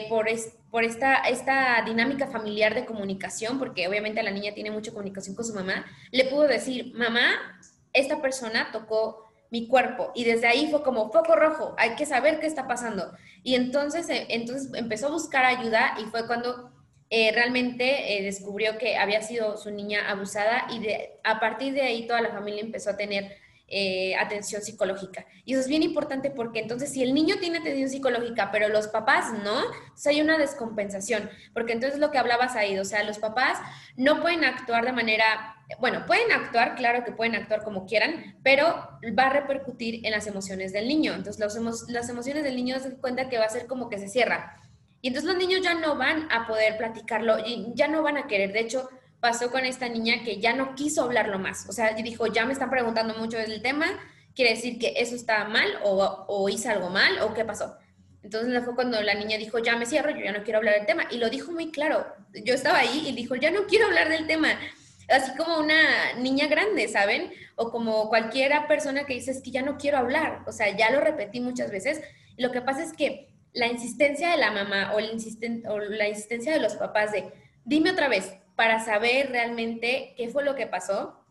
por, 0.08 0.28
por 0.70 0.84
esta, 0.84 1.16
esta 1.22 1.82
dinámica 1.84 2.26
familiar 2.26 2.74
de 2.74 2.84
comunicación, 2.84 3.58
porque 3.58 3.88
obviamente 3.88 4.22
la 4.22 4.30
niña 4.30 4.52
tiene 4.54 4.70
mucha 4.70 4.92
comunicación 4.92 5.34
con 5.34 5.44
su 5.44 5.54
mamá, 5.54 5.86
le 6.10 6.26
pudo 6.26 6.42
decir, 6.42 6.92
mamá, 6.94 7.30
esta 7.92 8.20
persona 8.20 8.70
tocó 8.72 9.32
mi 9.50 9.68
cuerpo 9.68 10.12
y 10.14 10.24
desde 10.24 10.46
ahí 10.46 10.68
fue 10.70 10.82
como 10.82 11.12
foco 11.12 11.36
rojo, 11.36 11.74
hay 11.76 11.94
que 11.94 12.06
saber 12.06 12.40
qué 12.40 12.46
está 12.46 12.66
pasando. 12.66 13.12
Y 13.42 13.54
entonces, 13.54 14.08
eh, 14.08 14.26
entonces 14.30 14.72
empezó 14.74 15.08
a 15.08 15.10
buscar 15.10 15.44
ayuda 15.44 15.94
y 16.00 16.04
fue 16.06 16.26
cuando 16.26 16.72
eh, 17.10 17.32
realmente 17.34 18.16
eh, 18.16 18.22
descubrió 18.22 18.78
que 18.78 18.96
había 18.96 19.20
sido 19.20 19.58
su 19.58 19.70
niña 19.70 20.10
abusada 20.10 20.66
y 20.70 20.78
de, 20.78 21.20
a 21.22 21.38
partir 21.38 21.74
de 21.74 21.82
ahí 21.82 22.06
toda 22.06 22.22
la 22.22 22.30
familia 22.30 22.62
empezó 22.62 22.90
a 22.90 22.96
tener 22.96 23.36
eh, 23.74 24.14
atención 24.16 24.60
psicológica. 24.60 25.24
Y 25.46 25.54
eso 25.54 25.62
es 25.62 25.66
bien 25.66 25.82
importante 25.82 26.30
porque 26.30 26.60
entonces 26.60 26.92
si 26.92 27.02
el 27.02 27.14
niño 27.14 27.36
tiene 27.40 27.56
atención 27.56 27.88
psicológica, 27.88 28.50
pero 28.52 28.68
los 28.68 28.88
papás 28.88 29.32
no, 29.42 29.62
entonces 29.62 30.06
hay 30.08 30.20
una 30.20 30.36
descompensación, 30.36 31.30
porque 31.54 31.72
entonces 31.72 31.98
lo 31.98 32.10
que 32.10 32.18
hablabas 32.18 32.54
ahí, 32.54 32.78
o 32.78 32.84
sea, 32.84 33.02
los 33.02 33.18
papás 33.18 33.58
no 33.96 34.20
pueden 34.20 34.44
actuar 34.44 34.84
de 34.84 34.92
manera, 34.92 35.56
bueno, 35.80 36.04
pueden 36.06 36.30
actuar, 36.32 36.74
claro 36.74 37.02
que 37.02 37.12
pueden 37.12 37.34
actuar 37.34 37.64
como 37.64 37.86
quieran, 37.86 38.36
pero 38.42 38.66
va 39.18 39.28
a 39.28 39.32
repercutir 39.32 40.04
en 40.04 40.12
las 40.12 40.26
emociones 40.26 40.74
del 40.74 40.86
niño. 40.86 41.14
Entonces 41.14 41.40
las 41.88 42.08
emociones 42.10 42.44
del 42.44 42.56
niño 42.56 42.78
se 42.78 42.94
cuenta 42.96 43.30
que 43.30 43.38
va 43.38 43.46
a 43.46 43.48
ser 43.48 43.66
como 43.66 43.88
que 43.88 43.98
se 43.98 44.08
cierra. 44.08 44.60
Y 45.00 45.08
entonces 45.08 45.30
los 45.32 45.38
niños 45.38 45.62
ya 45.62 45.74
no 45.74 45.96
van 45.96 46.30
a 46.30 46.46
poder 46.46 46.76
platicarlo 46.76 47.38
ya 47.74 47.88
no 47.88 48.02
van 48.02 48.18
a 48.18 48.26
querer. 48.26 48.52
De 48.52 48.60
hecho, 48.60 48.86
pasó 49.22 49.52
con 49.52 49.64
esta 49.64 49.88
niña 49.88 50.24
que 50.24 50.40
ya 50.40 50.52
no 50.52 50.74
quiso 50.74 51.04
hablarlo 51.04 51.38
más. 51.38 51.68
O 51.68 51.72
sea, 51.72 51.92
dijo, 51.92 52.26
ya 52.26 52.44
me 52.44 52.52
están 52.52 52.70
preguntando 52.70 53.14
mucho 53.14 53.38
del 53.38 53.62
tema, 53.62 53.86
quiere 54.34 54.50
decir 54.50 54.80
que 54.80 54.94
eso 54.96 55.14
está 55.14 55.44
mal 55.44 55.78
o, 55.84 56.24
o 56.26 56.48
hice 56.48 56.68
algo 56.68 56.90
mal 56.90 57.20
o 57.20 57.32
qué 57.32 57.44
pasó. 57.44 57.76
Entonces 58.24 58.64
fue 58.64 58.74
cuando 58.74 59.00
la 59.00 59.14
niña 59.14 59.38
dijo, 59.38 59.60
ya 59.60 59.76
me 59.76 59.86
cierro, 59.86 60.10
yo 60.10 60.24
ya 60.24 60.32
no 60.32 60.42
quiero 60.42 60.58
hablar 60.58 60.74
del 60.74 60.86
tema. 60.86 61.04
Y 61.08 61.18
lo 61.18 61.30
dijo 61.30 61.52
muy 61.52 61.70
claro. 61.70 62.04
Yo 62.44 62.52
estaba 62.52 62.78
ahí 62.78 63.04
y 63.06 63.12
dijo, 63.12 63.36
ya 63.36 63.52
no 63.52 63.66
quiero 63.68 63.86
hablar 63.86 64.08
del 64.08 64.26
tema. 64.26 64.58
Así 65.08 65.30
como 65.36 65.56
una 65.58 66.14
niña 66.14 66.48
grande, 66.48 66.88
¿saben? 66.88 67.32
O 67.54 67.70
como 67.70 68.08
cualquiera 68.08 68.66
persona 68.66 69.04
que 69.04 69.14
dice, 69.14 69.30
es 69.30 69.40
que 69.40 69.52
ya 69.52 69.62
no 69.62 69.78
quiero 69.78 69.98
hablar. 69.98 70.42
O 70.48 70.52
sea, 70.52 70.76
ya 70.76 70.90
lo 70.90 71.00
repetí 71.00 71.38
muchas 71.38 71.70
veces. 71.70 72.00
Lo 72.38 72.50
que 72.50 72.60
pasa 72.60 72.82
es 72.82 72.92
que 72.92 73.28
la 73.52 73.68
insistencia 73.68 74.30
de 74.30 74.38
la 74.38 74.50
mamá 74.50 74.94
o 74.94 74.98
la, 74.98 75.10
o 75.70 75.78
la 75.78 76.08
insistencia 76.08 76.52
de 76.52 76.58
los 76.58 76.74
papás 76.74 77.12
de, 77.12 77.32
dime 77.64 77.92
otra 77.92 78.08
vez, 78.08 78.34
para 78.56 78.84
saber 78.84 79.30
realmente 79.30 80.14
qué 80.16 80.28
fue 80.28 80.44
lo 80.44 80.54
que 80.54 80.66
pasó, 80.66 81.24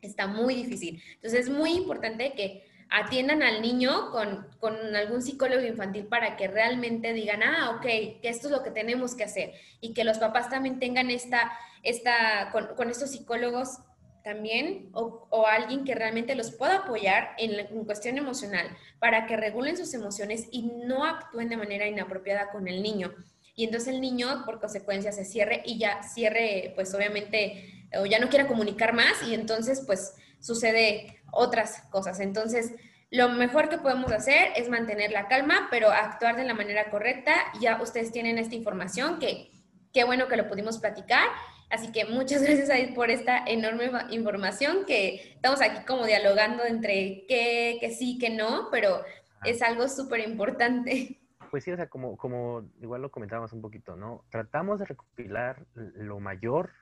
está 0.00 0.26
muy 0.26 0.54
difícil. 0.54 1.02
Entonces 1.14 1.40
es 1.40 1.50
muy 1.50 1.72
importante 1.72 2.32
que 2.34 2.64
atiendan 2.90 3.42
al 3.42 3.62
niño 3.62 4.10
con, 4.10 4.46
algún 4.94 5.22
psicólogo 5.22 5.62
infantil 5.62 6.06
para 6.06 6.36
que 6.36 6.48
realmente 6.48 7.12
digan, 7.12 7.42
ah, 7.42 7.76
ok, 7.76 7.82
que 7.82 8.28
esto 8.28 8.48
es 8.48 8.52
lo 8.52 8.62
que 8.62 8.70
tenemos 8.70 9.14
que 9.14 9.24
hacer. 9.24 9.54
Y 9.80 9.94
que 9.94 10.04
los 10.04 10.18
papás 10.18 10.48
también 10.48 10.78
tengan 10.78 11.10
esta, 11.10 11.52
esta 11.82 12.50
con, 12.52 12.90
estos 12.90 13.10
psicólogos 13.10 13.78
también 14.22 14.88
o, 14.92 15.46
alguien 15.46 15.84
que 15.84 15.94
realmente 15.94 16.34
los 16.34 16.50
pueda 16.52 16.78
apoyar 16.78 17.34
en, 17.36 17.60
en, 17.60 17.84
cuestión 17.84 18.16
emocional 18.16 18.74
para 18.98 19.26
que 19.26 19.36
regulen 19.36 19.76
sus 19.76 19.92
emociones 19.92 20.48
y 20.50 20.62
no 20.62 21.04
actúen 21.04 21.50
de 21.50 21.58
manera 21.58 21.86
inapropiada 21.86 22.50
con 22.50 22.66
el 22.66 22.82
niño 22.82 23.12
y 23.54 23.64
entonces 23.64 23.94
el 23.94 24.00
niño 24.00 24.44
por 24.44 24.60
consecuencia 24.60 25.12
se 25.12 25.24
cierre 25.24 25.62
y 25.64 25.78
ya 25.78 26.02
cierre, 26.02 26.72
pues 26.74 26.92
obviamente, 26.94 27.88
o 27.98 28.06
ya 28.06 28.18
no 28.18 28.28
quiera 28.28 28.48
comunicar 28.48 28.92
más 28.92 29.22
y 29.28 29.34
entonces 29.34 29.82
pues 29.86 30.14
sucede 30.40 31.22
otras 31.32 31.82
cosas. 31.90 32.20
Entonces, 32.20 32.72
lo 33.10 33.28
mejor 33.28 33.68
que 33.68 33.78
podemos 33.78 34.10
hacer 34.10 34.48
es 34.56 34.68
mantener 34.68 35.12
la 35.12 35.28
calma, 35.28 35.68
pero 35.70 35.90
actuar 35.90 36.36
de 36.36 36.44
la 36.44 36.54
manera 36.54 36.90
correcta. 36.90 37.32
Ya 37.60 37.80
ustedes 37.80 38.10
tienen 38.10 38.38
esta 38.38 38.56
información, 38.56 39.18
que 39.20 39.52
qué 39.92 40.04
bueno 40.04 40.26
que 40.26 40.36
lo 40.36 40.48
pudimos 40.48 40.78
platicar. 40.78 41.28
Así 41.70 41.92
que 41.92 42.06
muchas 42.06 42.42
gracias 42.46 42.70
a 42.70 42.94
por 42.94 43.10
esta 43.10 43.44
enorme 43.46 43.90
información 44.10 44.84
que 44.84 45.32
estamos 45.34 45.60
aquí 45.60 45.84
como 45.86 46.06
dialogando 46.06 46.64
entre 46.64 47.24
qué, 47.28 47.78
que 47.80 47.90
sí, 47.90 48.18
que 48.18 48.30
no, 48.30 48.68
pero 48.72 49.02
es 49.44 49.62
algo 49.62 49.88
súper 49.88 50.20
importante 50.20 51.20
pues 51.54 51.62
sí, 51.62 51.70
o 51.70 51.76
sea, 51.76 51.86
como, 51.86 52.16
como 52.16 52.68
igual 52.80 53.00
lo 53.00 53.12
comentábamos 53.12 53.52
un 53.52 53.62
poquito, 53.62 53.94
¿no? 53.94 54.24
Tratamos 54.28 54.80
de 54.80 54.86
recopilar 54.86 55.64
lo 55.74 56.18
mayor, 56.18 56.72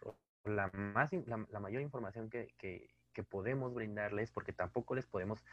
la, 0.46 0.68
más, 0.68 1.10
la, 1.26 1.60
mayor 1.60 1.82
información 1.82 2.30
que, 2.30 2.54
que, 2.56 2.88
que, 3.12 3.22
podemos 3.22 3.74
brindarles, 3.74 4.30
porque 4.30 4.54
tampoco 4.54 4.94
les 4.94 5.04
podemos, 5.04 5.44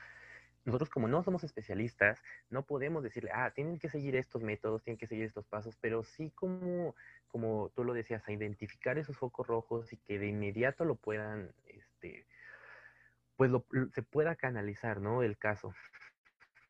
nosotros 0.63 0.89
como 0.89 1.09
no 1.09 1.21
somos 1.21 1.43
especialistas, 1.43 2.23
no 2.49 2.63
podemos 2.63 3.03
decirle, 3.03 3.31
ah, 3.33 3.51
tienen 3.53 3.77
que 3.77 3.89
seguir 3.89 4.15
estos 4.15 4.41
métodos, 4.41 4.83
tienen 4.83 4.97
que 4.97 5.07
seguir 5.07 5.25
estos 5.25 5.45
pasos, 5.45 5.75
pero 5.81 6.05
sí 6.05 6.31
como, 6.33 6.95
como 7.27 7.73
tú 7.75 7.83
lo 7.83 7.93
decías, 7.93 8.25
a 8.25 8.31
identificar 8.31 8.97
esos 8.97 9.17
focos 9.17 9.45
rojos 9.45 9.91
y 9.91 9.97
que 9.97 10.17
de 10.17 10.27
inmediato 10.27 10.85
lo 10.85 10.95
puedan, 10.95 11.51
este, 11.65 12.25
pues 13.35 13.51
lo, 13.51 13.65
se 13.91 14.01
pueda 14.01 14.37
canalizar, 14.37 15.01
¿no? 15.01 15.23
El 15.23 15.37
caso 15.37 15.73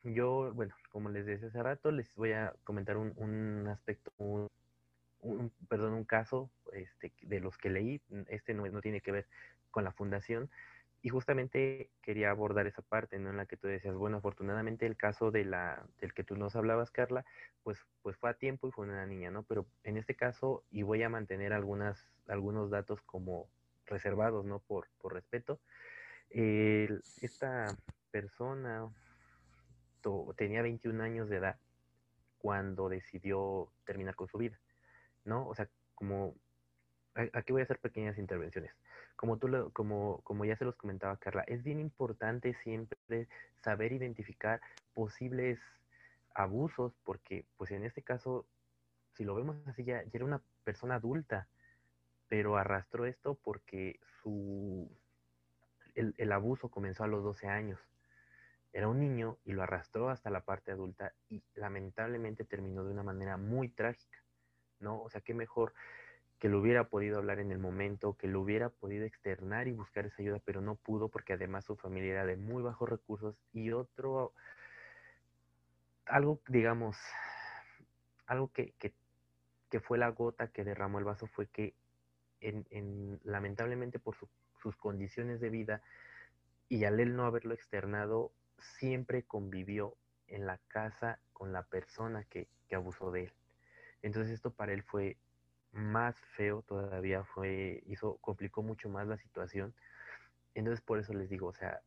yo, 0.02 0.52
bueno, 0.54 0.74
como 0.90 1.08
les 1.08 1.26
decía 1.26 1.48
hace 1.48 1.62
rato, 1.62 1.90
les 1.90 2.14
voy 2.14 2.32
a 2.32 2.54
comentar 2.64 2.96
un, 2.96 3.14
un 3.16 3.68
aspecto, 3.68 4.12
un, 4.18 4.50
perdón, 5.68 5.94
un 5.94 6.04
caso 6.04 6.50
este, 6.72 7.12
de 7.22 7.40
los 7.40 7.56
que 7.56 7.70
leí. 7.70 8.00
Este 8.28 8.54
no, 8.54 8.66
no, 8.66 8.80
tiene 8.80 9.00
que 9.00 9.12
ver 9.12 9.26
con 9.70 9.84
la 9.84 9.92
fundación. 9.92 10.50
Y 11.02 11.08
justamente 11.08 11.88
quería 12.02 12.30
abordar 12.30 12.66
esa 12.66 12.82
parte, 12.82 13.18
¿no? 13.18 13.30
En 13.30 13.38
la 13.38 13.46
que 13.46 13.56
tú 13.56 13.68
decías, 13.68 13.94
bueno, 13.94 14.18
afortunadamente 14.18 14.84
el 14.84 14.96
caso 14.96 15.30
de 15.30 15.46
la, 15.46 15.86
del 15.98 16.12
que 16.12 16.24
tú 16.24 16.36
nos 16.36 16.56
hablabas, 16.56 16.90
Carla, 16.90 17.24
pues, 17.62 17.78
pues 18.02 18.16
fue 18.18 18.28
a 18.28 18.34
tiempo 18.34 18.68
y 18.68 18.72
fue 18.72 18.84
una 18.84 19.06
niña, 19.06 19.30
¿no? 19.30 19.44
Pero 19.44 19.66
en 19.84 19.96
este 19.96 20.14
caso, 20.14 20.62
y 20.70 20.82
voy 20.82 21.02
a 21.02 21.08
mantener 21.08 21.54
algunas, 21.54 22.06
algunos 22.26 22.68
datos 22.68 23.00
como 23.02 23.48
reservados, 23.86 24.44
¿no? 24.44 24.58
Por, 24.58 24.88
por 24.98 25.14
respeto. 25.14 25.58
esta 26.30 27.74
persona, 28.10 28.90
tenía 30.36 30.62
21 30.62 31.02
años 31.02 31.28
de 31.28 31.36
edad 31.36 31.56
cuando 32.38 32.88
decidió 32.88 33.70
terminar 33.84 34.14
con 34.14 34.28
su 34.28 34.38
vida, 34.38 34.58
¿no? 35.24 35.46
O 35.46 35.54
sea, 35.54 35.68
como, 35.94 36.34
aquí 37.14 37.52
voy 37.52 37.60
a 37.60 37.64
hacer 37.64 37.78
pequeñas 37.78 38.18
intervenciones. 38.18 38.72
Como 39.16 39.36
tú, 39.36 39.48
lo, 39.48 39.70
como, 39.70 40.20
como 40.22 40.44
ya 40.44 40.56
se 40.56 40.64
los 40.64 40.76
comentaba 40.76 41.18
Carla, 41.18 41.42
es 41.46 41.62
bien 41.62 41.80
importante 41.80 42.54
siempre 42.62 43.28
saber 43.62 43.92
identificar 43.92 44.60
posibles 44.94 45.58
abusos, 46.34 46.94
porque 47.04 47.44
pues 47.58 47.70
en 47.70 47.84
este 47.84 48.02
caso, 48.02 48.46
si 49.14 49.24
lo 49.24 49.34
vemos 49.34 49.56
así, 49.66 49.84
ya, 49.84 50.02
ya 50.04 50.10
era 50.14 50.24
una 50.24 50.40
persona 50.64 50.94
adulta, 50.94 51.46
pero 52.28 52.56
arrastró 52.56 53.04
esto 53.04 53.34
porque 53.34 54.00
su, 54.22 54.88
el, 55.94 56.14
el 56.16 56.32
abuso 56.32 56.70
comenzó 56.70 57.04
a 57.04 57.08
los 57.08 57.22
12 57.22 57.48
años 57.48 57.78
era 58.72 58.88
un 58.88 59.00
niño 59.00 59.38
y 59.44 59.52
lo 59.52 59.62
arrastró 59.62 60.10
hasta 60.10 60.30
la 60.30 60.40
parte 60.40 60.72
adulta 60.72 61.12
y 61.28 61.42
lamentablemente 61.54 62.44
terminó 62.44 62.84
de 62.84 62.92
una 62.92 63.02
manera 63.02 63.36
muy 63.36 63.68
trágica, 63.68 64.18
¿no? 64.78 65.02
O 65.02 65.10
sea, 65.10 65.20
qué 65.20 65.34
mejor 65.34 65.74
que 66.38 66.48
lo 66.48 66.58
hubiera 66.58 66.84
podido 66.84 67.18
hablar 67.18 67.38
en 67.38 67.52
el 67.52 67.58
momento, 67.58 68.16
que 68.16 68.26
lo 68.26 68.40
hubiera 68.40 68.70
podido 68.70 69.04
externar 69.04 69.68
y 69.68 69.72
buscar 69.72 70.06
esa 70.06 70.22
ayuda, 70.22 70.40
pero 70.44 70.62
no 70.62 70.76
pudo 70.76 71.08
porque 71.08 71.34
además 71.34 71.66
su 71.66 71.76
familia 71.76 72.12
era 72.12 72.24
de 72.24 72.36
muy 72.36 72.62
bajos 72.62 72.88
recursos 72.88 73.36
y 73.52 73.72
otro, 73.72 74.32
algo, 76.06 76.40
digamos, 76.48 76.96
algo 78.26 78.50
que, 78.52 78.74
fue 79.82 79.98
la 79.98 80.08
gota 80.08 80.48
que 80.48 80.64
derramó 80.64 80.98
el 80.98 81.04
vaso 81.04 81.26
fue 81.26 81.46
que 81.46 81.74
en, 82.40 83.20
lamentablemente 83.24 83.98
por 83.98 84.16
sus 84.62 84.76
condiciones 84.76 85.40
de 85.40 85.50
vida 85.50 85.82
y 86.70 86.84
al 86.84 87.00
él 87.00 87.16
no 87.16 87.26
haberlo 87.26 87.52
externado, 87.52 88.32
siempre 88.60 89.22
convivió 89.22 89.96
en 90.26 90.46
la 90.46 90.58
casa 90.68 91.18
con 91.32 91.52
la 91.52 91.62
persona 91.64 92.24
que, 92.24 92.48
abusó 92.72 93.10
de 93.10 93.24
él. 93.24 93.32
Entonces 94.00 94.32
esto 94.32 94.52
para 94.52 94.72
él 94.72 94.84
fue 94.84 95.16
más 95.72 96.16
feo 96.36 96.62
todavía, 96.62 97.24
fue, 97.24 97.82
hizo, 97.86 98.16
complicó 98.18 98.62
mucho 98.62 98.88
más 98.88 99.08
la 99.08 99.16
situación. 99.16 99.74
Entonces 100.54 100.80
por 100.80 101.00
eso 101.00 101.12
les 101.12 101.28
digo, 101.28 101.48
o 101.48 101.52
sea, 101.52 101.80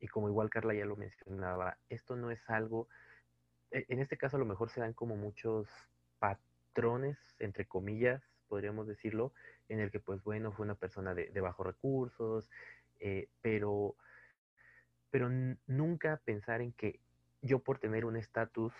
y 0.00 0.08
como 0.08 0.28
igual 0.28 0.50
Carla 0.50 0.74
ya 0.74 0.86
lo 0.86 0.96
mencionaba, 0.96 1.78
esto 1.88 2.16
no 2.16 2.32
es 2.32 2.50
algo, 2.50 2.88
e, 3.70 3.86
en 3.88 4.00
este 4.00 4.16
caso 4.16 4.36
a 4.36 4.40
lo 4.40 4.44
mejor 4.44 4.70
se 4.70 4.80
dan 4.80 4.92
como 4.92 5.16
muchos 5.16 5.68
patrones, 6.18 7.16
entre 7.38 7.66
comillas, 7.66 8.22
podríamos 8.48 8.88
decirlo, 8.88 9.32
en 9.68 9.78
el 9.78 9.92
que 9.92 10.00
pues 10.00 10.22
bueno, 10.24 10.52
fue 10.52 10.64
una 10.64 10.74
persona 10.74 11.14
de, 11.14 11.40
bajos 11.40 11.64
recursos, 11.64 12.50
eh, 12.98 13.28
pero 13.40 13.96
pero 15.14 15.30
nunca 15.68 16.20
pensar 16.24 16.60
en 16.60 16.72
que 16.72 16.98
yo 17.40 17.60
por 17.60 17.78
tener 17.78 18.04
un 18.04 18.16
estatus 18.16 18.74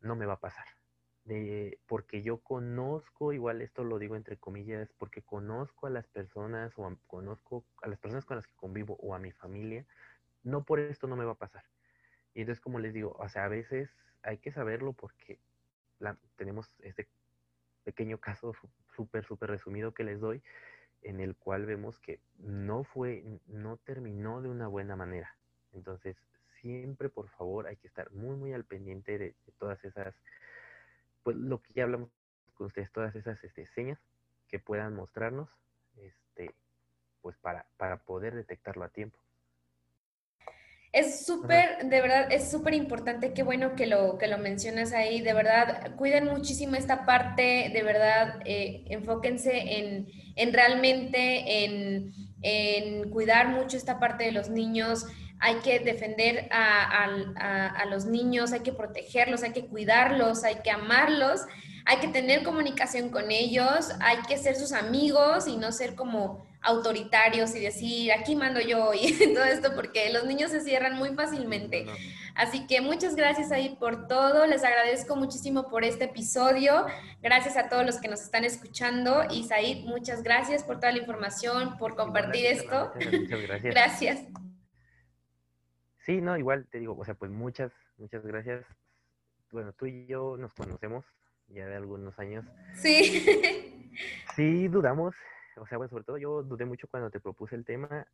no 0.00 0.16
me 0.16 0.26
va 0.26 0.32
a 0.32 0.40
pasar. 0.40 0.66
porque 1.86 2.22
yo 2.22 2.38
conozco, 2.38 3.32
igual 3.32 3.62
esto 3.62 3.84
lo 3.84 4.00
digo 4.00 4.16
entre 4.16 4.36
comillas, 4.36 4.92
porque 4.98 5.22
conozco 5.22 5.86
a 5.86 5.90
las 5.90 6.08
personas 6.08 6.72
o 6.76 6.98
conozco 7.06 7.64
a 7.82 7.86
las 7.86 8.00
personas 8.00 8.24
con 8.24 8.34
las 8.34 8.48
que 8.48 8.56
convivo 8.56 8.96
o 8.96 9.14
a 9.14 9.20
mi 9.20 9.30
familia, 9.30 9.86
no 10.42 10.64
por 10.64 10.80
esto 10.80 11.06
no 11.06 11.14
me 11.14 11.24
va 11.24 11.34
a 11.34 11.38
pasar. 11.38 11.62
Y 12.34 12.40
entonces, 12.40 12.60
como 12.60 12.80
les 12.80 12.92
digo, 12.92 13.14
o 13.20 13.28
sea, 13.28 13.44
a 13.44 13.48
veces 13.48 13.88
hay 14.24 14.38
que 14.38 14.50
saberlo 14.50 14.92
porque 14.92 15.38
tenemos 16.34 16.68
este 16.80 17.06
pequeño 17.84 18.18
caso 18.18 18.54
súper, 18.96 19.24
súper 19.24 19.50
resumido 19.50 19.94
que 19.94 20.02
les 20.02 20.18
doy, 20.18 20.42
en 21.02 21.20
el 21.20 21.36
cual 21.36 21.64
vemos 21.64 22.00
que 22.00 22.18
no 22.38 22.82
fue, 22.82 23.22
no 23.46 23.76
terminó 23.76 24.42
de 24.42 24.48
una 24.48 24.66
buena 24.66 24.96
manera. 24.96 25.36
Entonces, 25.76 26.16
siempre, 26.60 27.08
por 27.08 27.28
favor, 27.28 27.66
hay 27.66 27.76
que 27.76 27.86
estar 27.86 28.10
muy, 28.10 28.36
muy 28.36 28.52
al 28.52 28.64
pendiente 28.64 29.18
de, 29.18 29.34
todas 29.58 29.82
esas, 29.84 30.14
pues 31.22 31.36
lo 31.36 31.62
que 31.62 31.72
ya 31.74 31.84
hablamos 31.84 32.10
con 32.54 32.66
ustedes, 32.68 32.90
todas 32.90 33.14
esas 33.14 33.42
este, 33.44 33.66
señas 33.66 33.98
que 34.48 34.58
puedan 34.58 34.94
mostrarnos, 34.94 35.48
este, 35.96 36.54
pues 37.20 37.36
para, 37.38 37.66
para 37.76 37.98
poder 37.98 38.34
detectarlo 38.34 38.84
a 38.84 38.88
tiempo. 38.88 39.18
Es 40.96 41.26
súper, 41.26 41.84
de 41.84 42.00
verdad, 42.00 42.32
es 42.32 42.50
súper 42.50 42.72
importante, 42.72 43.34
qué 43.34 43.42
bueno 43.42 43.74
que 43.74 43.86
lo, 43.86 44.16
que 44.16 44.28
lo 44.28 44.38
mencionas 44.38 44.94
ahí, 44.94 45.20
de 45.20 45.34
verdad, 45.34 45.94
cuiden 45.96 46.24
muchísimo 46.24 46.74
esta 46.76 47.04
parte, 47.04 47.70
de 47.70 47.82
verdad, 47.82 48.40
eh, 48.46 48.82
enfóquense 48.86 49.78
en, 49.78 50.06
en 50.36 50.54
realmente, 50.54 51.64
en, 51.64 52.14
en, 52.40 53.10
cuidar 53.10 53.48
mucho 53.48 53.76
esta 53.76 53.98
parte 53.98 54.24
de 54.24 54.32
los 54.32 54.48
niños, 54.48 55.04
hay 55.40 55.56
que 55.56 55.78
defender 55.80 56.48
a, 56.50 57.04
a, 57.36 57.66
a 57.68 57.86
los 57.86 58.06
niños, 58.06 58.52
hay 58.52 58.60
que 58.60 58.72
protegerlos, 58.72 59.42
hay 59.42 59.52
que 59.52 59.66
cuidarlos, 59.66 60.44
hay 60.44 60.56
que 60.56 60.70
amarlos, 60.70 61.42
hay 61.84 61.98
que 61.98 62.08
tener 62.08 62.42
comunicación 62.42 63.10
con 63.10 63.30
ellos, 63.30 63.90
hay 64.00 64.18
que 64.28 64.38
ser 64.38 64.56
sus 64.56 64.72
amigos 64.72 65.46
y 65.46 65.56
no 65.56 65.70
ser 65.72 65.94
como 65.94 66.44
autoritarios 66.66 67.54
y 67.54 67.60
decir, 67.60 68.12
aquí 68.12 68.34
mando 68.34 68.60
yo 68.60 68.92
y 68.92 69.12
todo 69.34 69.44
esto, 69.44 69.74
porque 69.74 70.12
los 70.12 70.24
niños 70.24 70.50
se 70.50 70.60
cierran 70.60 70.96
muy 70.96 71.10
fácilmente. 71.10 71.86
Así 72.34 72.66
que 72.66 72.80
muchas 72.80 73.14
gracias 73.14 73.52
ahí 73.52 73.76
por 73.78 74.08
todo, 74.08 74.46
les 74.46 74.64
agradezco 74.64 75.16
muchísimo 75.16 75.68
por 75.68 75.84
este 75.84 76.04
episodio, 76.04 76.86
gracias 77.22 77.56
a 77.56 77.68
todos 77.68 77.86
los 77.86 77.98
que 77.98 78.08
nos 78.08 78.20
están 78.20 78.44
escuchando 78.44 79.24
y 79.30 79.44
Said, 79.44 79.84
muchas 79.84 80.22
gracias 80.22 80.64
por 80.64 80.80
toda 80.80 80.92
la 80.92 80.98
información, 80.98 81.78
por 81.78 81.94
compartir 81.94 82.46
esto. 82.46 82.92
Muchas 82.96 83.42
gracias. 83.42 83.62
gracias. 83.74 84.45
Sí, 86.06 86.20
no, 86.20 86.36
igual 86.38 86.68
te 86.70 86.78
digo, 86.78 86.96
o 86.96 87.04
sea, 87.04 87.14
pues 87.14 87.32
muchas, 87.32 87.72
muchas 87.98 88.24
gracias. 88.24 88.64
Bueno, 89.50 89.72
tú 89.72 89.86
y 89.86 90.06
yo 90.06 90.36
nos 90.36 90.54
conocemos 90.54 91.04
ya 91.48 91.66
de 91.66 91.74
algunos 91.74 92.18
años. 92.18 92.46
Sí. 92.74 93.42
Sí, 94.34 94.68
dudamos, 94.68 95.14
o 95.56 95.66
sea, 95.66 95.78
bueno, 95.78 95.88
sobre 95.88 96.04
todo 96.04 96.18
yo 96.18 96.42
dudé 96.42 96.66
mucho 96.66 96.86
cuando 96.86 97.08
te 97.08 97.18
propuse 97.18 97.56
el 97.56 97.64
tema, 97.64 98.06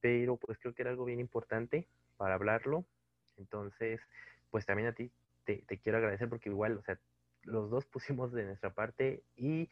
pero 0.00 0.36
pues 0.36 0.58
creo 0.58 0.72
que 0.72 0.82
era 0.82 0.92
algo 0.92 1.04
bien 1.04 1.18
importante 1.18 1.88
para 2.16 2.34
hablarlo. 2.34 2.84
Entonces, 3.36 4.00
pues 4.52 4.64
también 4.64 4.86
a 4.86 4.92
ti 4.92 5.10
te, 5.42 5.64
quiero 5.82 5.98
agradecer 5.98 6.28
porque 6.28 6.50
igual, 6.50 6.78
o 6.78 6.82
sea, 6.82 7.00
los 7.42 7.68
dos 7.68 7.84
pusimos 7.86 8.32
de 8.32 8.44
nuestra 8.44 8.72
parte 8.72 9.24
y 9.34 9.68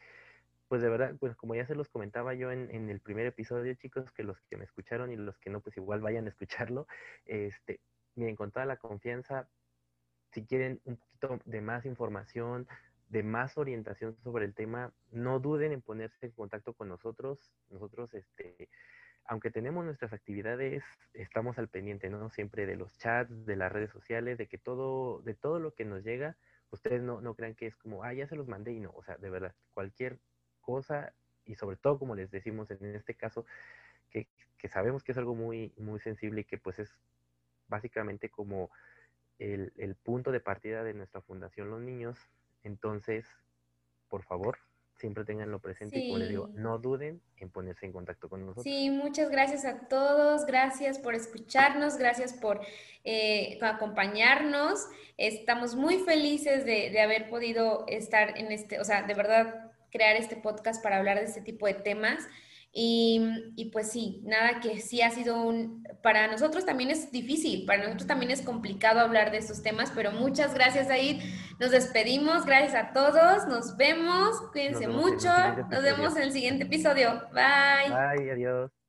pues 0.73 0.81
de 0.81 0.89
verdad, 0.89 1.15
pues 1.19 1.35
como 1.35 1.53
ya 1.53 1.67
se 1.67 1.75
los 1.75 1.87
comentaba 1.87 2.33
yo 2.33 2.51
en, 2.51 2.67
en, 2.71 2.89
el 2.89 2.99
primer 2.99 3.27
episodio, 3.27 3.71
chicos, 3.75 4.11
que 4.11 4.23
los 4.23 4.41
que 4.49 4.57
me 4.57 4.63
escucharon 4.63 5.11
y 5.11 5.15
los 5.15 5.37
que 5.37 5.51
no, 5.51 5.61
pues 5.61 5.77
igual 5.77 6.01
vayan 6.01 6.25
a 6.25 6.29
escucharlo, 6.29 6.87
este, 7.25 7.79
miren, 8.15 8.35
con 8.35 8.49
toda 8.49 8.65
la 8.65 8.77
confianza, 8.77 9.47
si 10.31 10.43
quieren 10.43 10.81
un 10.85 10.97
poquito 10.97 11.39
de 11.45 11.61
más 11.61 11.85
información, 11.85 12.67
de 13.07 13.21
más 13.21 13.55
orientación 13.55 14.17
sobre 14.23 14.45
el 14.45 14.55
tema, 14.55 14.91
no 15.11 15.39
duden 15.39 15.73
en 15.73 15.83
ponerse 15.83 16.25
en 16.25 16.31
contacto 16.31 16.73
con 16.73 16.89
nosotros. 16.89 17.53
Nosotros, 17.69 18.11
este, 18.15 18.67
aunque 19.25 19.51
tenemos 19.51 19.85
nuestras 19.85 20.11
actividades, 20.11 20.83
estamos 21.13 21.59
al 21.59 21.67
pendiente, 21.67 22.09
¿no? 22.09 22.31
Siempre 22.31 22.65
de 22.65 22.77
los 22.77 22.97
chats, 22.97 23.45
de 23.45 23.55
las 23.55 23.71
redes 23.71 23.91
sociales, 23.91 24.39
de 24.39 24.47
que 24.47 24.57
todo, 24.57 25.21
de 25.21 25.35
todo 25.35 25.59
lo 25.59 25.75
que 25.75 25.85
nos 25.85 26.03
llega, 26.03 26.35
ustedes 26.71 27.03
no, 27.03 27.21
no 27.21 27.35
crean 27.35 27.53
que 27.53 27.67
es 27.67 27.75
como, 27.75 28.03
ah, 28.03 28.13
ya 28.15 28.25
se 28.27 28.35
los 28.35 28.47
mandé 28.47 28.71
y 28.73 28.79
no, 28.79 28.89
o 28.95 29.03
sea, 29.03 29.17
de 29.17 29.29
verdad, 29.29 29.53
cualquier 29.75 30.17
cosa 30.63 31.13
y 31.45 31.55
sobre 31.55 31.77
todo, 31.77 31.99
como 31.99 32.15
les 32.15 32.31
decimos 32.31 32.71
en 32.71 32.95
este 32.95 33.13
caso, 33.13 33.45
que, 34.09 34.27
que 34.57 34.67
sabemos 34.67 35.03
que 35.03 35.11
es 35.11 35.17
algo 35.17 35.35
muy, 35.35 35.73
muy 35.77 35.99
sensible 35.99 36.41
y 36.41 36.45
que 36.45 36.57
pues 36.57 36.79
es 36.79 36.97
básicamente 37.67 38.29
como 38.29 38.71
el, 39.39 39.73
el 39.77 39.95
punto 39.95 40.31
de 40.31 40.39
partida 40.39 40.83
de 40.83 40.93
nuestra 40.93 41.21
fundación 41.21 41.69
Los 41.69 41.81
Niños, 41.81 42.17
entonces, 42.63 43.27
por 44.09 44.23
favor, 44.23 44.57
siempre 44.95 45.25
tenganlo 45.25 45.59
presente 45.59 45.99
y 45.99 46.07
como 46.07 46.19
les 46.19 46.29
digo, 46.29 46.49
no 46.53 46.77
duden 46.77 47.21
en 47.37 47.49
ponerse 47.49 47.85
en 47.85 47.91
contacto 47.91 48.29
con 48.29 48.41
nosotros. 48.41 48.63
Sí, 48.63 48.89
muchas 48.89 49.29
gracias 49.29 49.65
a 49.65 49.87
todos, 49.87 50.45
gracias 50.45 50.99
por 50.99 51.15
escucharnos, 51.15 51.97
gracias 51.97 52.33
por 52.33 52.61
eh, 53.03 53.57
acompañarnos. 53.61 54.87
Estamos 55.17 55.75
muy 55.75 55.97
felices 55.99 56.65
de, 56.65 56.89
de, 56.91 57.01
haber 57.01 57.29
podido 57.29 57.85
estar 57.87 58.37
en 58.37 58.51
este, 58.51 58.79
o 58.79 58.85
sea, 58.85 59.03
de 59.03 59.13
verdad 59.13 59.62
crear 59.93 60.17
este 60.17 60.35
podcast 60.35 60.83
para 60.83 60.97
hablar 60.97 61.19
de 61.19 61.25
este 61.25 61.41
tipo 61.41 61.67
de 61.67 61.75
temas. 61.75 62.27
Y, 62.75 63.69
pues 63.71 63.91
sí, 63.91 64.21
nada 64.25 64.59
que 64.59 64.81
sí 64.81 65.03
ha 65.03 65.11
sido 65.11 65.43
un, 65.43 65.87
para 66.01 66.27
nosotros 66.27 66.65
también 66.65 66.89
es 66.89 67.11
difícil, 67.11 67.65
para 67.67 67.83
nosotros 67.83 68.07
también 68.07 68.31
es 68.31 68.41
complicado 68.41 68.99
hablar 68.99 69.29
de 69.29 69.37
estos 69.37 69.61
temas, 69.61 69.91
pero 69.93 70.11
muchas 70.11 70.55
gracias 70.55 70.89
Aid, 70.89 71.21
nos 71.59 71.69
despedimos, 71.69 72.47
gracias 72.47 72.73
a 72.73 72.91
todos, 72.91 73.47
nos 73.47 73.77
vemos, 73.77 74.41
cuídense 74.51 74.87
mucho, 74.87 75.29
nos 75.69 75.83
vemos 75.83 76.15
en 76.15 76.23
el 76.23 76.31
siguiente 76.31 76.63
episodio, 76.63 77.21
bye. 77.31 77.89
Bye, 77.89 78.31
adiós. 78.31 78.82